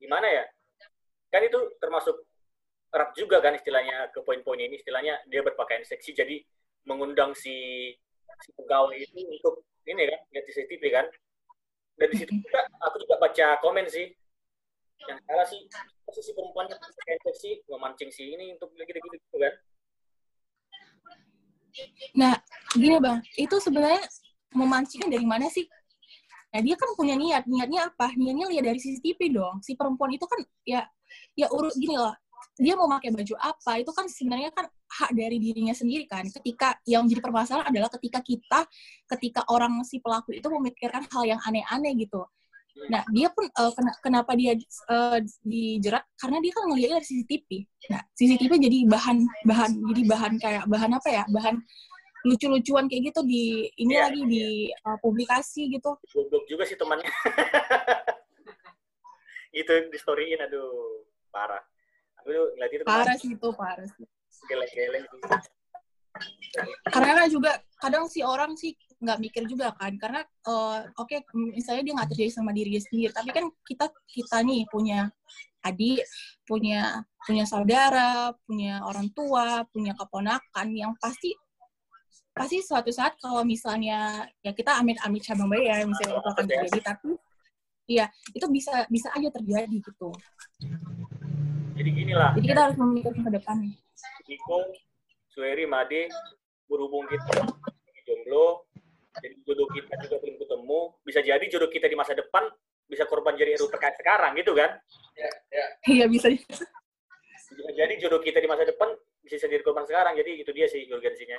gimana 0.00 0.24
ya? 0.24 0.44
Kan 1.28 1.44
itu 1.44 1.60
termasuk 1.76 2.24
erat 2.88 3.10
juga 3.12 3.44
kan 3.44 3.52
istilahnya 3.52 4.08
ke 4.14 4.24
poin-poin 4.24 4.56
ini 4.56 4.80
istilahnya 4.80 5.20
dia 5.28 5.44
berpakaian 5.44 5.84
seksi 5.84 6.16
jadi 6.16 6.40
mengundang 6.88 7.36
si, 7.36 7.90
si 8.40 8.50
pegawai 8.56 8.96
itu 8.96 9.20
untuk 9.28 9.66
ini 9.84 10.08
kan 10.08 10.20
lihat 10.32 10.44
CCTV 10.48 10.82
kan. 10.88 11.06
Dan 12.00 12.06
di 12.10 12.16
situ 12.16 12.32
juga 12.32 12.64
aku 12.80 12.96
juga 13.04 13.20
baca 13.20 13.46
komen 13.60 13.86
sih 13.92 14.08
yang 15.04 15.20
salah 15.28 15.46
sih 15.46 15.60
posisi 16.06 16.30
perempuan 16.32 16.66
berpakaian 16.70 17.20
seksi 17.28 17.50
memancing 17.68 18.10
si 18.14 18.32
ini 18.32 18.54
untuk 18.56 18.72
gitu-gitu 18.76 19.08
gitu 19.18 19.38
kan 19.38 19.54
Nah, 22.14 22.38
gini 22.70 23.02
bang, 23.02 23.18
itu 23.34 23.56
sebenarnya 23.58 23.98
memancingkan 24.54 25.10
dari 25.10 25.26
mana 25.26 25.50
sih? 25.50 25.66
Nah, 26.54 26.62
dia 26.62 26.78
kan 26.78 26.94
punya 26.94 27.18
niat. 27.18 27.50
Niatnya 27.50 27.90
apa? 27.90 28.14
Niatnya 28.14 28.46
lihat 28.46 28.64
dari 28.70 28.78
CCTV 28.78 29.34
dong. 29.34 29.58
Si 29.58 29.74
perempuan 29.74 30.14
itu 30.14 30.22
kan 30.22 30.38
ya 30.62 30.86
ya 31.34 31.50
urut 31.50 31.74
gini 31.74 31.98
loh. 31.98 32.14
Dia 32.54 32.78
mau 32.78 32.86
pakai 32.86 33.10
baju 33.10 33.34
apa? 33.42 33.82
Itu 33.82 33.90
kan 33.90 34.06
sebenarnya 34.06 34.54
kan 34.54 34.70
hak 34.70 35.10
dari 35.18 35.42
dirinya 35.42 35.74
sendiri 35.74 36.06
kan. 36.06 36.22
Ketika 36.30 36.78
yang 36.86 37.10
menjadi 37.10 37.26
permasalahan 37.26 37.66
adalah 37.74 37.90
ketika 37.98 38.22
kita, 38.22 38.60
ketika 39.10 39.42
orang 39.50 39.82
si 39.82 39.98
pelaku 39.98 40.38
itu 40.38 40.46
memikirkan 40.46 41.02
hal 41.10 41.26
yang 41.26 41.40
aneh-aneh 41.42 41.98
gitu. 41.98 42.22
Nah, 42.74 43.02
dia 43.08 43.30
pun 43.30 43.46
eh, 43.46 43.72
kena- 43.72 43.98
kenapa 44.02 44.34
dia 44.34 44.58
eh, 44.58 45.18
dijerat? 45.42 46.04
Karena 46.18 46.42
dia 46.42 46.52
kan 46.52 46.62
ngelihatnya 46.68 46.98
dari 47.00 47.06
CCTV. 47.06 47.48
Nah, 47.94 48.02
CCTV 48.12 48.52
jadi 48.58 48.78
bahan 48.90 49.18
bahan 49.46 49.70
jadi 49.94 50.02
bahan 50.04 50.32
kayak 50.42 50.64
bahan 50.66 50.90
apa 50.92 51.08
ya? 51.08 51.24
Bahan 51.30 51.62
lucu-lucuan 52.24 52.88
kayak 52.88 53.12
gitu 53.12 53.20
di 53.22 53.68
ini 53.76 53.94
Iya, 53.94 54.08
lagi 54.08 54.22
di 54.24 54.44
uh, 54.80 54.96
publikasi 54.96 55.68
gitu. 55.68 55.92
goblok 56.08 56.48
juga 56.48 56.64
sih 56.64 56.72
temannya 56.72 57.04
itu 59.52 59.72
di 59.92 59.98
storyin 60.00 60.40
aduh 60.40 61.04
parah 61.28 61.60
aku 62.16 62.32
ngeliat 62.56 62.72
itu 62.72 62.82
Parah 62.88 63.16
sih 63.20 63.36
itu, 63.36 63.48
parah 63.52 63.84
sih. 63.84 64.08
geleng-geleng. 64.48 65.04
Karena 66.88 67.12
kan 67.12 67.28
juga 67.28 67.60
kadang 67.76 68.08
si 68.08 68.24
orang 68.24 68.56
sih 68.56 68.72
nggak 69.00 69.18
mikir 69.20 69.42
juga 69.50 69.72
kan, 69.74 69.94
karena 69.98 70.20
eh, 70.22 70.78
oke 70.98 71.16
misalnya 71.34 71.82
dia 71.86 71.94
nggak 71.96 72.10
terjadi 72.14 72.30
sama 72.32 72.50
diri 72.50 72.76
dia 72.76 72.82
sendiri, 72.82 73.10
tapi 73.14 73.30
kan 73.30 73.44
kita 73.66 73.86
kita 74.06 74.36
nih 74.42 74.66
punya 74.70 75.10
adik, 75.64 76.04
punya 76.44 77.02
punya 77.24 77.44
saudara, 77.48 78.36
punya 78.44 78.84
orang 78.84 79.08
tua, 79.16 79.64
punya 79.72 79.96
keponakan 79.96 80.68
yang 80.76 80.92
pasti 81.00 81.32
pasti 82.34 82.58
suatu 82.58 82.90
saat 82.90 83.14
kalau 83.22 83.46
misalnya 83.46 84.26
ya 84.42 84.50
kita 84.50 84.82
amit-amit 84.82 85.22
cabang 85.22 85.46
bayi 85.46 85.70
ya 85.70 85.86
misalnya 85.86 86.18
itu 86.18 86.30
akan 86.34 86.44
terjadi 86.50 86.80
tapi 86.82 87.10
iya 87.86 88.10
itu 88.34 88.42
bisa 88.50 88.90
bisa 88.90 89.08
aja 89.14 89.30
terjadi 89.30 89.70
gitu. 89.78 90.10
Jadi 91.74 91.90
gini 91.90 92.14
lah. 92.14 92.34
Jadi 92.34 92.46
kita 92.50 92.60
harus 92.70 92.76
memikirkan 92.78 93.22
ke 93.22 93.32
depan. 93.38 93.56
Iko, 94.30 94.58
Sueri, 95.30 95.66
Made, 95.66 96.06
berhubung 96.70 97.06
kita 97.10 97.50
jomblo, 98.06 98.66
jadi 99.22 99.34
jodoh 99.46 99.68
kita 99.70 99.94
juga 100.02 100.16
belum 100.22 100.36
ketemu, 100.42 100.80
bisa 101.06 101.20
jadi 101.22 101.44
jodoh 101.46 101.70
kita 101.70 101.86
di 101.86 101.96
masa 101.98 102.12
depan 102.18 102.50
bisa 102.84 103.08
korban 103.08 103.32
jadi 103.32 103.56
RUU 103.56 103.72
PKS 103.72 103.96
sekarang 104.04 104.36
gitu 104.36 104.52
kan? 104.52 104.76
Ya, 105.16 105.30
ya. 105.48 105.64
iya 105.88 106.04
bisa 106.10 106.28
Bisa 106.28 107.70
jadi 107.72 107.94
jodoh 108.02 108.18
kita 108.20 108.42
di 108.42 108.48
masa 108.50 108.66
depan 108.66 108.90
bisa 109.24 109.46
jadi 109.46 109.62
korban 109.62 109.86
sekarang, 109.86 110.18
jadi 110.18 110.42
itu 110.42 110.50
dia 110.50 110.66
sih 110.66 110.84
urgensinya. 110.90 111.38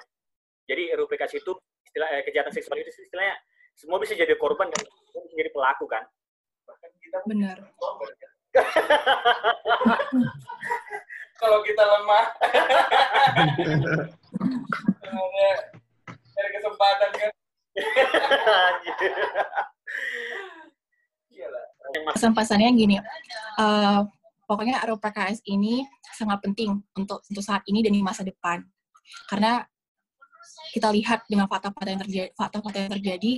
Jadi 0.66 0.96
RUU 0.96 1.08
PKS 1.12 1.44
itu 1.44 1.52
istilah 1.86 2.10
eh, 2.16 2.24
kejahatan 2.24 2.54
seksual 2.56 2.80
itu 2.80 2.90
istilahnya 2.90 3.36
semua 3.76 4.00
bisa 4.00 4.16
jadi 4.16 4.34
korban 4.40 4.72
dan 4.72 4.82
semua 5.12 5.22
bisa 5.28 5.36
jadi 5.36 5.52
pelaku 5.52 5.86
kan? 5.86 6.04
Bahkan 6.66 6.90
kita 7.04 7.20
benar 7.28 7.58
kalau 11.44 11.60
kita 11.68 11.84
lemah 11.84 12.26
ada 16.36 16.50
kesempatan 16.52 17.12
kan 17.16 17.32
Pesan-pesannya 22.16 22.70
gini 22.76 22.96
eh, 23.60 24.02
pokoknya 24.48 24.82
RUU 24.86 25.00
PKS 25.02 25.42
ini 25.50 25.84
sangat 26.16 26.40
penting 26.46 26.80
untuk 26.96 27.20
untuk 27.26 27.44
saat 27.44 27.62
ini 27.68 27.84
dan 27.84 27.92
di 27.94 28.02
masa 28.02 28.24
depan. 28.24 28.64
Karena 29.28 29.62
kita 30.72 30.90
lihat 30.94 31.26
dengan 31.28 31.50
fakta-fakta 31.50 31.90
yang 31.90 32.02
terjadi, 32.02 32.30
fakta-fakta 32.38 32.78
yang 32.88 32.92
terjadi, 33.00 33.32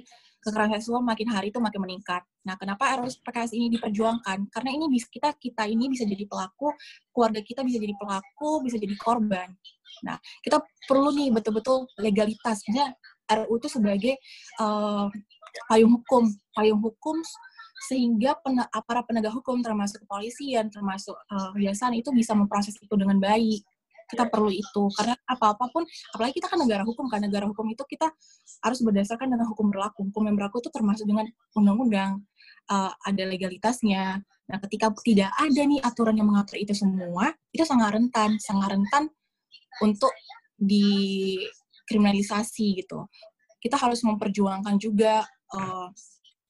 kekerasan 0.44 0.80
seksual 0.80 1.02
makin 1.04 1.28
hari 1.34 1.50
itu 1.52 1.60
makin 1.60 1.82
meningkat. 1.84 2.24
Nah, 2.46 2.56
kenapa 2.56 2.98
RUU 3.00 3.10
PKS 3.24 3.52
ini 3.58 3.68
diperjuangkan? 3.76 4.48
Karena 4.54 4.70
ini 4.72 4.86
bisa 4.88 5.08
kita 5.12 5.36
kita 5.36 5.68
ini 5.68 5.92
bisa 5.92 6.08
jadi 6.08 6.24
pelaku, 6.24 6.72
keluarga 7.12 7.42
kita 7.44 7.66
bisa 7.66 7.78
jadi 7.82 7.96
pelaku, 7.98 8.64
bisa 8.64 8.78
jadi 8.80 8.96
korban. 9.00 9.50
Nah, 10.06 10.18
kita 10.44 10.62
perlu 10.86 11.10
nih 11.16 11.34
betul-betul 11.34 11.90
legalitas. 12.00 12.64
RUU 13.28 13.56
itu 13.60 13.68
sebagai 13.68 14.14
uh, 14.64 15.12
payung 15.68 16.00
hukum, 16.00 16.32
payung 16.56 16.80
hukum 16.80 17.20
sehingga 17.88 18.34
pen, 18.42 18.58
aparat 18.74 19.06
penegak 19.06 19.34
hukum 19.38 19.62
termasuk 19.62 20.02
kepolisian, 20.02 20.74
termasuk 20.74 21.14
uh, 21.30 21.54
itu 21.94 22.10
bisa 22.10 22.34
memproses 22.34 22.74
itu 22.74 22.96
dengan 22.98 23.22
baik. 23.22 23.62
Kita 24.08 24.32
perlu 24.32 24.48
itu. 24.50 24.88
Karena 24.96 25.14
apa 25.28 25.54
apa 25.54 25.68
pun 25.68 25.84
apalagi 26.16 26.40
kita 26.40 26.48
kan 26.48 26.64
negara 26.64 26.88
hukum 26.88 27.12
kan 27.12 27.20
negara 27.20 27.44
hukum 27.44 27.68
itu 27.68 27.84
kita 27.84 28.08
harus 28.64 28.80
berdasarkan 28.80 29.28
dengan 29.36 29.46
hukum 29.52 29.68
berlaku. 29.70 30.08
Hukum 30.10 30.32
yang 30.32 30.36
berlaku 30.40 30.64
itu 30.64 30.72
termasuk 30.72 31.06
dengan 31.06 31.28
undang-undang 31.54 32.24
uh, 32.72 32.92
ada 33.04 33.24
legalitasnya. 33.28 34.24
Nah 34.24 34.58
ketika 34.64 34.96
tidak 35.04 35.28
ada 35.36 35.62
nih 35.62 35.84
aturan 35.84 36.16
yang 36.16 36.32
mengatur 36.32 36.56
itu 36.56 36.72
semua 36.72 37.36
itu 37.52 37.68
sangat 37.68 38.00
rentan. 38.00 38.40
Sangat 38.40 38.80
rentan 38.80 39.12
untuk 39.84 40.16
dikriminalisasi 41.88 42.84
gitu. 42.84 43.08
Kita 43.64 43.80
harus 43.80 44.04
memperjuangkan 44.04 44.76
juga 44.76 45.24
uh, 45.56 45.88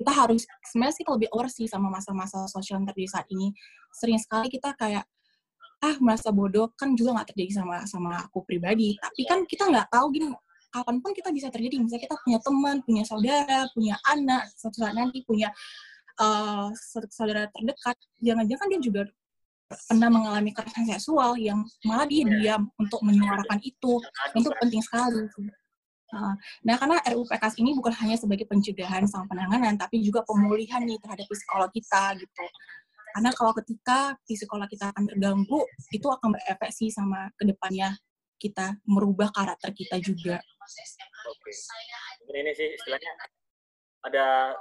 kita 0.02 0.12
harus 0.14 0.50
sebenarnya 0.74 0.96
sih 0.98 1.06
lebih 1.06 1.30
aware 1.30 1.54
sih 1.54 1.70
sama 1.70 1.94
masa-masa 1.94 2.50
sosial 2.50 2.82
yang 2.82 2.90
terjadi 2.90 3.22
saat 3.22 3.28
ini. 3.30 3.54
Sering 3.94 4.18
sekali 4.18 4.50
kita 4.50 4.74
kayak 4.74 5.06
ah 5.86 5.96
merasa 6.02 6.34
bodoh. 6.34 6.74
Kan 6.74 6.98
juga 6.98 7.22
nggak 7.22 7.38
terjadi 7.38 7.62
sama 7.62 7.86
sama 7.86 8.18
aku 8.26 8.42
pribadi. 8.42 8.98
Tapi 8.98 9.22
kan 9.30 9.46
kita 9.46 9.70
nggak 9.70 9.94
tahu 9.94 10.10
gini 10.10 10.34
kapan 10.74 10.98
pun 11.02 11.14
kita 11.14 11.30
bisa 11.30 11.54
terjadi. 11.54 11.78
Misalnya 11.82 12.04
kita 12.10 12.16
punya 12.26 12.40
teman 12.42 12.76
punya 12.82 13.04
saudara 13.06 13.60
punya 13.78 13.96
anak 14.10 14.50
suatu 14.58 14.82
saat 14.82 14.94
nanti 14.98 15.22
punya 15.26 15.54
uh, 16.22 16.70
saudara 17.10 17.50
terdekat 17.54 17.98
jangan-jangan 18.22 18.68
dia 18.70 18.82
juga 18.82 19.02
pernah 19.68 20.08
mengalami 20.08 20.56
kekerasan 20.56 20.88
seksual 20.88 21.36
yang 21.36 21.60
malah 21.84 22.08
dia 22.08 22.24
diam 22.24 22.72
untuk 22.80 23.04
menyuarakan 23.04 23.60
itu 23.64 24.00
itu 24.36 24.50
penting 24.64 24.80
sekali 24.80 25.28
Nah, 26.64 26.80
karena 26.80 27.04
RUU 27.12 27.28
PKS 27.28 27.60
ini 27.60 27.76
bukan 27.76 27.92
hanya 28.00 28.16
sebagai 28.16 28.48
pencegahan 28.48 29.04
sama 29.04 29.28
penanganan, 29.28 29.76
tapi 29.76 30.00
juga 30.00 30.24
pemulihan 30.24 30.80
nih 30.80 30.96
terhadap 31.04 31.28
psikolog 31.28 31.68
kita 31.76 32.16
gitu. 32.16 32.46
Karena 33.12 33.32
kalau 33.36 33.52
ketika 33.60 34.16
psikolog 34.24 34.72
kita 34.72 34.96
akan 34.96 35.04
terganggu, 35.04 35.68
itu 35.92 36.08
akan 36.08 36.32
berefek 36.32 36.72
sih 36.72 36.88
sama 36.88 37.28
ke 37.36 37.44
depannya 37.44 37.92
kita 38.40 38.80
merubah 38.88 39.34
karakter 39.36 39.76
kita 39.76 40.00
juga. 40.00 40.40
Oke. 41.28 41.52
Ini 42.32 42.52
sih 42.56 42.72
istilahnya 42.72 43.12
ada 44.08 44.56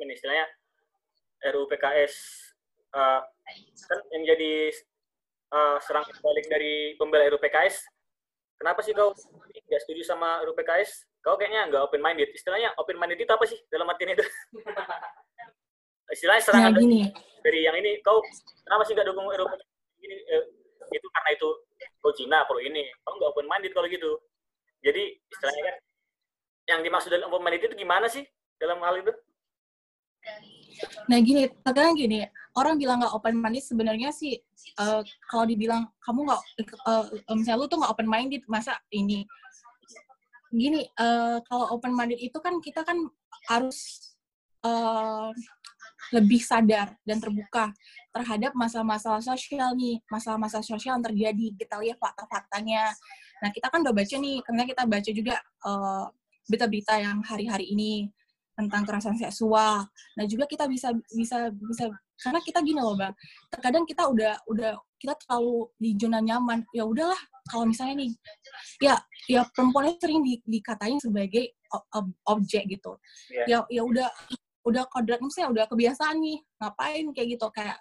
ini 0.00 0.12
istilahnya 0.18 0.46
RUU 1.54 1.70
PKS 1.70 2.14
uh, 2.94 3.20
kan 3.86 4.00
yang 4.14 4.24
jadi 4.36 4.52
uh, 5.54 5.76
serang 5.82 6.06
balik 6.22 6.46
dari 6.46 6.94
pembela 6.96 7.26
RUU 7.30 7.42
PKS. 7.42 7.86
Kenapa 8.60 8.84
sih 8.84 8.92
kau 8.92 9.16
tidak 9.56 9.80
setuju 9.82 10.02
sama 10.04 10.44
RUU 10.44 10.54
PKS? 10.54 11.08
Kau 11.20 11.36
kayaknya 11.36 11.68
nggak 11.68 11.82
open 11.84 12.00
minded. 12.00 12.30
Istilahnya 12.32 12.72
open 12.76 12.96
minded 12.96 13.18
itu 13.20 13.32
apa 13.32 13.44
sih 13.48 13.58
dalam 13.72 13.88
artinya 13.88 14.14
itu? 14.16 14.24
istilahnya 16.10 16.42
serangan 16.42 16.74
nah, 16.74 16.82
gini. 16.82 17.06
dari 17.40 17.60
yang 17.64 17.76
ini 17.78 18.02
kau 18.02 18.18
kenapa 18.66 18.82
sih 18.82 18.92
nggak 18.98 19.06
dukung 19.06 19.30
Eropa 19.30 19.54
ini 20.02 20.16
eh, 20.26 20.44
itu 20.90 21.06
karena 21.06 21.30
itu 21.38 21.48
kau 22.02 22.12
Cina 22.12 22.42
pro 22.44 22.58
ini 22.58 22.82
kau 23.06 23.14
nggak 23.14 23.30
open 23.30 23.46
minded 23.46 23.70
kalau 23.70 23.86
gitu 23.86 24.18
jadi 24.82 25.14
istilahnya 25.30 25.62
kan 25.70 25.76
yang 26.66 26.80
dimaksud 26.82 27.10
dalam 27.14 27.30
open 27.30 27.46
minded 27.46 27.62
itu 27.62 27.78
gimana 27.78 28.10
sih 28.10 28.26
dalam 28.58 28.82
hal 28.82 28.98
itu 29.00 29.14
Nah 31.12 31.20
gini, 31.20 31.44
terkadang 31.60 31.92
gini, 31.92 32.24
orang 32.58 32.74
bilang 32.80 32.98
nggak 33.02 33.14
open 33.14 33.38
minded 33.38 33.62
sebenarnya 33.62 34.10
sih 34.10 34.34
uh, 34.80 35.02
kalau 35.30 35.44
dibilang 35.46 35.86
kamu 36.02 36.26
nggak, 36.26 36.42
uh, 36.86 37.04
misalnya 37.34 37.58
lu 37.62 37.66
tuh 37.70 37.78
nggak 37.78 37.92
open 37.94 38.08
minded, 38.10 38.42
masa 38.50 38.74
ini? 38.90 39.22
Gini, 40.50 40.82
uh, 40.98 41.38
kalau 41.46 41.78
open 41.78 41.94
minded 41.94 42.18
itu 42.18 42.34
kan 42.42 42.58
kita 42.58 42.82
kan 42.82 42.98
harus 43.46 44.10
uh, 44.66 45.30
lebih 46.10 46.42
sadar 46.42 46.98
dan 47.06 47.22
terbuka 47.22 47.70
terhadap 48.10 48.50
masalah-masalah 48.58 49.22
sosial 49.22 49.78
nih, 49.78 50.02
masalah-masalah 50.10 50.66
sosial 50.66 50.98
yang 50.98 51.06
terjadi. 51.06 51.46
Kita 51.54 51.78
lihat 51.78 52.02
fakta-faktanya. 52.02 52.90
Nah, 53.40 53.50
kita 53.54 53.70
kan 53.70 53.86
udah 53.86 53.94
baca 53.94 54.16
nih, 54.18 54.42
karena 54.42 54.62
kita 54.66 54.82
baca 54.90 55.10
juga 55.14 55.36
uh, 55.62 56.10
berita-berita 56.50 56.98
yang 56.98 57.22
hari-hari 57.22 57.70
ini 57.70 58.10
tentang 58.58 58.82
kekerasan 58.82 59.16
seksual. 59.16 59.86
Nah, 60.18 60.24
juga 60.26 60.50
kita 60.50 60.66
bisa 60.66 60.90
bisa 61.14 61.48
bisa 61.54 61.94
karena 62.20 62.40
kita 62.44 62.58
gini 62.60 62.80
loh, 62.80 62.96
Bang. 62.96 63.16
Terkadang 63.48 63.84
kita 63.88 64.04
udah 64.08 64.34
udah 64.46 64.72
kita 65.00 65.16
terlalu 65.24 65.68
di 65.80 65.90
zona 65.96 66.20
nyaman. 66.20 66.60
Ya 66.76 66.84
udahlah, 66.84 67.18
kalau 67.48 67.64
misalnya 67.64 68.04
nih 68.04 68.10
ya 68.84 68.94
ya 69.26 69.40
perempuan 69.50 69.90
itu 69.90 69.98
sering 70.04 70.20
di, 70.20 70.38
dikatain 70.44 71.00
sebagai 71.00 71.56
objek 72.28 72.68
gitu. 72.68 73.00
Yeah. 73.32 73.64
Ya 73.66 73.80
ya 73.80 73.82
udah 73.84 74.08
udah 74.68 74.84
kodrat 74.92 75.20
misalnya 75.24 75.48
udah 75.56 75.64
kebiasaan 75.72 76.20
nih 76.20 76.38
ngapain 76.60 77.04
kayak 77.16 77.28
gitu 77.36 77.46
kayak 77.48 77.80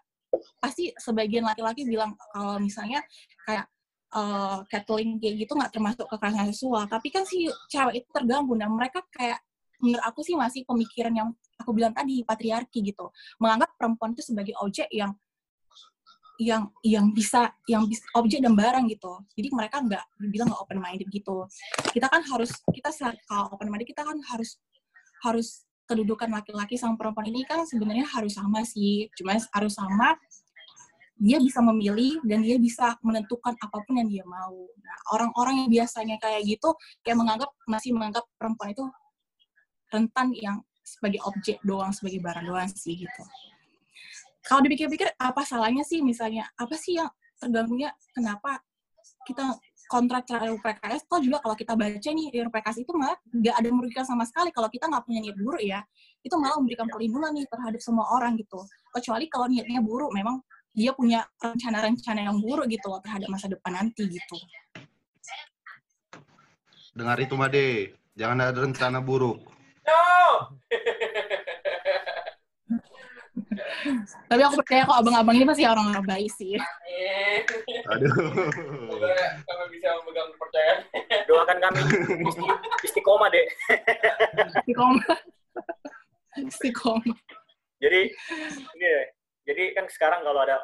pasti 0.62 0.94
sebagian 0.96 1.44
laki-laki 1.44 1.84
bilang 1.84 2.16
kalau 2.32 2.62
misalnya 2.62 3.04
kayak 3.44 3.66
uh, 4.16 4.64
Kathleen 4.70 5.20
kayak 5.20 5.44
gitu 5.44 5.58
nggak 5.58 5.74
termasuk 5.74 6.06
kekerasan 6.08 6.54
seksual 6.54 6.86
tapi 6.88 7.12
kan 7.12 7.26
si 7.26 7.50
cewek 7.68 8.04
itu 8.04 8.08
terganggu 8.14 8.54
nah 8.56 8.70
mereka 8.70 9.04
kayak 9.12 9.42
menurut 9.80 10.04
aku 10.04 10.24
sih 10.24 10.36
masih 10.36 10.64
pemikiran 10.64 11.12
yang 11.12 11.30
aku 11.60 11.72
bilang 11.76 11.92
tadi 11.96 12.24
patriarki 12.24 12.84
gitu 12.84 13.12
menganggap 13.40 13.74
perempuan 13.76 14.16
itu 14.16 14.24
sebagai 14.24 14.56
objek 14.60 14.88
yang 14.92 15.16
yang 16.40 16.72
yang 16.88 17.12
bisa 17.12 17.52
yang 17.68 17.84
bisa 17.84 18.00
objek 18.16 18.40
dan 18.40 18.56
barang 18.56 18.88
gitu 18.88 19.12
jadi 19.36 19.52
mereka 19.52 19.84
nggak 19.84 20.04
bilang 20.32 20.48
nggak 20.48 20.62
open 20.64 20.80
minded 20.80 21.08
gitu 21.12 21.44
kita 21.92 22.08
kan 22.08 22.24
harus 22.24 22.56
kita 22.72 22.92
kalau 23.28 23.52
open 23.52 23.68
minded 23.68 23.88
kita 23.92 24.08
kan 24.08 24.16
harus 24.32 24.56
harus 25.20 25.68
kedudukan 25.90 26.30
laki-laki 26.30 26.78
sama 26.78 26.94
perempuan 26.94 27.26
ini 27.34 27.42
kan 27.50 27.66
sebenarnya 27.66 28.06
harus 28.14 28.38
sama 28.38 28.62
sih. 28.62 29.10
Cuma 29.18 29.34
harus 29.34 29.74
sama 29.74 30.14
dia 31.20 31.36
bisa 31.42 31.60
memilih 31.60 32.22
dan 32.24 32.46
dia 32.46 32.56
bisa 32.62 32.96
menentukan 33.04 33.58
apa 33.58 33.78
pun 33.84 33.98
yang 33.98 34.08
dia 34.08 34.24
mau. 34.24 34.70
Nah, 34.80 34.98
orang-orang 35.18 35.66
yang 35.66 35.70
biasanya 35.82 36.16
kayak 36.22 36.46
gitu 36.46 36.78
kayak 37.02 37.18
menganggap 37.18 37.50
masih 37.66 37.92
menganggap 37.92 38.24
perempuan 38.38 38.72
itu 38.72 38.86
rentan 39.90 40.34
yang 40.34 40.62
sebagai 40.82 41.22
objek 41.26 41.62
doang, 41.62 41.94
sebagai 41.94 42.22
barang 42.22 42.46
doang 42.50 42.70
sih 42.70 42.98
gitu. 42.98 43.24
Kalau 44.46 44.66
dipikir-pikir 44.66 45.14
apa 45.20 45.46
salahnya 45.46 45.86
sih 45.86 46.02
misalnya 46.02 46.50
apa 46.58 46.74
sih 46.74 46.98
yang 46.98 47.10
terganggunya 47.38 47.94
kenapa 48.16 48.64
kita 49.28 49.60
kontrak 49.90 50.30
RUU 50.30 50.62
PKS, 50.62 51.10
toh 51.10 51.18
juga 51.18 51.42
kalau 51.42 51.58
kita 51.58 51.74
baca 51.74 52.10
nih 52.14 52.30
PKS 52.30 52.78
itu 52.86 52.94
malah 52.94 53.18
nggak 53.34 53.56
ada 53.58 53.70
merugikan 53.74 54.06
sama 54.06 54.22
sekali 54.26 54.54
kalau 54.54 54.70
kita 54.70 54.86
nggak 54.86 55.02
punya 55.02 55.20
niat 55.26 55.38
buruk 55.38 55.62
ya, 55.66 55.82
itu 56.22 56.36
malah 56.38 56.62
memberikan 56.62 56.86
perlindungan 56.86 57.34
nih 57.34 57.46
terhadap 57.50 57.82
semua 57.82 58.06
orang 58.14 58.38
gitu. 58.38 58.62
Kecuali 58.94 59.26
kalau 59.26 59.50
niatnya 59.50 59.82
buruk, 59.82 60.14
memang 60.14 60.42
dia 60.78 60.94
punya 60.94 61.26
rencana-rencana 61.42 62.30
yang 62.30 62.38
buruk 62.38 62.70
gitu 62.70 62.86
loh 62.86 63.02
terhadap 63.02 63.28
masa 63.34 63.50
depan 63.50 63.82
nanti 63.82 64.06
gitu. 64.06 64.38
Dengar 66.94 67.18
itu 67.18 67.34
Made, 67.34 67.98
jangan 68.14 68.38
ada 68.46 68.60
rencana 68.62 69.02
buruk. 69.02 69.59
No! 69.90 70.06
Tapi 74.30 74.42
aku 74.46 74.62
percaya 74.62 74.86
kok 74.86 75.00
abang-abang 75.02 75.36
ini 75.36 75.46
pasti 75.48 75.66
orang-orang 75.66 76.06
baik 76.06 76.30
sih. 76.38 76.54
Aduh. 77.90 78.14
Semoga 78.54 79.10
kami 79.48 79.66
bisa 79.74 79.88
memegang 80.02 80.30
kepercayaan. 80.38 80.80
Doakan 81.26 81.58
kami 81.58 81.80
istiqomah, 82.86 83.28
Dek. 83.34 83.48
Istiqomah. 84.62 85.18
Istiqomah. 86.38 87.18
Jadi, 87.80 88.02
ini 88.76 88.86
ya. 88.86 89.02
Jadi 89.50 89.64
kan 89.74 89.90
sekarang 89.90 90.22
kalau 90.22 90.46
ada 90.46 90.62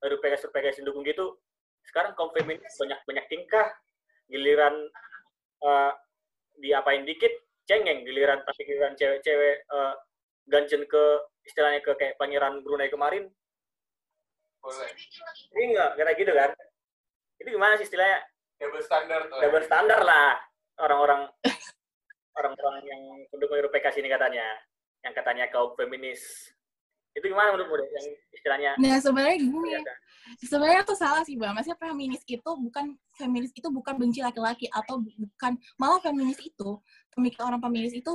RPGS 0.00 0.48
RPGS 0.48 0.80
dukung 0.88 1.04
gitu, 1.04 1.36
sekarang 1.84 2.16
kaum 2.16 2.32
feminis 2.32 2.72
banyak 2.80 2.96
banyak 3.04 3.26
tingkah, 3.28 3.68
giliran 4.32 4.72
uh, 5.60 5.92
diapain 6.56 7.04
dikit 7.04 7.32
cengeng, 7.68 8.02
giliran 8.02 8.42
tapi 8.42 8.66
giliran 8.66 8.94
cewek-cewek 8.98 9.66
uh, 9.70 9.94
ganjen 10.50 10.82
ke 10.86 11.04
istilahnya 11.46 11.80
ke 11.82 11.92
kayak 11.98 12.18
pangeran 12.18 12.62
Brunei 12.62 12.90
kemarin. 12.90 13.30
Boleh. 14.62 14.90
Ini 15.58 15.64
enggak 15.74 15.90
kira 15.98 16.12
gitu 16.14 16.32
kan? 16.34 16.50
Itu 17.38 17.48
gimana 17.50 17.74
sih 17.78 17.86
istilahnya? 17.86 18.22
Double 18.62 18.82
standar 18.82 19.20
tuh 19.26 19.38
double 19.42 19.62
ya. 19.62 19.66
standar 19.66 20.00
lah. 20.06 20.38
Orang-orang 20.78 21.26
orang-orang 22.38 22.76
yang 22.86 23.02
pendukung 23.30 23.58
RPK 23.58 23.98
ini 23.98 24.08
katanya. 24.10 24.46
Yang 25.02 25.14
katanya 25.18 25.44
kaum 25.50 25.74
feminis 25.74 26.54
Itu 27.12 27.24
gimana 27.28 27.52
menurutmu 27.52 27.76
deh 27.76 27.88
yang 27.92 28.06
istilahnya? 28.32 28.70
Nah 28.80 28.96
sebenarnya 28.96 29.36
gini, 29.36 29.68
ya, 29.68 29.80
kan? 29.84 29.96
sebenarnya 30.40 30.82
tuh 30.88 30.96
salah 30.96 31.22
sih 31.28 31.36
bang. 31.36 31.52
Maksudnya 31.52 31.78
feminis 31.78 32.22
itu 32.24 32.50
bukan 32.56 32.96
feminis 33.20 33.52
itu 33.52 33.68
bukan 33.68 33.94
benci 34.00 34.24
laki-laki 34.24 34.66
atau 34.72 35.00
bukan 35.00 35.52
malah 35.76 36.00
feminis 36.00 36.40
itu 36.40 36.80
pemikiran 37.12 37.52
orang 37.52 37.62
feminis 37.68 37.92
itu 37.92 38.12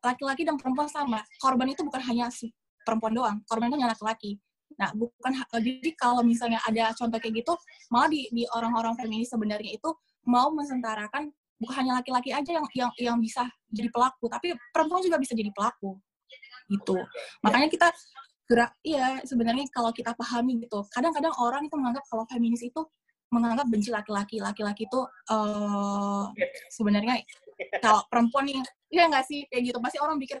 laki-laki 0.00 0.48
dan 0.48 0.56
perempuan 0.56 0.88
sama. 0.88 1.20
Korban 1.36 1.68
itu 1.68 1.84
bukan 1.84 2.00
hanya 2.08 2.32
si 2.32 2.48
perempuan 2.86 3.12
doang, 3.12 3.36
korban 3.44 3.68
itu 3.68 3.76
hanya 3.76 3.92
laki-laki. 3.92 4.40
Nah 4.80 4.94
bukan 4.96 5.32
jadi 5.60 5.90
kalau 5.98 6.24
misalnya 6.24 6.62
ada 6.64 6.96
contoh 6.96 7.20
kayak 7.20 7.44
gitu, 7.44 7.52
malah 7.92 8.08
di 8.08 8.32
di 8.32 8.48
orang-orang 8.56 8.96
feminis 8.96 9.28
sebenarnya 9.28 9.76
itu 9.76 9.90
mau 10.24 10.48
mesentarakan 10.56 11.28
bukan 11.58 11.74
hanya 11.84 12.00
laki-laki 12.00 12.30
aja 12.30 12.50
yang 12.54 12.66
yang 12.72 12.90
yang 12.96 13.16
bisa 13.18 13.44
jadi 13.68 13.90
pelaku, 13.92 14.30
tapi 14.30 14.54
perempuan 14.72 15.02
juga 15.04 15.18
bisa 15.18 15.34
jadi 15.34 15.50
pelaku. 15.52 15.98
Gitu. 16.68 16.96
Makanya 17.42 17.68
kita 17.72 17.88
gerak 18.48 18.72
iya 18.80 19.20
sebenarnya 19.28 19.68
kalau 19.68 19.92
kita 19.92 20.16
pahami 20.16 20.64
gitu. 20.64 20.80
Kadang-kadang 20.88 21.36
orang 21.36 21.68
itu 21.68 21.76
menganggap 21.76 22.04
kalau 22.08 22.24
feminis 22.24 22.64
itu 22.64 22.80
menganggap 23.28 23.68
benci 23.68 23.92
laki-laki. 23.92 24.40
Laki-laki 24.40 24.88
itu 24.88 25.00
eh 25.28 26.24
sebenarnya 26.72 27.20
kalau 27.84 28.08
perempuan 28.08 28.48
nih 28.48 28.64
iya 28.88 29.04
nggak 29.12 29.24
sih 29.28 29.44
kayak 29.52 29.62
gitu. 29.68 29.78
Pasti 29.84 30.00
orang 30.00 30.16
pikir 30.16 30.40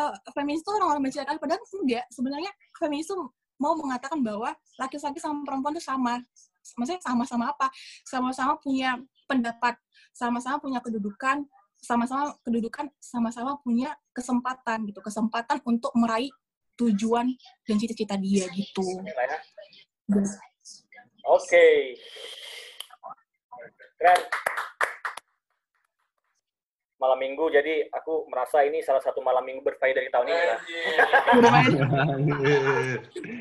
eh, 0.00 0.14
feminis 0.32 0.64
itu 0.64 0.70
orang-orang 0.72 1.02
benci 1.04 1.20
laki-laki. 1.20 1.40
Padahal 1.44 1.60
enggak. 1.60 2.04
Sebenarnya 2.08 2.50
feminis 2.80 3.06
itu 3.12 3.16
mau 3.60 3.76
mengatakan 3.76 4.18
bahwa 4.24 4.50
laki-laki 4.80 5.20
sama 5.20 5.44
perempuan 5.44 5.76
itu 5.76 5.84
sama. 5.84 6.24
Maksudnya 6.80 7.00
sama-sama 7.04 7.52
apa? 7.52 7.68
Sama-sama 8.08 8.56
punya 8.56 8.96
pendapat 9.28 9.76
sama-sama 10.14 10.56
punya 10.62 10.78
kedudukan 10.80 11.44
sama-sama 11.74 12.32
kedudukan 12.40 12.88
sama-sama 12.96 13.60
punya 13.60 13.92
kesempatan 14.16 14.88
gitu. 14.88 15.04
Kesempatan 15.04 15.60
untuk 15.68 15.92
meraih 15.92 16.32
tujuan 16.74 17.26
dan 17.66 17.76
cita-cita 17.78 18.14
dia 18.18 18.46
gitu. 18.50 18.84
Ya. 19.04 20.18
Oke. 21.30 21.96
Keren. 23.98 24.20
Malam 26.94 27.20
minggu, 27.20 27.52
jadi 27.52 27.84
aku 27.92 28.24
merasa 28.32 28.64
ini 28.64 28.80
salah 28.80 29.02
satu 29.04 29.20
malam 29.20 29.44
minggu 29.44 29.60
berfaedah 29.60 29.92
dari 29.92 30.08
tahun 30.08 30.24
ini 30.24 30.44
lah. 30.48 30.60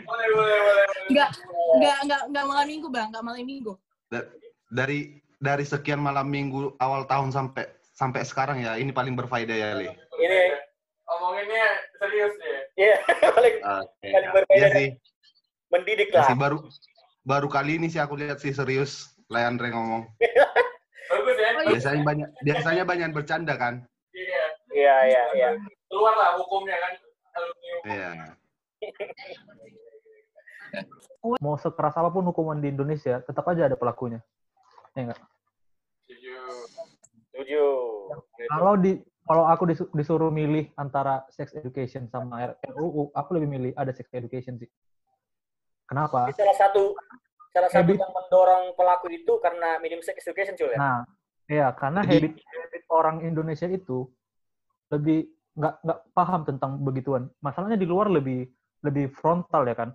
Boleh, 0.03 0.27
boleh, 0.35 0.59
boleh. 0.59 0.85
Enggak, 1.07 1.29
enggak, 1.79 1.97
enggak, 2.03 2.21
enggak 2.27 2.45
malam 2.49 2.65
minggu 2.67 2.87
bang, 2.91 3.07
enggak 3.07 3.23
malam 3.23 3.45
minggu. 3.47 3.71
Da- 4.11 4.29
dari 4.67 5.21
dari 5.39 5.63
sekian 5.63 6.01
malam 6.03 6.27
minggu 6.27 6.75
awal 6.81 7.07
tahun 7.07 7.31
sampai 7.31 7.63
sampai 7.93 8.25
sekarang 8.27 8.57
ya 8.63 8.75
ini 8.75 8.91
paling 8.91 9.15
berfaedah 9.15 9.55
ya 9.55 9.69
Le. 9.79 9.95
Ini, 10.17 10.39
Omonginnya 11.07 11.67
serius 12.01 12.33
deh. 12.39 12.62
ya 12.81 12.97
paling 13.31 13.55
Oke. 13.61 14.09
Paling 14.09 14.29
berfaedah 14.33 14.57
Iya 14.57 14.67
dari- 14.67 14.77
sih. 14.77 14.89
mendidik 15.69 16.07
Iya 16.09 16.17
lah. 16.17 16.27
sih, 16.29 16.37
baru 16.37 16.57
baru 17.23 17.47
kali 17.47 17.71
ini 17.77 17.87
sih 17.87 17.97
aku 17.97 18.17
lihat 18.17 18.37
sih 18.37 18.51
serius 18.51 19.13
Leandre 19.29 19.69
ngomong. 19.69 20.09
Bagus 21.13 21.35
ya? 21.37 21.49
Oh, 21.53 21.61
iya. 21.61 21.69
Biasanya 21.69 22.01
banyak 22.03 22.27
biasanya 22.41 22.83
banyak 22.83 23.09
bercanda 23.11 23.53
kan. 23.55 23.73
Iya. 24.11 24.43
Iya, 24.73 24.95
iya, 25.05 25.23
iya. 25.33 25.49
Keluar 25.85 26.13
lah 26.13 26.29
hukumnya 26.37 26.75
kan. 26.75 26.93
Iya. 27.85 28.09
Mau 31.39 31.55
sekeras 31.55 31.95
apa 31.95 32.09
pun 32.09 32.25
hukuman 32.25 32.57
di 32.57 32.67
Indonesia, 32.67 33.21
tetap 33.21 33.45
aja 33.47 33.69
ada 33.69 33.77
pelakunya. 33.77 34.19
Ya 34.93 35.07
nggak? 35.07 35.21
Setuju. 36.03 36.35
Setuju. 37.31 37.63
Kalau 38.49 38.73
di 38.75 38.99
kalau 39.23 39.47
aku 39.47 39.63
disu- 39.65 39.91
disuruh 39.91 40.27
milih 40.29 40.71
antara 40.75 41.23
sex 41.31 41.55
education 41.55 42.07
sama 42.07 42.51
RUU, 42.59 43.11
aku 43.11 43.29
lebih 43.35 43.49
milih 43.49 43.71
ada 43.73 43.89
sex 43.89 44.11
education 44.11 44.59
sih. 44.59 44.67
Kenapa? 45.87 46.27
Ini 46.27 46.35
salah 46.35 46.57
satu 46.57 46.83
salah 47.53 47.69
satu 47.69 47.85
Habit. 47.85 47.97
yang 48.01 48.11
mendorong 48.11 48.63
pelaku 48.73 49.07
itu 49.13 49.33
karena 49.39 49.77
minimum 49.77 50.01
sex 50.01 50.19
education 50.25 50.55
cuy 50.55 50.73
ya. 50.73 50.77
Nah, 50.79 50.99
iya 51.45 51.67
karena 51.71 52.01
Jadi- 52.03 52.33
habit, 52.33 52.33
habit 52.41 52.83
orang 52.89 53.17
Indonesia 53.21 53.67
itu 53.67 54.09
lebih 54.89 55.27
nggak 55.53 55.75
nggak 55.85 55.99
paham 56.11 56.41
tentang 56.43 56.81
begituan. 56.81 57.29
Masalahnya 57.39 57.77
di 57.77 57.85
luar 57.85 58.09
lebih 58.09 58.49
lebih 58.81 59.13
frontal 59.13 59.63
ya 59.63 59.75
kan. 59.77 59.89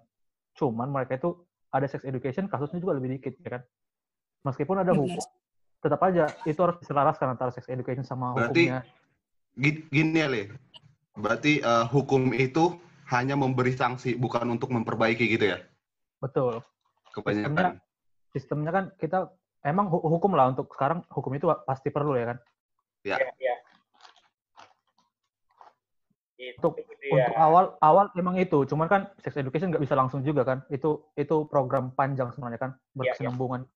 Cuman 0.54 0.88
mereka 0.88 1.18
itu 1.18 1.34
ada 1.68 1.84
sex 1.84 2.00
education 2.02 2.48
kasusnya 2.48 2.80
juga 2.80 2.96
lebih 2.96 3.18
dikit 3.18 3.36
ya 3.42 3.58
kan. 3.58 3.62
Meskipun 4.46 4.80
ada 4.80 4.94
Benar. 4.94 5.02
hukum, 5.04 5.18
tetap 5.82 6.00
aja 6.00 6.24
itu 6.46 6.60
harus 6.62 6.78
diselaraskan 6.78 7.34
antara 7.34 7.50
sex 7.50 7.66
education 7.68 8.06
sama 8.06 8.32
Berarti- 8.32 8.70
hukumnya. 8.70 8.80
Gi- 9.58 9.90
Gini 9.90 10.22
ya 10.22 10.30
Le. 10.30 10.54
Berarti 11.18 11.58
eh, 11.58 11.84
hukum 11.90 12.30
itu 12.30 12.78
hanya 13.10 13.34
memberi 13.34 13.74
sanksi 13.74 14.14
bukan 14.14 14.46
untuk 14.54 14.70
memperbaiki 14.70 15.26
gitu 15.26 15.50
ya. 15.52 15.58
Betul. 16.22 16.62
Kebanyakan. 17.10 17.82
Sistemnya 18.30 18.70
kan 18.70 18.84
kita 19.00 19.32
emang 19.66 19.90
hu- 19.90 20.04
hukum 20.04 20.36
lah 20.38 20.52
untuk 20.54 20.70
sekarang 20.76 21.02
hukum 21.10 21.34
itu 21.34 21.50
pasti 21.66 21.90
perlu 21.90 22.14
ya 22.14 22.36
kan. 22.36 22.38
Iya, 23.02 23.16
iya. 23.40 23.54
Itu 26.38 26.70
Untuk- 26.70 26.78
dia. 27.02 27.24
Untuk 27.24 27.34
awal 27.40 27.64
awal 27.80 28.06
emang 28.14 28.36
itu, 28.36 28.62
cuman 28.68 28.86
kan 28.86 29.00
sex 29.18 29.34
education 29.34 29.72
nggak 29.72 29.82
bisa 29.82 29.96
langsung 29.98 30.20
juga 30.22 30.44
kan. 30.46 30.62
Itu 30.68 31.08
itu 31.16 31.48
program 31.50 31.90
panjang 31.96 32.30
sebenarnya 32.30 32.60
kan, 32.60 32.70
Iya, 32.76 32.94
berkesinambungan. 33.16 33.66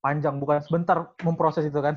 Panjang 0.00 0.34
bukan 0.40 0.62
sebentar 0.64 1.12
memproses 1.22 1.66
itu 1.68 1.78
kan. 1.78 1.94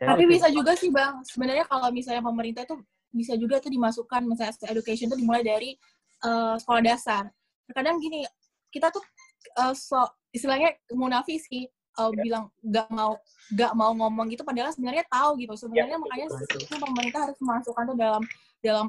Ya, 0.00 0.16
Tapi 0.16 0.24
itu. 0.24 0.32
bisa 0.32 0.48
juga 0.48 0.72
sih 0.80 0.88
bang, 0.88 1.20
sebenarnya 1.28 1.68
kalau 1.68 1.92
misalnya 1.92 2.24
pemerintah 2.24 2.64
itu 2.64 2.80
bisa 3.12 3.36
juga 3.36 3.60
tuh 3.60 3.68
dimasukkan 3.68 4.24
misalnya 4.24 4.56
sex 4.56 4.64
education 4.72 5.12
itu 5.12 5.16
dimulai 5.20 5.44
dari 5.44 5.76
eh, 6.24 6.54
sekolah 6.56 6.80
dasar. 6.80 7.28
Terkadang 7.68 8.00
gini, 8.00 8.24
kita 8.72 8.88
tuh 8.88 9.04
eh, 9.60 9.74
so 9.76 10.00
istilahnya 10.32 10.72
munafik 10.96 11.36
sih 11.44 11.68
eh, 11.68 12.10
bilang 12.16 12.48
nggak 12.64 12.88
mau 12.88 13.20
nggak 13.52 13.72
mau 13.76 13.92
ngomong 13.92 14.32
gitu, 14.32 14.40
padahal 14.40 14.72
sebenarnya 14.72 15.04
tahu 15.04 15.36
gitu. 15.36 15.52
Sebenarnya 15.68 16.00
Ya, 16.00 16.00
makanya 16.00 16.26
itu 16.32 16.74
pemerintah 16.80 17.20
harus 17.28 17.36
memasukkan 17.36 17.84
tuh 17.92 17.96
dalam 18.00 18.22
dalam 18.64 18.86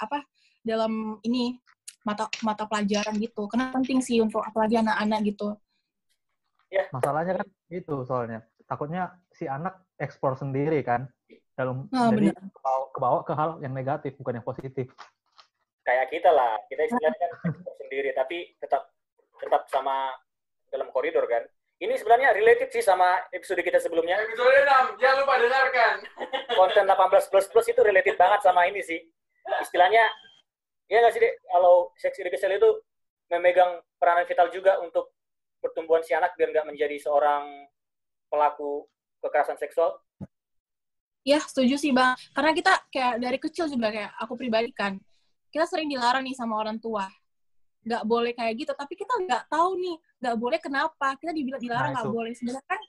apa 0.00 0.24
dalam 0.64 1.20
ini 1.20 1.60
mata 2.00 2.32
mata 2.40 2.64
pelajaran 2.64 3.12
gitu. 3.20 3.44
Karena 3.52 3.68
penting 3.76 4.00
sih 4.00 4.24
untuk 4.24 4.40
apalagi 4.40 4.80
anak-anak 4.80 5.20
gitu. 5.36 5.52
Masalahnya 6.96 7.44
kan 7.44 7.48
itu 7.68 7.94
soalnya. 8.08 8.40
Takutnya 8.64 9.12
si 9.36 9.44
anak 9.44 9.84
ekspor 10.00 10.34
sendiri 10.34 10.80
kan. 10.80 11.04
Dalam 11.56 11.88
Ah, 11.92 12.12
jadi 12.12 12.32
kebawa, 12.32 12.84
kebawa 12.92 13.18
ke 13.24 13.32
hal 13.32 13.50
yang 13.64 13.72
negatif 13.72 14.12
bukan 14.16 14.40
yang 14.40 14.46
positif. 14.46 14.88
kayak 15.86 16.10
kita 16.10 16.34
lah. 16.34 16.58
Kita 16.66 16.82
istilahnya 16.82 17.14
kan 17.20 17.30
ekspor 17.46 17.74
sendiri 17.78 18.10
tapi 18.10 18.58
tetap 18.58 18.90
tetap 19.38 19.62
sama 19.70 20.16
dalam 20.72 20.90
koridor 20.90 21.28
kan. 21.30 21.46
Ini 21.76 21.92
sebenarnya 22.00 22.32
related 22.32 22.72
sih 22.72 22.80
sama 22.80 23.20
episode 23.30 23.60
kita 23.60 23.76
sebelumnya. 23.76 24.16
Episode 24.16 24.64
6, 24.64 24.96
jangan 24.96 25.16
lupa 25.20 25.34
dengarkan. 25.36 25.94
konten 26.56 26.84
18 26.88 27.28
plus 27.30 27.46
plus 27.52 27.66
itu 27.68 27.80
related 27.84 28.16
banget 28.16 28.40
sama 28.40 28.64
ini 28.64 28.80
sih. 28.80 28.96
Istilahnya, 29.60 30.08
ya 30.88 31.04
nggak 31.04 31.12
sih, 31.12 31.20
Dek? 31.20 31.36
Kalau 31.44 31.92
sex 32.00 32.16
education 32.16 32.56
itu 32.56 32.80
memegang 33.28 33.84
peranan 34.00 34.24
vital 34.24 34.48
juga 34.48 34.80
untuk 34.80 35.12
pertumbuhan 35.60 36.00
si 36.00 36.16
anak 36.16 36.32
biar 36.34 36.48
nggak 36.50 36.66
menjadi 36.72 36.96
seorang 36.96 37.68
pelaku 38.32 38.88
kekerasan 39.22 39.58
seksual. 39.58 39.96
Ya, 41.26 41.42
setuju 41.42 41.74
sih, 41.74 41.90
Bang. 41.90 42.14
Karena 42.30 42.54
kita 42.54 42.72
kayak 42.86 43.14
dari 43.18 43.38
kecil 43.42 43.66
juga 43.66 43.90
kayak 43.90 44.14
aku 44.22 44.38
pribadi 44.38 44.70
kan, 44.70 44.94
kita 45.50 45.66
sering 45.66 45.90
dilarang 45.90 46.22
nih 46.22 46.38
sama 46.38 46.54
orang 46.54 46.78
tua. 46.78 47.10
Nggak 47.82 48.02
boleh 48.06 48.32
kayak 48.34 48.54
gitu, 48.62 48.72
tapi 48.78 48.94
kita 48.94 49.10
nggak 49.26 49.50
tahu 49.50 49.74
nih, 49.74 49.96
nggak 50.22 50.36
boleh 50.38 50.58
kenapa. 50.62 51.18
Kita 51.18 51.34
dibilang 51.34 51.58
dilarang 51.58 51.90
Nah, 51.90 51.94
nggak 51.98 52.06
itu. 52.06 52.14
boleh. 52.14 52.32
Sebenarnya 52.38 52.66
kan 52.70 52.80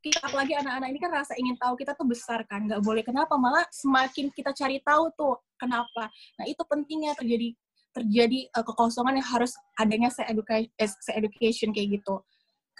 kita 0.00 0.18
apalagi 0.22 0.52
anak-anak 0.56 0.88
ini 0.96 0.98
kan 1.02 1.10
rasa 1.12 1.32
ingin 1.36 1.56
tahu 1.60 1.74
kita 1.76 1.92
tuh 1.98 2.06
besar 2.08 2.40
kan, 2.46 2.62
nggak 2.64 2.80
boleh 2.80 3.02
kenapa. 3.02 3.34
Malah 3.34 3.66
semakin 3.74 4.30
kita 4.30 4.54
cari 4.54 4.78
tahu 4.86 5.10
tuh 5.18 5.34
kenapa. 5.58 6.08
Nah, 6.38 6.46
itu 6.46 6.62
pentingnya 6.62 7.18
terjadi 7.18 7.58
terjadi 7.90 8.46
eh, 8.54 8.64
kekosongan 8.64 9.18
yang 9.18 9.28
harus 9.34 9.50
adanya 9.74 10.14
sex 10.14 10.30
education, 10.30 10.70
sex 10.78 11.10
education 11.10 11.68
kayak 11.74 11.98
gitu. 11.98 12.22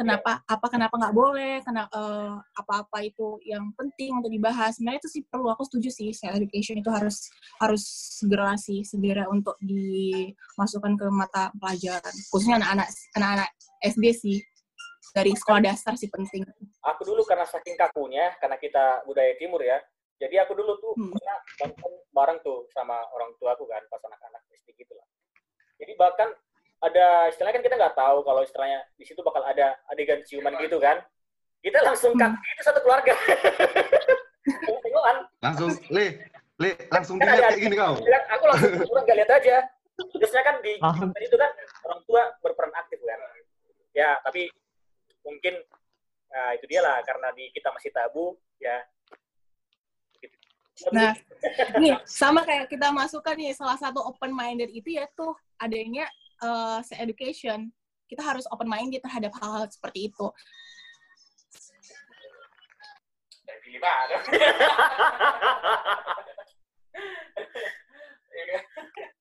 Kenapa? 0.00 0.40
Apa 0.48 0.66
kenapa 0.72 0.96
nggak 0.96 1.12
boleh? 1.12 1.60
Kena 1.60 1.84
eh, 1.92 2.34
apa-apa 2.56 3.04
itu 3.04 3.36
yang 3.44 3.68
penting 3.76 4.16
untuk 4.16 4.32
dibahas. 4.32 4.80
Sebenarnya 4.80 5.04
itu 5.04 5.10
sih 5.12 5.22
perlu. 5.28 5.52
Aku 5.52 5.68
setuju 5.68 5.92
sih, 5.92 6.08
sex 6.16 6.32
education 6.32 6.80
itu 6.80 6.88
harus 6.88 7.28
harus 7.60 7.84
segera 8.16 8.56
sih 8.56 8.80
segera 8.80 9.28
untuk 9.28 9.60
dimasukkan 9.60 10.96
ke 10.96 11.06
mata 11.12 11.52
pelajaran. 11.60 12.14
Khususnya 12.32 12.56
anak-anak 12.64 12.88
anak-anak 13.12 13.48
SD 13.84 14.04
sih 14.16 14.36
dari 15.12 15.36
sekolah 15.36 15.60
dasar 15.60 15.92
sih 16.00 16.08
penting. 16.08 16.48
Aku 16.80 17.04
dulu 17.04 17.20
karena 17.28 17.44
saking 17.44 17.76
kakunya, 17.76 18.32
karena 18.40 18.56
kita 18.56 19.04
budaya 19.04 19.36
timur 19.36 19.60
ya, 19.60 19.82
jadi 20.16 20.46
aku 20.46 20.54
dulu 20.56 20.72
tuh 20.80 20.92
Hmm. 20.96 21.12
pernah 21.12 21.38
nonton 21.60 21.92
bareng 22.14 22.38
tuh 22.46 22.64
sama 22.72 22.96
orang 23.12 23.34
tua 23.36 23.52
aku 23.52 23.66
kan, 23.68 23.82
pas 23.90 24.00
anak-anak 24.00 24.42
SD 24.54 24.80
gitu 24.80 24.92
lah. 24.96 25.06
Jadi 25.76 25.92
bahkan 25.98 26.28
ada 26.80 27.28
istilahnya 27.28 27.54
kan 27.60 27.64
kita 27.64 27.76
nggak 27.76 27.96
tahu 27.96 28.18
kalau 28.24 28.40
istilahnya 28.40 28.80
di 28.96 29.04
situ 29.04 29.20
bakal 29.20 29.44
ada 29.44 29.76
adegan 29.92 30.24
ciuman 30.24 30.56
gitu 30.64 30.80
kan. 30.80 31.04
Kita 31.60 31.84
langsung 31.84 32.16
kaku 32.16 32.40
itu 32.40 32.62
satu 32.64 32.80
keluarga. 32.80 33.12
Langsung 35.40 35.72
Le, 35.88 36.06
Le 36.60 36.70
langsung 36.92 37.16
Kan 37.16 37.36
kayak 37.36 37.56
gini 37.56 37.76
kau. 37.76 37.96
Bilang, 37.96 38.24
aku 38.28 38.44
langsung 38.48 38.72
pulang 38.84 39.04
gak 39.08 39.16
lihat 39.16 39.30
aja. 39.40 39.56
Biasanya 39.96 40.44
kan 40.44 40.56
di 40.64 40.72
itu 41.24 41.36
kan 41.36 41.50
orang 41.88 42.00
tua 42.04 42.22
berperan 42.44 42.72
aktif 42.76 43.00
kan. 43.04 43.20
Ya, 43.96 44.16
tapi 44.24 44.48
mungkin 45.24 45.60
nah, 46.32 46.52
itu 46.56 46.64
dia 46.68 46.80
lah 46.80 47.00
karena 47.04 47.32
di 47.36 47.48
kita 47.52 47.72
masih 47.72 47.90
tabu 47.92 48.36
ya. 48.60 48.84
Gitu. 50.20 50.36
Nah, 50.92 51.12
nih 51.76 51.96
sama 52.08 52.44
kayak 52.44 52.72
kita 52.72 52.88
masukkan 52.92 53.36
nih 53.36 53.52
salah 53.52 53.76
satu 53.76 54.00
open 54.00 54.32
minded 54.32 54.72
itu 54.72 54.96
ya 54.96 55.04
tuh 55.12 55.36
adanya 55.60 56.08
uh, 56.42 56.82
education. 56.98 57.70
Kita 58.10 58.26
harus 58.26 58.42
open 58.50 58.66
minded 58.66 58.98
terhadap 59.04 59.30
hal-hal 59.38 59.70
seperti 59.70 60.10
itu. 60.10 60.26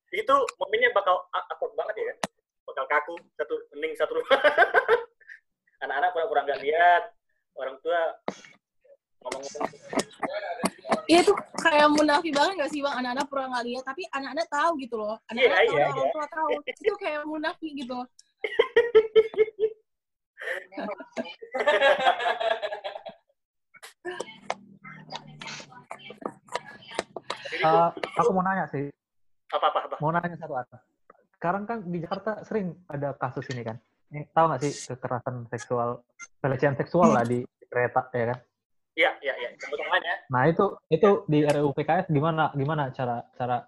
Itu 0.09 0.36
momennya 0.57 0.89
bakal 0.91 1.22
a- 1.32 1.47
awkward 1.53 1.78
banget 1.78 1.95
ya 2.01 2.13
bakal 2.70 2.86
kaku 2.86 3.17
satu 3.34 3.55
hening 3.74 3.97
satu 3.97 4.22
rumah 4.22 4.38
anak-anak 5.84 6.13
pura-pura 6.13 6.45
nggak 6.45 6.61
lihat 6.61 7.03
orang 7.57 7.82
tua 7.82 8.13
ngomong-ngomong 9.26 9.74
Iya 11.10 11.22
tuh 11.26 11.36
kayak 11.58 11.88
munafik 11.94 12.34
banget 12.34 12.54
gak 12.66 12.72
sih 12.74 12.82
bang? 12.82 12.96
Anak-anak 13.02 13.26
pura 13.30 13.46
nggak 13.50 13.66
lihat 13.66 13.84
tapi 13.86 14.02
anak-anak 14.10 14.48
tahu 14.50 14.72
gitu 14.82 14.96
loh. 14.98 15.16
Anak-anak 15.30 15.62
Iya, 15.62 15.70
tahu 15.70 15.78
iya, 15.78 15.88
orang 15.90 16.10
tua 16.14 16.28
tahu. 16.30 16.50
Itu 16.66 16.94
kayak 16.98 17.22
munafik 17.26 17.72
gitu. 17.78 17.98
Eh, 27.60 27.90
aku 28.16 28.30
mau 28.32 28.46
nanya 28.46 28.66
sih, 28.72 28.88
apa 29.52 29.66
apa 29.68 29.80
apa? 29.90 29.96
Mau 30.00 30.14
nanya 30.14 30.38
satu 30.40 30.56
apa. 30.56 30.78
Sekarang 31.36 31.64
kan 31.68 31.84
di 31.84 31.98
Jakarta 32.00 32.40
sering 32.48 32.72
ada 32.88 33.12
kasus 33.18 33.46
ini 33.52 33.66
kan. 33.66 33.78
Ini 34.10 34.30
tahu 34.32 34.46
nggak 34.50 34.62
sih 34.64 34.74
kekerasan 34.94 35.50
seksual, 35.52 36.02
pelecehan 36.40 36.78
seksual 36.80 37.14
lah 37.14 37.26
di 37.26 37.44
kereta 37.70 38.10
ya 38.16 38.34
kan? 38.34 38.40
iya 39.00 39.12
iya 39.24 39.34
iya 39.60 39.97
ya. 39.99 40.16
Nah 40.32 40.43
itu 40.47 40.66
itu 40.88 41.10
di 41.28 41.43
RUU 41.43 41.76
PKS 41.76 42.07
gimana 42.07 42.53
gimana 42.55 42.89
cara 42.95 43.28
cara 43.36 43.68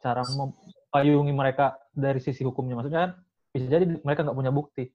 cara 0.00 0.22
mempayungi 0.26 1.32
mereka 1.32 1.78
dari 1.94 2.18
sisi 2.18 2.42
hukumnya? 2.42 2.74
Maksudnya 2.78 3.00
kan 3.08 3.12
bisa 3.54 3.66
jadi 3.70 3.84
mereka 4.02 4.26
nggak 4.26 4.38
punya 4.38 4.52
bukti. 4.52 4.90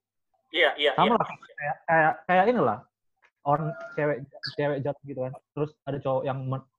Iya 0.52 0.76
iya 0.76 0.92
iya. 0.96 1.00
Sama 1.00 1.16
lah 1.20 1.28
kayak 1.28 1.78
kayak 1.88 2.14
kayak 2.28 2.44
inilah 2.52 2.78
orang 3.46 3.68
cewek 3.96 4.18
cewek 4.56 4.78
jatuh 4.84 5.04
gitu 5.08 5.20
kan. 5.24 5.34
Terus 5.56 5.72
ada 5.86 5.98
cowok 6.00 6.24
yang 6.28 6.40
men- 6.44 6.70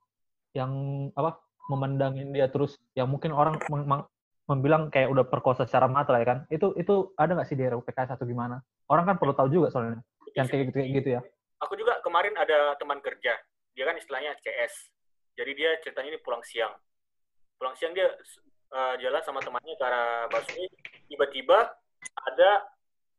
yang 0.57 0.73
apa 1.13 1.41
memandangin 1.69 2.31
dia 2.33 2.49
terus 2.49 2.79
yang 2.97 3.11
mungkin 3.11 3.35
orang 3.35 3.61
meng- 3.69 3.87
meng- 3.89 4.09
membilang 4.47 4.95
kayak 4.95 5.11
udah 5.11 5.27
perkosa 5.27 5.67
secara 5.67 5.91
mata 5.91 6.15
lah 6.15 6.23
ya 6.23 6.27
kan. 6.27 6.39
Itu 6.49 6.73
itu 6.79 7.13
ada 7.19 7.35
nggak 7.35 7.49
sih 7.51 7.59
di 7.59 7.67
RUU 7.67 7.83
PKS 7.83 8.15
atau 8.15 8.25
gimana? 8.29 8.63
Orang 8.87 9.05
kan 9.05 9.19
perlu 9.19 9.35
tahu 9.35 9.51
juga 9.51 9.69
soalnya 9.75 10.01
yang 10.37 10.47
kayak 10.47 10.71
gitu 10.71 10.77
kayak 10.79 10.91
gitu 11.03 11.09
ya. 11.19 11.21
Aku 11.65 11.73
juga 11.75 11.96
kemarin 12.17 12.33
ada 12.41 12.73
teman 12.81 12.97
kerja. 13.05 13.37
Dia 13.77 13.85
kan 13.85 14.01
istilahnya 14.01 14.33
CS 14.41 14.89
jadi 15.37 15.53
dia 15.53 15.71
ceritanya 15.85 16.17
ini 16.17 16.21
pulang 16.25 16.41
siang. 16.41 16.73
Pulang 17.61 17.77
siang 17.77 17.93
dia 17.93 18.09
eh, 18.73 18.95
jalan 19.05 19.21
sama 19.21 19.45
temannya 19.45 19.77
ke 19.77 19.85
arah 19.85 20.25
busway. 20.33 20.65
Tiba-tiba 21.13 21.77
ada 22.25 22.51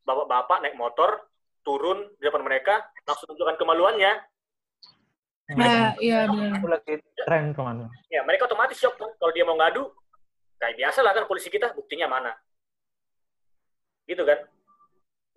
bapak-bapak 0.02 0.66
naik 0.66 0.74
motor 0.82 1.30
turun 1.62 2.10
di 2.18 2.26
depan 2.26 2.42
mereka 2.42 2.90
langsung 3.06 3.30
tunjukkan 3.30 3.62
kemaluannya. 3.62 4.18
Nah 5.54 5.94
iya 6.02 6.26
benar 6.26 6.58
itu 6.58 6.66
lagi 6.66 6.94
tren 7.22 7.54
ke 7.54 7.62
mana? 7.62 7.86
Ya 8.10 8.26
mereka 8.26 8.50
otomatis 8.50 8.82
shock 8.82 8.98
kan 8.98 9.14
kalau 9.22 9.30
dia 9.30 9.46
mau 9.46 9.62
ngadu 9.62 9.94
kayak 10.58 10.74
biasa 10.74 11.06
lah 11.06 11.14
kan 11.14 11.30
polisi 11.30 11.54
kita 11.54 11.70
buktinya 11.78 12.10
mana? 12.10 12.34
Gitu 14.10 14.26
kan. 14.26 14.42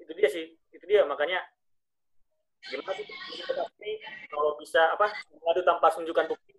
Itu 0.01 0.17
dia 0.17 0.33
sih. 0.33 0.49
Itu 0.73 0.89
dia 0.89 1.05
makanya 1.05 1.45
gimana 2.69 2.93
sih 2.93 3.07
kalau 4.29 4.57
bisa 4.61 4.93
apa 4.93 5.09
ngadu 5.33 5.63
tanpa 5.65 5.87
tunjukkan 5.97 6.27
bukti 6.29 6.53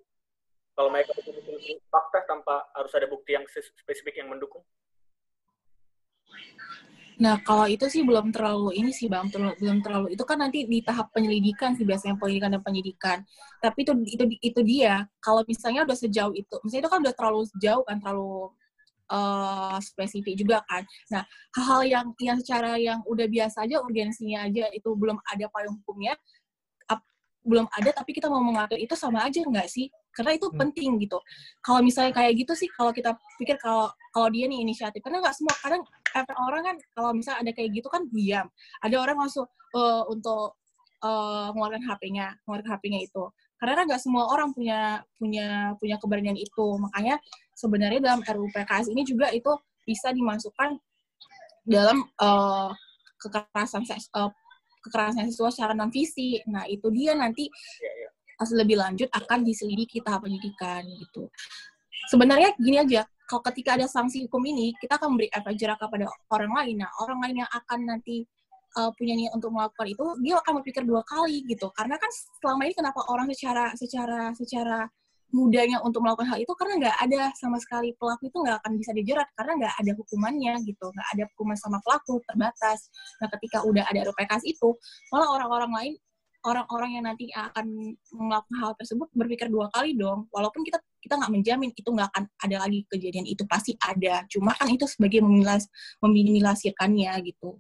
kalau 0.74 0.90
mereka 0.90 1.14
betul-betul 1.14 1.58
fakta 1.94 2.26
tanpa 2.26 2.66
harus 2.74 2.92
ada 2.98 3.06
bukti 3.06 3.38
yang 3.38 3.46
spesifik 3.52 4.24
yang 4.24 4.34
mendukung 4.34 4.66
Nah, 7.22 7.38
kalau 7.46 7.70
itu 7.70 7.86
sih 7.86 8.02
belum 8.02 8.34
terlalu 8.34 8.74
ini 8.82 8.90
sih 8.90 9.06
Bang, 9.06 9.30
terlalu, 9.30 9.54
belum 9.62 9.86
terlalu. 9.86 10.08
Itu 10.10 10.26
kan 10.26 10.42
nanti 10.42 10.66
di 10.66 10.82
tahap 10.82 11.14
penyelidikan 11.14 11.78
sih 11.78 11.86
biasanya 11.86 12.18
penyelidikan 12.18 12.50
dan 12.58 12.62
penyidikan. 12.66 13.18
Tapi 13.62 13.86
itu 13.86 13.94
itu 14.10 14.24
itu 14.42 14.60
dia. 14.66 15.06
Kalau 15.22 15.46
misalnya 15.46 15.86
udah 15.86 15.94
sejauh 15.94 16.34
itu, 16.34 16.56
misalnya 16.66 16.82
itu 16.82 16.90
kan 16.90 17.00
udah 17.06 17.14
terlalu 17.14 17.42
jauh 17.62 17.84
kan 17.86 18.02
terlalu 18.02 18.50
eh, 19.12 19.78
spesifik 19.84 20.34
juga 20.40 20.58
kan. 20.66 20.84
Nah, 21.12 21.24
hal-hal 21.60 21.82
yang 21.86 22.06
yang 22.24 22.38
secara 22.40 22.80
yang 22.80 23.04
udah 23.04 23.28
biasa 23.28 23.68
aja 23.68 23.84
urgensinya 23.84 24.48
aja 24.48 24.72
itu 24.72 24.90
belum 24.96 25.20
ada 25.28 25.46
payung 25.52 25.76
hukumnya 25.84 26.16
ap- 26.88 27.06
belum 27.44 27.68
ada 27.74 27.90
tapi 27.92 28.14
kita 28.16 28.30
mau 28.32 28.42
mengatur 28.44 28.78
itu 28.80 28.94
sama 28.96 29.28
aja 29.28 29.42
nggak 29.44 29.68
sih? 29.68 29.90
Karena 30.12 30.36
itu 30.36 30.48
Hmm. 30.52 30.60
penting 30.68 31.00
gitu. 31.00 31.20
Kalau 31.64 31.80
misalnya 31.84 32.12
kayak 32.12 32.36
gitu 32.44 32.54
sih, 32.56 32.68
kalau 32.72 32.92
kita 32.92 33.16
pikir 33.40 33.56
kalau 33.60 33.88
kalau 34.12 34.28
dia 34.28 34.46
nih 34.48 34.60
inisiatif, 34.64 35.00
karena 35.04 35.24
nggak 35.24 35.36
semua 35.36 35.56
kadang 35.64 35.82
efek 36.12 36.36
orang 36.36 36.62
kan 36.68 36.76
kalau 36.92 37.12
misalnya 37.16 37.40
ada 37.48 37.52
kayak 37.56 37.70
gitu 37.80 37.88
kan 37.88 38.04
diam. 38.12 38.48
Ada 38.84 38.96
orang 39.00 39.18
langsung 39.28 39.48
eh, 39.76 40.04
untuk 40.12 40.60
eh, 41.04 41.48
mengeluarkan 41.56 41.84
HP-nya, 41.88 42.28
mengeluarkan 42.46 42.72
HP-nya 42.76 43.00
itu. 43.08 43.24
Karena 43.62 43.78
kan 43.78 43.86
nggak 43.86 44.02
semua 44.02 44.26
orang 44.26 44.58
punya 44.58 45.06
punya 45.22 45.78
punya 45.78 46.02
keberanian 46.02 46.34
itu. 46.34 46.66
Makanya 46.82 47.22
sebenarnya 47.54 48.02
dalam 48.02 48.26
RUU 48.26 48.50
PKS 48.50 48.90
ini 48.90 49.06
juga 49.06 49.30
itu 49.30 49.54
bisa 49.86 50.10
dimasukkan 50.10 50.82
dalam 51.70 52.02
eh, 52.02 52.70
kekerasan 53.22 53.86
seks, 53.86 54.10
eh, 54.10 54.32
kekerasan 54.82 55.30
seksual 55.30 55.54
secara 55.54 55.78
non 55.78 55.94
fisik. 55.94 56.42
Nah 56.50 56.66
itu 56.66 56.90
dia 56.90 57.14
nanti 57.14 57.46
ya 57.78 57.92
ya 58.02 58.10
pas 58.42 58.50
lebih 58.50 58.82
lanjut 58.82 59.06
akan 59.14 59.46
diselidiki 59.46 60.02
tahap 60.02 60.26
penyidikan 60.26 60.82
gitu. 60.98 61.30
Sebenarnya 62.10 62.58
gini 62.58 62.82
aja, 62.82 63.06
kalau 63.30 63.46
ketika 63.54 63.78
ada 63.78 63.86
sanksi 63.86 64.26
hukum 64.26 64.42
ini, 64.50 64.74
kita 64.82 64.98
akan 64.98 65.14
memberi 65.14 65.30
efek 65.30 65.54
jerak 65.62 65.78
kepada 65.78 66.10
orang 66.34 66.50
lain. 66.50 66.82
Nah, 66.82 66.90
orang 67.06 67.22
lain 67.22 67.46
yang 67.46 67.52
akan 67.54 67.80
nanti 67.86 68.26
uh, 68.78 68.92
punya 68.96 69.14
niat 69.18 69.32
untuk 69.36 69.52
melakukan 69.52 69.88
itu, 69.90 70.06
dia 70.24 70.40
akan 70.40 70.62
berpikir 70.62 70.84
dua 70.86 71.02
kali 71.04 71.44
gitu. 71.48 71.68
Karena 71.76 71.96
kan 72.00 72.10
selama 72.40 72.62
ini 72.68 72.74
kenapa 72.76 73.02
orang 73.10 73.28
secara 73.32 73.72
secara 73.76 74.32
secara 74.38 74.88
mudahnya 75.32 75.80
untuk 75.82 76.04
melakukan 76.04 76.28
hal 76.28 76.40
itu 76.44 76.52
karena 76.60 76.88
nggak 76.88 76.98
ada 77.08 77.22
sama 77.40 77.56
sekali 77.58 77.96
pelaku 77.96 78.28
itu 78.28 78.38
nggak 78.44 78.60
akan 78.62 78.72
bisa 78.76 78.92
dijerat 78.92 79.28
karena 79.40 79.64
nggak 79.64 79.76
ada 79.80 79.92
hukumannya 79.96 80.54
gitu 80.68 80.92
nggak 80.92 81.08
ada 81.16 81.24
hukuman 81.32 81.56
sama 81.56 81.80
pelaku 81.80 82.20
terbatas 82.28 82.92
nah 83.24 83.32
ketika 83.40 83.64
udah 83.64 83.88
ada 83.88 84.12
RUPKS 84.12 84.44
itu 84.44 84.76
malah 85.10 85.32
orang-orang 85.40 85.72
lain 85.72 85.94
orang-orang 86.42 86.98
yang 86.98 87.06
nanti 87.06 87.30
akan 87.34 87.94
melakukan 88.14 88.56
hal 88.58 88.72
tersebut 88.78 89.08
berpikir 89.14 89.48
dua 89.50 89.70
kali 89.74 89.94
dong. 89.94 90.26
Walaupun 90.34 90.66
kita 90.66 90.82
kita 91.02 91.18
nggak 91.18 91.34
menjamin 91.34 91.70
itu 91.74 91.90
nggak 91.90 92.10
akan 92.14 92.24
ada 92.42 92.56
lagi 92.66 92.86
kejadian 92.90 93.26
itu 93.30 93.46
pasti 93.46 93.78
ada. 93.82 94.26
Cuma 94.30 94.54
kan 94.58 94.70
itu 94.70 94.86
sebagai 94.90 95.22
memilas 95.22 95.70
meminimalisirkannya 96.02 97.14
gitu. 97.26 97.58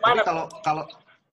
Tapi 0.00 0.20
kalau 0.24 0.48
kalau 0.64 0.84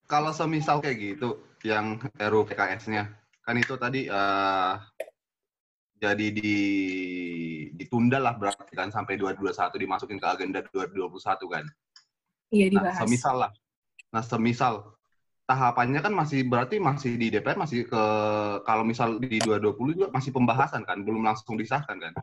kalau 0.07 0.31
semisal 0.35 0.83
kayak 0.83 0.99
gitu 0.99 1.39
yang 1.63 1.99
RUU 2.19 2.43
PKS-nya 2.51 3.07
kan 3.41 3.55
itu 3.57 3.73
tadi 3.79 4.05
eh, 4.11 4.73
jadi 6.01 6.27
di 6.33 6.55
ditunda 7.77 8.17
lah 8.17 8.33
berarti 8.35 8.73
kan 8.73 8.89
sampai 8.89 9.15
2021 9.21 9.77
dimasukin 9.79 10.17
ke 10.17 10.27
agenda 10.27 10.59
2021 10.73 11.53
kan. 11.53 11.65
iya 12.51 12.67
Nah, 12.67 12.83
dibahas. 12.83 12.99
semisal 13.05 13.35
lah. 13.47 13.51
Nah, 14.11 14.23
semisal 14.25 14.73
tahapannya 15.51 15.99
kan 15.99 16.13
masih 16.15 16.47
berarti 16.47 16.79
masih 16.79 17.19
di 17.19 17.27
DPR 17.27 17.59
masih 17.59 17.83
ke 17.91 18.03
kalau 18.63 18.83
misal 18.87 19.19
di 19.19 19.35
2020 19.43 19.91
juga 19.99 20.07
masih 20.15 20.31
pembahasan 20.31 20.81
kan, 20.87 21.03
belum 21.03 21.27
langsung 21.27 21.59
disahkan 21.59 21.99
kan. 21.99 22.13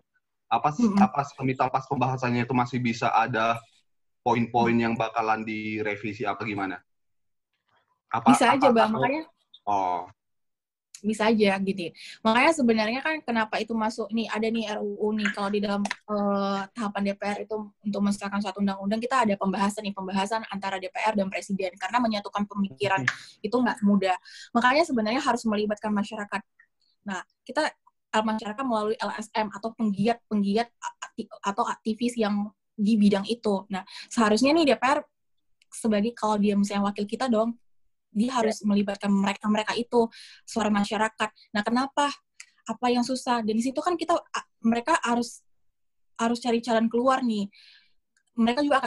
Apa 0.48 0.72
Mm-mm. 0.72 0.96
apa 0.96 1.20
semisal 1.28 1.68
pas 1.68 1.84
pembahasannya 1.84 2.48
itu 2.48 2.54
masih 2.56 2.80
bisa 2.80 3.12
ada 3.12 3.60
poin-poin 4.24 4.72
yang 4.72 4.96
bakalan 4.96 5.44
direvisi 5.44 6.24
apa 6.24 6.40
gimana? 6.48 6.80
Apa, 8.08 8.32
bisa 8.32 8.56
aja 8.56 8.68
bang 8.72 8.88
atau- 8.88 8.96
makanya 8.96 9.22
Oh, 9.68 10.08
bisa 11.03 11.30
aja 11.30 11.59
gitu. 11.62 11.94
Makanya 12.24 12.53
sebenarnya 12.55 13.01
kan 13.05 13.22
kenapa 13.22 13.59
itu 13.62 13.72
masuk 13.74 14.11
nih 14.11 14.26
ada 14.30 14.46
nih 14.49 14.64
RUU 14.78 15.09
nih 15.18 15.28
kalau 15.34 15.49
di 15.53 15.61
dalam 15.62 15.82
eh, 15.86 16.61
tahapan 16.74 17.03
DPR 17.12 17.38
itu 17.44 17.57
untuk 17.84 18.01
mensahkan 18.03 18.40
suatu 18.42 18.59
undang-undang 18.62 18.99
kita 18.99 19.26
ada 19.26 19.34
pembahasan 19.38 19.86
nih 19.86 19.94
pembahasan 19.94 20.42
antara 20.51 20.76
DPR 20.82 21.14
dan 21.14 21.28
presiden 21.30 21.72
karena 21.78 21.99
menyatukan 22.03 22.44
pemikiran 22.46 23.03
itu 23.42 23.57
nggak 23.57 23.78
mudah. 23.86 24.16
Makanya 24.55 24.82
sebenarnya 24.86 25.22
harus 25.22 25.42
melibatkan 25.46 25.94
masyarakat. 25.94 26.40
Nah 27.07 27.22
kita 27.46 27.70
eh, 28.14 28.24
masyarakat 28.24 28.64
melalui 28.66 28.96
LSM 28.99 29.55
atau 29.55 29.70
penggiat-penggiat 29.76 30.68
atau 31.42 31.64
aktivis 31.66 32.14
yang 32.18 32.51
di 32.78 32.94
bidang 32.94 33.26
itu. 33.26 33.66
Nah 33.70 33.82
seharusnya 34.11 34.55
nih 34.55 34.74
DPR 34.74 35.03
sebagai 35.68 36.16
kalau 36.16 36.40
dia 36.40 36.57
misalnya 36.57 36.88
wakil 36.88 37.05
kita 37.05 37.28
dong 37.28 37.59
dia 38.09 38.30
harus 38.32 38.61
melibatkan 38.64 39.12
mereka-mereka 39.12 39.76
itu 39.76 40.09
suara 40.48 40.72
masyarakat. 40.72 41.30
Nah, 41.54 41.62
kenapa? 41.62 42.09
Apa 42.68 42.92
yang 42.92 43.00
susah? 43.00 43.40
Dan 43.40 43.56
di 43.56 43.64
situ 43.64 43.80
kan 43.80 43.96
kita 43.96 44.12
mereka 44.61 45.00
harus 45.00 45.40
harus 46.20 46.38
cari 46.42 46.59
jalan 46.61 46.90
keluar 46.90 47.22
nih. 47.24 47.48
mereka 48.38 48.62
juga 48.62 48.86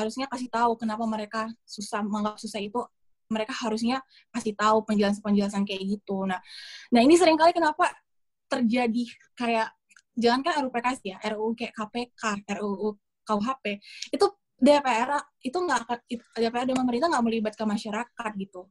harusnya 0.00 0.24
kasih 0.32 0.48
tahu 0.48 0.72
kenapa 0.80 1.04
mereka 1.04 1.52
susah 1.68 2.00
menganggap 2.00 2.40
susah 2.40 2.56
itu 2.56 2.80
mereka 3.28 3.52
harusnya 3.52 4.00
kasih 4.32 4.56
tahu 4.56 4.80
penjelasan-penjelasan 4.88 5.68
kayak 5.68 6.00
gitu. 6.00 6.24
Nah, 6.24 6.40
nah 6.88 7.00
ini 7.04 7.20
sering 7.20 7.36
kali 7.36 7.52
kenapa 7.52 7.92
terjadi 8.48 9.04
kayak 9.36 9.68
jangankan 10.16 10.66
RUU 10.66 10.72
PKS 10.72 11.00
ya, 11.04 11.16
RUU 11.20 11.52
kayak 11.52 11.72
KPK, 11.76 12.22
RUU 12.58 12.96
KUHP 13.28 13.64
itu 14.10 14.26
DPR 14.60 15.10
itu 15.40 15.56
nggak 15.56 15.78
akan 15.88 15.98
DPR 16.36 16.64
dan 16.68 16.76
pemerintah 16.76 17.08
nggak 17.08 17.24
melibatkan 17.24 17.66
masyarakat 17.66 18.30
gitu. 18.36 18.68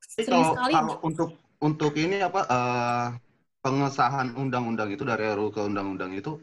Sering 0.00 0.40
kalau, 0.40 0.50
sekali 0.56 0.72
kalau 0.72 0.94
untuk 1.04 1.30
untuk 1.60 1.92
ini 2.00 2.20
apa 2.24 2.40
eh, 2.48 3.06
pengesahan 3.60 4.32
undang-undang 4.36 4.92
itu 4.92 5.04
dari 5.04 5.24
RUU 5.36 5.52
ke 5.52 5.60
undang-undang 5.64 6.12
itu 6.16 6.40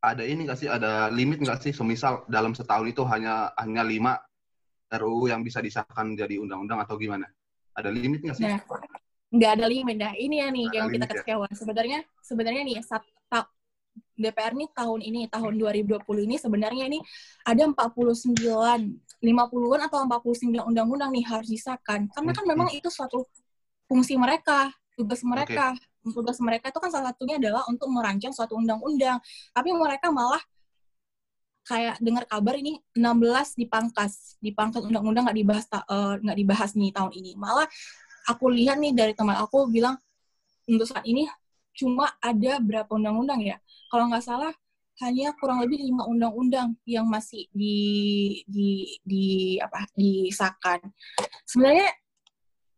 ada 0.00 0.24
ini 0.24 0.48
nggak 0.48 0.58
sih 0.58 0.68
ada 0.72 1.12
limit 1.12 1.44
nggak 1.44 1.60
sih 1.60 1.72
semisal 1.76 2.24
dalam 2.32 2.56
setahun 2.56 2.88
itu 2.88 3.04
hanya 3.04 3.52
hanya 3.60 3.84
lima 3.84 4.12
RUU 4.88 5.28
yang 5.28 5.44
bisa 5.44 5.60
disahkan 5.60 6.16
jadi 6.16 6.40
undang-undang 6.40 6.80
atau 6.80 6.96
gimana 6.96 7.28
ada 7.76 7.92
limit 7.92 8.24
nggak 8.24 8.36
sih 8.40 8.48
Nah, 8.48 8.58
nggak 9.30 9.50
ada 9.60 9.66
limit. 9.68 9.96
Nah, 10.00 10.12
ini 10.16 10.40
ya 10.42 10.48
nih 10.48 10.64
ada 10.68 10.76
yang 10.80 10.88
kita 10.90 11.06
ya? 11.06 11.12
kecewa. 11.12 11.46
Sebenarnya 11.52 11.98
sebenarnya 12.24 12.62
nih 12.66 12.76
saat 12.82 13.04
ta- 13.28 13.48
DPR 14.20 14.52
nih 14.52 14.68
tahun 14.76 15.00
ini 15.00 15.20
tahun 15.32 15.56
2020 15.56 16.28
ini 16.28 16.36
sebenarnya 16.36 16.84
ini 16.92 17.00
ada 17.46 17.62
49 17.64 19.00
50-an 19.20 19.80
atau 19.88 19.98
49 20.04 20.64
undang-undang 20.68 21.10
nih 21.12 21.24
harus 21.28 21.48
disahkan. 21.48 22.08
Karena 22.12 22.30
kan 22.36 22.44
Hmm, 22.44 22.48
memang 22.48 22.68
itu 22.72 22.88
suatu 22.92 23.24
fungsi 23.88 24.16
mereka, 24.20 24.70
tugas 24.96 25.20
mereka. 25.24 25.74
Tugas 26.00 26.40
mereka 26.40 26.72
itu 26.72 26.80
kan 26.80 26.88
salah 26.92 27.12
satunya 27.12 27.36
adalah 27.36 27.62
untuk 27.68 27.88
merancang 27.92 28.32
suatu 28.32 28.56
undang-undang. 28.56 29.20
Tapi 29.52 29.68
mereka 29.76 30.08
malah 30.12 30.40
kayak 31.68 31.96
dengar 32.02 32.24
kabar 32.26 32.54
ini 32.58 32.80
16 32.96 33.54
dipangkas, 33.54 34.36
dipangkas 34.42 34.82
undang-undang 34.88 35.28
nggak 35.28 35.38
dibahas 35.38 35.66
eh, 35.70 36.14
nggak 36.24 36.38
dibahas 36.40 36.70
nih 36.74 36.90
tahun 36.96 37.12
ini. 37.14 37.32
Malah 37.38 37.66
aku 38.30 38.50
lihat 38.52 38.76
nih 38.82 38.92
dari 38.96 39.12
teman 39.16 39.36
aku 39.38 39.68
bilang 39.70 39.96
untuk 40.68 40.86
saat 40.88 41.04
ini 41.06 41.26
cuma 41.76 42.12
ada 42.20 42.58
berapa 42.60 42.90
undang-undang 42.92 43.40
ya? 43.42 43.56
Kalau 43.90 44.06
nggak 44.10 44.24
salah 44.24 44.52
hanya 45.00 45.32
kurang 45.40 45.64
lebih 45.64 45.80
lima 45.80 46.04
undang-undang 46.04 46.76
yang 46.84 47.08
masih 47.08 47.48
di 47.56 47.76
di 48.44 49.00
di 49.00 49.56
apa 49.56 49.88
disahkan. 49.96 50.80
Sebenarnya 51.48 51.88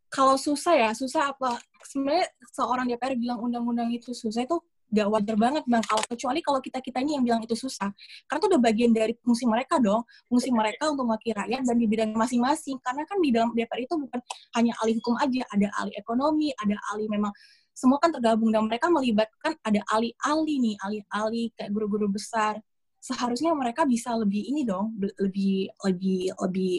kalau 0.07 0.39
susah 0.39 0.75
ya 0.77 0.91
susah 0.95 1.35
apa? 1.35 1.59
Sebenarnya 1.83 2.31
seorang 2.55 2.87
DPR 2.87 3.19
bilang 3.19 3.43
undang-undang 3.43 3.91
itu 3.91 4.15
susah 4.15 4.47
itu 4.47 4.57
gak 4.93 5.09
wajar 5.09 5.37
banget 5.41 5.65
bang. 5.65 5.81
Kalau 5.83 6.05
kecuali 6.05 6.45
kalau 6.45 6.61
kita 6.61 6.79
kita 6.85 7.01
ini 7.01 7.17
yang 7.17 7.25
bilang 7.25 7.41
itu 7.41 7.57
susah, 7.57 7.89
karena 8.29 8.39
itu 8.45 8.49
udah 8.53 8.61
bagian 8.61 8.93
dari 8.93 9.17
fungsi 9.25 9.49
mereka 9.49 9.81
dong, 9.81 10.05
fungsi 10.29 10.53
mereka 10.53 10.93
untuk 10.93 11.09
mewakili 11.09 11.33
rakyat 11.33 11.65
dan 11.65 11.77
di 11.81 11.87
bidang 11.89 12.13
masing-masing. 12.13 12.77
Karena 12.85 13.03
kan 13.09 13.17
di 13.25 13.33
dalam 13.33 13.51
DPR 13.57 13.81
itu 13.89 13.97
bukan 13.97 14.21
hanya 14.61 14.73
ahli 14.85 14.93
hukum 15.01 15.17
aja, 15.17 15.43
ada 15.49 15.67
ahli 15.81 15.93
ekonomi, 15.97 16.53
ada 16.61 16.77
ahli 16.93 17.09
memang 17.09 17.33
semua 17.73 17.97
kan 17.99 18.13
tergabung 18.13 18.53
dan 18.53 18.69
mereka 18.69 18.93
melibatkan 18.93 19.57
ada 19.65 19.81
ahli-ahli 19.89 20.55
nih, 20.61 20.75
ahli-ahli 20.81 21.43
kayak 21.57 21.71
guru-guru 21.73 22.13
besar. 22.13 22.61
Seharusnya 23.03 23.51
mereka 23.57 23.83
bisa 23.89 24.15
lebih 24.15 24.45
ini 24.47 24.63
dong, 24.63 24.95
lebih 25.01 25.73
lebih 25.83 26.31
lebih 26.37 26.75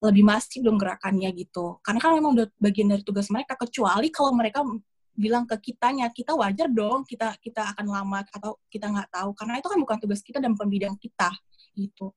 lebih 0.00 0.24
masif 0.24 0.62
dong 0.62 0.78
gerakannya 0.78 1.28
gitu. 1.34 1.82
Karena 1.82 2.00
kan 2.00 2.16
memang 2.16 2.32
udah 2.38 2.46
bagian 2.56 2.88
dari 2.94 3.02
tugas 3.02 3.28
mereka. 3.28 3.58
Kecuali 3.58 4.08
kalau 4.08 4.32
mereka 4.32 4.62
bilang 5.14 5.44
ke 5.44 5.58
kitanya, 5.60 6.08
kita 6.14 6.32
wajar 6.34 6.70
dong 6.70 7.04
kita 7.04 7.36
kita 7.42 7.74
akan 7.74 7.86
lama 7.90 8.22
atau 8.24 8.56
kita 8.70 8.88
nggak 8.88 9.10
tahu. 9.12 9.30
Karena 9.36 9.60
itu 9.60 9.68
kan 9.68 9.78
bukan 9.82 9.98
tugas 10.00 10.20
kita 10.22 10.38
dan 10.38 10.54
bukan 10.54 10.68
bidang 10.70 10.94
kita 10.96 11.28
gitu. 11.74 12.14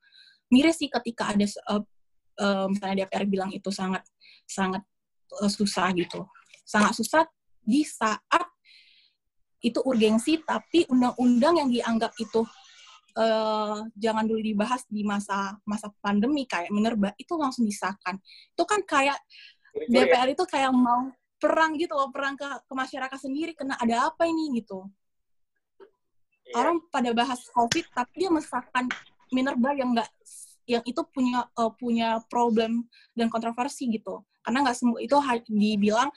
Miris 0.48 0.80
sih 0.80 0.88
ketika 0.88 1.36
ada 1.36 1.44
uh, 1.68 1.84
uh, 2.40 2.66
misalnya 2.72 3.04
DPR 3.04 3.28
bilang 3.28 3.52
itu 3.52 3.68
sangat 3.74 4.06
sangat 4.48 4.86
uh, 5.44 5.52
susah 5.52 5.92
gitu. 5.98 6.24
Sangat 6.64 6.96
susah 6.96 7.24
di 7.68 7.84
saat 7.84 8.48
itu 9.60 9.84
urgensi 9.84 10.40
tapi 10.40 10.88
undang-undang 10.88 11.60
yang 11.60 11.70
dianggap 11.70 12.16
itu 12.16 12.48
eh, 13.20 13.78
jangan 14.00 14.24
dulu 14.24 14.40
dibahas 14.40 14.88
di 14.88 15.04
masa 15.04 15.60
masa 15.68 15.92
pandemi 16.00 16.48
kayak 16.48 16.72
minerba 16.72 17.12
itu 17.20 17.36
langsung 17.36 17.68
disahkan 17.68 18.16
itu 18.56 18.64
kan 18.64 18.80
kayak 18.88 19.20
ya. 19.76 20.08
DPR 20.08 20.32
itu 20.32 20.48
kayak 20.48 20.72
mau 20.72 21.12
perang 21.38 21.76
gitu 21.76 21.94
loh 21.94 22.10
perang 22.10 22.40
ke, 22.40 22.48
ke 22.48 22.74
masyarakat 22.74 23.20
sendiri 23.20 23.52
kena 23.54 23.76
ada 23.78 24.08
apa 24.10 24.24
ini 24.26 24.64
gitu 24.64 24.88
Iya. 26.48 26.56
orang 26.64 26.78
pada 26.88 27.12
bahas 27.12 27.44
covid 27.52 27.84
tapi 27.92 28.24
dia 28.24 28.32
mesahkan 28.32 28.88
minerba 29.36 29.76
yang 29.76 29.92
enggak 29.92 30.08
yang 30.68 30.84
itu 30.88 31.02
punya 31.12 31.48
eh, 31.48 31.72
punya 31.76 32.24
problem 32.32 32.88
dan 33.16 33.28
kontroversi 33.28 33.88
gitu 33.92 34.24
karena 34.44 34.64
nggak 34.64 34.78
semua 34.80 35.00
itu 35.04 35.16
dibilang 35.52 36.08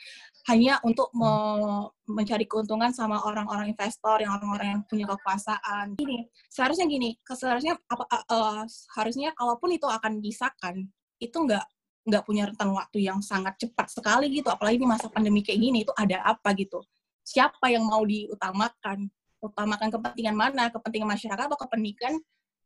hanya 0.49 0.81
untuk 0.81 1.13
me- 1.13 1.93
mencari 2.09 2.49
keuntungan 2.49 2.89
sama 2.97 3.21
orang-orang 3.29 3.71
investor 3.77 4.25
yang 4.25 4.33
orang-orang 4.41 4.79
yang 4.79 4.83
punya 4.89 5.05
kekuasaan. 5.05 6.01
Gini 6.01 6.25
seharusnya 6.49 6.89
gini 6.89 7.21
seharusnya 7.29 7.77
apa 7.91 8.05
eh, 8.09 8.25
eh, 8.33 8.63
harusnya 8.97 9.29
kalaupun 9.37 9.77
itu 9.77 9.85
akan 9.85 10.25
disahkan 10.25 10.89
itu 11.21 11.37
nggak 11.37 11.65
nggak 12.09 12.23
punya 12.25 12.49
rentang 12.49 12.73
waktu 12.73 13.05
yang 13.05 13.21
sangat 13.21 13.61
cepat 13.61 13.93
sekali 13.93 14.33
gitu. 14.33 14.49
Apalagi 14.49 14.81
di 14.81 14.89
masa 14.89 15.13
pandemi 15.13 15.45
kayak 15.45 15.61
gini 15.61 15.79
itu 15.85 15.93
ada 15.93 16.25
apa 16.25 16.57
gitu? 16.57 16.81
Siapa 17.21 17.69
yang 17.69 17.85
mau 17.85 18.01
diutamakan? 18.03 19.07
Utamakan 19.41 19.89
kepentingan 19.93 20.37
mana? 20.37 20.73
Kepentingan 20.73 21.09
masyarakat 21.09 21.45
atau 21.49 21.61
kepentingan 21.61 22.17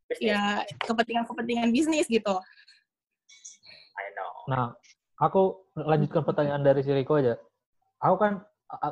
Bisnis. 0.05 0.21
ya 0.37 0.61
kepentingan-kepentingan 0.85 1.73
bisnis 1.73 2.07
gitu? 2.13 2.37
I 3.95 4.07
know. 4.13 4.33
Nah, 4.53 4.67
aku 5.17 5.65
lanjutkan 5.79 6.23
pertanyaan 6.29 6.61
dari 6.61 6.85
si 6.85 6.93
Riko 6.93 7.17
aja. 7.17 7.41
Aku 8.05 8.17
kan 8.21 8.45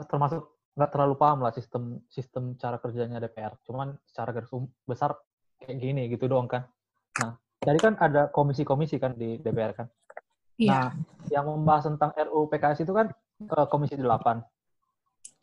termasuk 0.08 0.48
nggak 0.72 0.90
terlalu 0.90 1.14
paham 1.20 1.44
lah 1.44 1.52
sistem 1.52 2.00
sistem 2.08 2.56
cara 2.56 2.80
kerjanya 2.80 3.20
DPR. 3.20 3.52
Cuman 3.68 3.92
secara 4.08 4.32
garis 4.32 4.48
um- 4.56 4.72
besar 4.88 5.12
kayak 5.60 5.78
gini 5.78 6.08
gitu 6.08 6.26
doang 6.26 6.48
kan. 6.48 6.64
Nah, 7.20 7.36
jadi 7.60 7.78
kan 7.78 7.94
ada 8.00 8.32
komisi-komisi 8.32 8.96
kan 8.96 9.12
di 9.12 9.36
DPR 9.36 9.76
kan. 9.76 9.86
Iya, 10.56 10.72
Nah, 10.72 10.86
yang 11.28 11.44
membahas 11.48 11.88
tentang 11.88 12.12
RUU 12.16 12.48
PKS 12.48 12.84
itu 12.88 12.92
kan 12.92 13.12
eh, 13.42 13.66
komisi 13.68 13.94
8, 14.00 14.40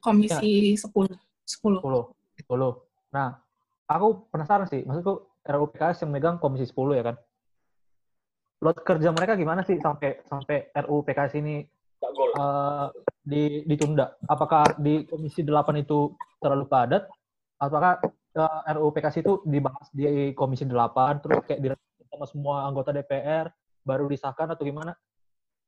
komisi 0.02 0.78
10 0.80 1.14
10 1.46 1.82
10, 1.82 2.50
10. 2.50 3.14
Nah, 3.14 3.38
aku 3.86 4.30
penasaran 4.34 4.66
sih, 4.66 4.82
maksudku 4.86 5.30
RUU 5.46 5.66
PKS 5.74 6.06
yang 6.06 6.12
megang 6.14 6.38
komisi 6.42 6.66
10 6.66 6.98
ya 6.98 7.04
kan. 7.06 7.16
Load 8.60 8.78
kerja 8.84 9.10
mereka 9.16 9.40
gimana 9.40 9.62
sih 9.64 9.78
sampai 9.80 10.20
sampai 10.26 10.74
RUU 10.74 11.06
PKS 11.06 11.34
ini 11.38 11.64
eh, 12.40 12.88
di, 13.30 13.62
ditunda? 13.64 14.18
Apakah 14.26 14.82
di 14.82 15.06
Komisi 15.06 15.46
8 15.46 15.78
itu 15.78 16.10
terlalu 16.42 16.66
padat? 16.66 17.06
Apakah 17.62 18.02
eh, 18.02 18.74
RUU 18.74 18.90
PKS 18.90 19.22
itu 19.22 19.34
dibahas 19.46 19.86
di 19.94 20.34
Komisi 20.34 20.66
8 20.66 21.22
terus 21.22 21.46
kayak 21.46 21.62
direspon 21.62 22.06
sama 22.10 22.26
semua 22.26 22.56
anggota 22.66 22.90
DPR 22.90 23.54
baru 23.86 24.10
disahkan 24.10 24.50
atau 24.50 24.66
gimana? 24.66 24.98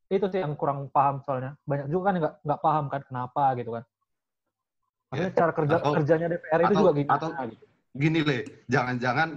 Itu 0.09 0.27
sih 0.27 0.41
yang 0.41 0.57
kurang 0.57 0.89
paham 0.89 1.21
soalnya. 1.21 1.55
Banyak 1.63 1.87
juga 1.87 2.11
kan 2.11 2.15
nggak 2.17 2.33
nggak 2.43 2.59
paham 2.59 2.85
kan 2.89 3.01
kenapa 3.05 3.43
gitu 3.55 3.71
kan. 3.77 3.83
Maksudnya 5.11 5.31
Ya, 5.31 5.37
cara 5.37 5.51
kerja 5.51 5.75
atau- 5.77 5.93
kerjanya 5.99 6.27
DPR 6.31 6.59
itu 6.59 6.65
atau- 6.65 6.81
juga 6.81 6.91
gimana 6.97 7.15
atau- 7.19 7.31
gitu. 7.51 7.65
Gini 7.91 8.19
le, 8.23 8.37
jangan-jangan 8.71 9.29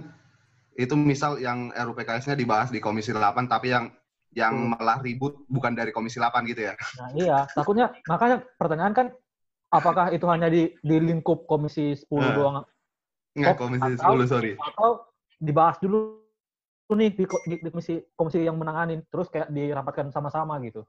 itu 0.75 0.95
misal 0.95 1.39
yang 1.39 1.71
RUPKS-nya 1.71 2.35
dibahas 2.35 2.71
di 2.71 2.79
Komisi 2.79 3.11
8 3.11 3.47
tapi 3.47 3.75
yang 3.75 3.91
yang 4.35 4.53
Hmm. 4.53 4.71
malah 4.75 4.99
ribut 4.99 5.47
bukan 5.47 5.71
dari 5.71 5.89
Komisi 5.89 6.19
8 6.19 6.43
gitu 6.45 6.67
ya. 6.67 6.75
Nah, 6.99 7.09
iya, 7.15 7.37
takutnya 7.49 7.95
makanya 8.05 8.43
pertanyaan 8.59 8.91
kan 8.91 9.07
apakah 9.71 10.11
itu 10.11 10.27
hanya 10.27 10.51
di 10.51 10.75
di 10.75 10.95
lingkup 10.99 11.47
Komisi 11.47 11.95
10 11.95 12.21
Eh. 12.21 12.35
doang 12.35 12.55
Enggak, 13.35 13.55
Oh, 13.55 13.67
Komisi 13.67 13.89
atau- 13.95 14.15
10, 14.15 14.27
sorry. 14.27 14.51
atau 14.55 14.89
dibahas 15.35 15.75
dulu 15.79 16.19
nih 16.87 17.11
di, 17.11 17.23
di, 17.25 17.55
di 17.59 17.69
komisi 17.69 17.99
komisi 18.13 18.39
yang 18.39 18.55
menanganin 18.55 19.03
terus 19.09 19.27
kayak 19.27 19.49
dirapatkan 19.49 20.07
sama-sama 20.07 20.55
gitu 20.63 20.85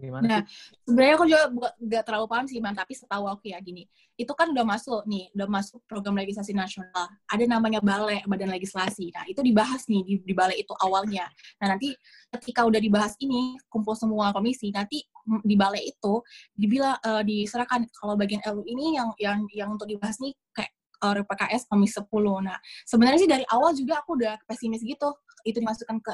gimana 0.00 0.24
Nah, 0.24 0.40
sih? 0.48 0.80
sebenarnya 0.88 1.14
aku 1.20 1.26
juga 1.28 1.42
nggak 1.76 2.02
terlalu 2.08 2.26
paham 2.26 2.46
sih, 2.48 2.58
Bang, 2.58 2.74
tapi 2.74 2.92
setahu 2.96 3.24
aku 3.28 3.52
ya 3.52 3.60
gini, 3.60 3.84
itu 4.16 4.32
kan 4.32 4.48
udah 4.52 4.64
masuk 4.64 5.04
nih, 5.04 5.28
udah 5.36 5.48
masuk 5.48 5.80
program 5.84 6.16
legislasi 6.16 6.52
nasional. 6.52 7.06
Ada 7.28 7.44
namanya 7.44 7.80
balai, 7.80 8.24
badan 8.24 8.52
legislasi. 8.52 9.12
Nah, 9.12 9.24
itu 9.28 9.40
dibahas 9.40 9.84
nih 9.88 10.00
di, 10.04 10.14
di 10.24 10.34
balai 10.36 10.60
itu 10.60 10.72
awalnya. 10.80 11.28
Nah, 11.60 11.76
nanti 11.76 11.92
ketika 12.32 12.64
udah 12.64 12.80
dibahas 12.80 13.16
ini, 13.20 13.60
kumpul 13.68 13.92
semua 13.96 14.32
komisi, 14.32 14.72
nanti 14.72 15.04
di 15.44 15.54
balai 15.54 15.84
itu 15.88 16.24
dibilang 16.56 16.96
eh, 17.00 17.22
diserahkan 17.22 17.86
kalau 17.94 18.16
bagian 18.16 18.40
LU 18.50 18.64
ini 18.66 18.96
yang 18.98 19.08
yang 19.20 19.38
yang 19.52 19.68
untuk 19.76 19.86
dibahas 19.86 20.16
nih 20.18 20.32
kayak 20.52 20.72
eh, 20.74 21.12
RPKS 21.24 21.64
Komisi 21.70 21.96
10. 21.96 22.44
Nah, 22.44 22.58
sebenarnya 22.84 23.18
sih 23.24 23.30
dari 23.30 23.44
awal 23.48 23.72
juga 23.72 24.04
aku 24.04 24.20
udah 24.20 24.36
pesimis 24.44 24.84
gitu 24.84 25.08
itu 25.46 25.58
dimasukkan 25.62 25.98
ke 26.02 26.12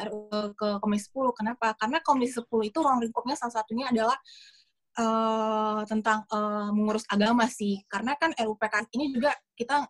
ke 0.56 0.68
Komisi 0.82 1.08
10. 1.12 1.32
Kenapa? 1.38 1.74
Karena 1.78 1.98
Komisi 2.02 2.38
10 2.38 2.46
itu 2.66 2.78
ruang 2.80 2.98
lingkupnya 3.02 3.36
salah 3.38 3.60
satunya 3.62 3.90
adalah 3.90 4.16
eh, 4.98 5.80
tentang 5.90 6.24
eh, 6.30 6.70
mengurus 6.74 7.04
agama 7.10 7.46
sih. 7.50 7.82
Karena 7.90 8.14
kan 8.20 8.32
RUU 8.36 8.56
PKS 8.58 8.88
ini 8.96 9.04
juga 9.14 9.32
kita 9.58 9.86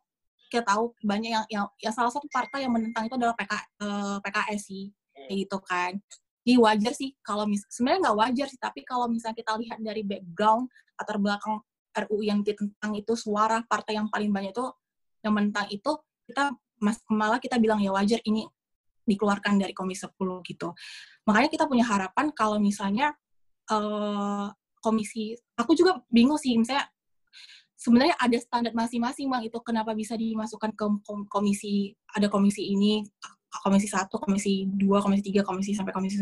kita 0.47 0.62
tahu 0.62 0.95
banyak 1.03 1.30
yang 1.30 1.45
yang, 1.51 1.66
yang 1.82 1.95
salah 1.95 2.11
satu 2.11 2.30
partai 2.30 2.64
yang 2.64 2.72
menentang 2.74 3.11
itu 3.11 3.14
adalah 3.18 3.34
PK, 3.34 3.53
eh, 3.82 4.16
PKS 4.22 4.62
sih 4.62 4.84
kayak 5.26 5.39
gitu 5.49 5.59
kan 5.64 5.93
jadi 6.47 6.57
wajar 6.62 6.93
sih 6.95 7.11
kalau 7.26 7.45
mis 7.51 7.66
sebenarnya 7.66 8.01
nggak 8.07 8.18
wajar 8.22 8.47
sih 8.47 8.61
tapi 8.62 8.80
kalau 8.87 9.11
misalnya 9.11 9.34
kita 9.34 9.53
lihat 9.59 9.78
dari 9.82 10.07
background 10.07 10.70
latar 10.95 11.18
belakang 11.18 11.59
RUU 12.07 12.22
yang 12.22 12.41
ditentang 12.47 12.93
itu 12.95 13.12
suara 13.18 13.64
partai 13.66 13.99
yang 13.99 14.07
paling 14.07 14.30
banyak 14.30 14.55
itu 14.55 14.66
yang 15.26 15.34
menentang 15.34 15.66
itu 15.74 15.91
kita 16.30 16.55
malah 17.11 17.43
kita 17.43 17.59
bilang 17.59 17.82
ya 17.82 17.91
wajar 17.91 18.22
ini 18.22 18.47
dikeluarkan 19.07 19.62
dari 19.62 19.72
komisi 19.72 20.04
10 20.04 20.42
gitu 20.44 20.74
makanya 21.24 21.48
kita 21.50 21.64
punya 21.70 21.86
harapan 21.86 22.30
kalau 22.34 22.59
misalnya 22.59 23.14
eh, 23.70 24.46
komisi 24.82 25.34
aku 25.59 25.72
juga 25.74 26.02
bingung 26.11 26.38
sih 26.38 26.59
misalnya 26.59 26.90
sebenarnya 27.76 28.16
ada 28.18 28.38
standar 28.40 28.72
masing-masing 28.74 29.30
bang 29.30 29.42
itu 29.46 29.59
kenapa 29.62 29.92
bisa 29.94 30.18
dimasukkan 30.18 30.74
ke 30.74 30.84
kom- 31.07 31.28
komisi 31.30 31.94
ada 32.14 32.26
komisi 32.26 32.74
ini 32.74 33.04
komisi 33.62 33.88
satu, 33.88 34.20
komisi 34.20 34.68
dua, 34.68 35.00
komisi 35.00 35.32
tiga, 35.32 35.40
komisi 35.46 35.72
sampai 35.72 35.92
komisi 35.94 36.20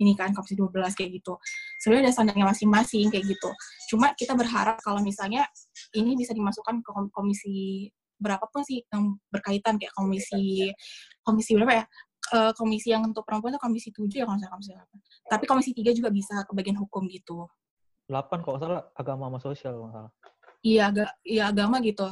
ini 0.00 0.12
kan 0.16 0.32
komisi 0.32 0.56
12 0.56 0.96
kayak 0.96 1.10
gitu. 1.20 1.36
Sebenarnya 1.82 2.08
ada 2.08 2.14
standarnya 2.14 2.46
masing-masing 2.48 3.06
kayak 3.12 3.24
gitu. 3.26 3.50
Cuma 3.92 4.12
kita 4.16 4.32
berharap 4.32 4.80
kalau 4.80 5.02
misalnya 5.04 5.44
ini 5.92 6.16
bisa 6.16 6.32
dimasukkan 6.32 6.80
ke 6.80 6.90
kom- 6.90 7.12
komisi 7.12 7.88
berapapun 8.20 8.60
sih 8.64 8.84
yang 8.92 9.16
berkaitan 9.32 9.80
kayak 9.80 9.92
komisi 9.96 10.72
komisi 11.24 11.56
berapa 11.56 11.84
ya? 11.84 11.84
Eh, 12.30 12.52
komisi 12.54 12.94
yang 12.94 13.02
untuk 13.02 13.26
perempuan 13.26 13.50
itu 13.50 13.58
komisi 13.58 13.88
7 13.90 14.06
ya 14.06 14.22
kalau 14.22 14.38
salah 14.38 14.54
komisi 14.54 14.70
8. 14.70 14.86
Tapi 15.26 15.44
komisi 15.50 15.70
3 15.74 15.90
juga 15.90 16.10
bisa 16.14 16.46
ke 16.46 16.52
bagian 16.54 16.78
hukum 16.78 17.10
gitu. 17.10 17.50
8 18.06 18.46
kalau 18.46 18.58
salah 18.62 18.86
agama 18.94 19.26
sama 19.26 19.38
sosial 19.42 19.74
kalau 19.74 19.90
salah. 19.90 20.12
Iya, 20.62 20.94
aga, 20.94 21.06
iya 21.26 21.50
agama 21.50 21.82
gitu. 21.82 22.06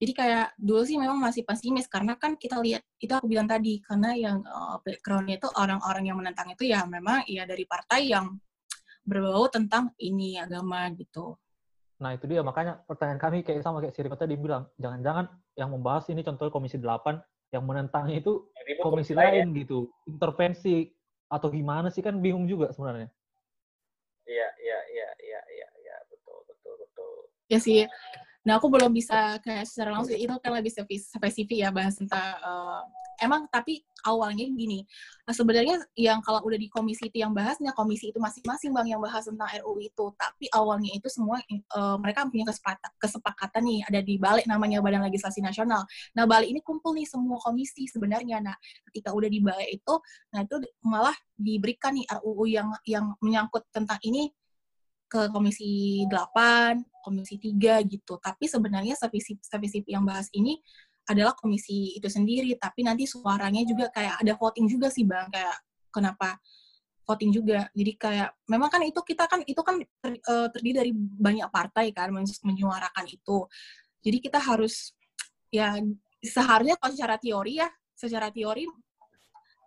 Jadi 0.00 0.12
kayak 0.16 0.56
dulu 0.56 0.80
sih 0.88 0.96
memang 0.96 1.20
masih 1.20 1.44
pesimis 1.44 1.84
karena 1.84 2.16
kan 2.16 2.40
kita 2.40 2.56
lihat 2.56 2.80
itu 2.96 3.12
aku 3.12 3.28
bilang 3.28 3.44
tadi 3.44 3.84
karena 3.84 4.16
yang 4.16 4.40
uh, 4.48 4.80
backgroundnya 4.80 5.36
itu 5.36 5.48
orang-orang 5.52 6.08
yang 6.08 6.16
menentang 6.16 6.48
itu 6.56 6.64
ya 6.64 6.88
memang 6.88 7.28
ya 7.28 7.44
dari 7.44 7.68
partai 7.68 8.08
yang 8.08 8.32
berbau 9.04 9.44
tentang 9.52 9.92
ini 10.00 10.40
agama 10.40 10.88
gitu. 10.96 11.36
Nah 12.00 12.16
itu 12.16 12.24
dia 12.24 12.40
makanya 12.40 12.80
pertanyaan 12.88 13.20
kami 13.20 13.44
kayak 13.44 13.60
sama 13.60 13.84
kayak 13.84 13.92
si 13.92 14.00
Riko 14.00 14.16
tadi 14.16 14.40
bilang 14.40 14.72
jangan-jangan 14.80 15.28
yang 15.52 15.68
membahas 15.68 16.08
ini 16.08 16.24
contohnya 16.24 16.48
komisi 16.48 16.80
8 16.80 17.20
yang 17.50 17.66
menentangnya 17.66 18.22
itu 18.22 18.46
Ribut 18.62 18.82
komisi 18.82 19.12
lain 19.12 19.26
ya. 19.26 19.30
lain 19.42 19.48
gitu 19.58 19.90
intervensi 20.06 20.90
atau 21.30 21.50
gimana 21.50 21.90
sih 21.90 22.02
kan 22.02 22.18
bingung 22.18 22.46
juga 22.46 22.70
sebenarnya. 22.74 23.10
Iya, 24.26 24.48
iya, 24.62 24.78
iya, 24.94 25.08
iya, 25.18 25.40
iya, 25.50 25.68
iya, 25.82 25.96
betul, 26.06 26.38
betul, 26.46 26.74
betul. 26.78 27.14
Ya 27.50 27.58
sih. 27.58 27.86
Nah 28.46 28.58
aku 28.62 28.70
belum 28.70 28.94
bisa 28.94 29.38
kayak 29.42 29.66
secara 29.66 29.94
langsung 29.94 30.14
itu 30.14 30.30
kan 30.30 30.52
lebih 30.54 30.70
spesif- 30.70 31.10
spesifik 31.10 31.66
ya 31.66 31.70
bahas 31.74 31.98
tentang 31.98 32.38
uh, 32.40 32.82
emang 33.20 33.46
tapi 33.52 33.84
awalnya 34.04 34.48
gini. 34.48 34.84
Nah, 35.28 35.34
sebenarnya 35.36 35.76
yang 35.94 36.24
kalau 36.24 36.40
udah 36.44 36.56
di 36.56 36.68
komisi 36.72 37.12
itu 37.12 37.20
yang 37.20 37.36
bahasnya 37.36 37.76
komisi 37.76 38.10
itu 38.10 38.18
masing-masing 38.18 38.72
bang 38.72 38.96
yang 38.96 39.00
bahas 39.00 39.28
tentang 39.28 39.48
RUU 39.60 39.80
itu. 39.84 40.04
Tapi 40.16 40.48
awalnya 40.56 40.90
itu 40.96 41.08
semua 41.12 41.38
uh, 41.76 41.96
mereka 42.00 42.26
punya 42.26 42.48
kesepakatan, 42.48 42.90
kesepakatan 42.96 43.62
nih 43.62 43.80
ada 43.86 44.00
di 44.00 44.14
balik 44.16 44.44
namanya 44.48 44.80
Badan 44.80 45.04
Legislasi 45.06 45.44
Nasional. 45.44 45.84
Nah 46.16 46.24
balik 46.24 46.48
ini 46.48 46.60
kumpul 46.64 46.96
nih 46.96 47.06
semua 47.06 47.36
komisi 47.40 47.86
sebenarnya. 47.86 48.40
Nah 48.40 48.56
ketika 48.90 49.12
udah 49.12 49.28
di 49.28 49.40
balik 49.44 49.68
itu, 49.68 49.94
nah 50.32 50.40
itu 50.44 50.56
malah 50.84 51.14
diberikan 51.36 51.94
nih 51.96 52.06
RUU 52.20 52.44
yang 52.48 52.68
yang 52.88 53.04
menyangkut 53.20 53.68
tentang 53.70 54.00
ini 54.04 54.32
ke 55.10 55.26
komisi 55.34 56.06
8, 56.06 57.02
komisi 57.02 57.34
3 57.34 57.82
gitu. 57.90 58.14
Tapi 58.22 58.46
sebenarnya 58.46 58.94
spesifik 58.94 59.90
yang 59.90 60.06
bahas 60.06 60.30
ini 60.30 60.62
adalah 61.10 61.34
komisi 61.34 61.98
itu 61.98 62.06
sendiri, 62.06 62.54
tapi 62.54 62.86
nanti 62.86 63.04
suaranya 63.04 63.66
juga 63.66 63.90
kayak 63.90 64.22
ada 64.22 64.32
voting 64.38 64.70
juga 64.70 64.86
sih 64.86 65.02
Bang, 65.02 65.26
kayak 65.28 65.58
kenapa 65.90 66.38
voting 67.10 67.34
juga. 67.34 67.66
Jadi 67.74 67.92
kayak 67.98 68.30
memang 68.46 68.70
kan 68.70 68.82
itu 68.86 69.00
kita 69.02 69.26
kan 69.26 69.42
itu 69.42 69.58
kan 69.66 69.82
ter, 69.98 70.22
eh, 70.22 70.48
terdiri 70.54 70.74
dari 70.78 70.92
banyak 70.94 71.50
partai 71.50 71.90
kan 71.90 72.14
men- 72.14 72.40
menyuarakan 72.46 73.06
itu. 73.10 73.50
Jadi 74.00 74.18
kita 74.22 74.38
harus 74.38 74.94
ya 75.50 75.74
seharusnya 76.22 76.78
kalau 76.78 76.94
secara 76.94 77.18
teori 77.18 77.58
ya, 77.58 77.68
secara 77.98 78.30
teori 78.30 78.70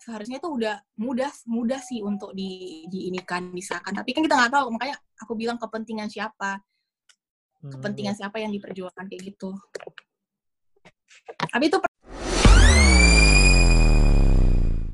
seharusnya 0.04 0.40
itu 0.40 0.50
udah 0.52 0.76
mudah 1.00 1.32
mudah 1.48 1.80
sih 1.80 2.00
untuk 2.00 2.32
di 2.32 2.84
diinikan 2.88 3.52
disahkan. 3.52 3.92
Tapi 3.92 4.10
kan 4.16 4.24
kita 4.24 4.36
nggak 4.40 4.54
tahu 4.56 4.68
makanya 4.72 4.96
aku 5.20 5.34
bilang 5.36 5.60
kepentingan 5.60 6.08
siapa. 6.08 6.64
Hmm, 7.64 7.72
kepentingan 7.72 8.16
siapa 8.16 8.44
yang 8.44 8.52
diperjuangkan 8.52 9.08
kayak 9.08 9.24
gitu 9.36 9.56
tapi 11.40 11.70
itu 11.70 11.78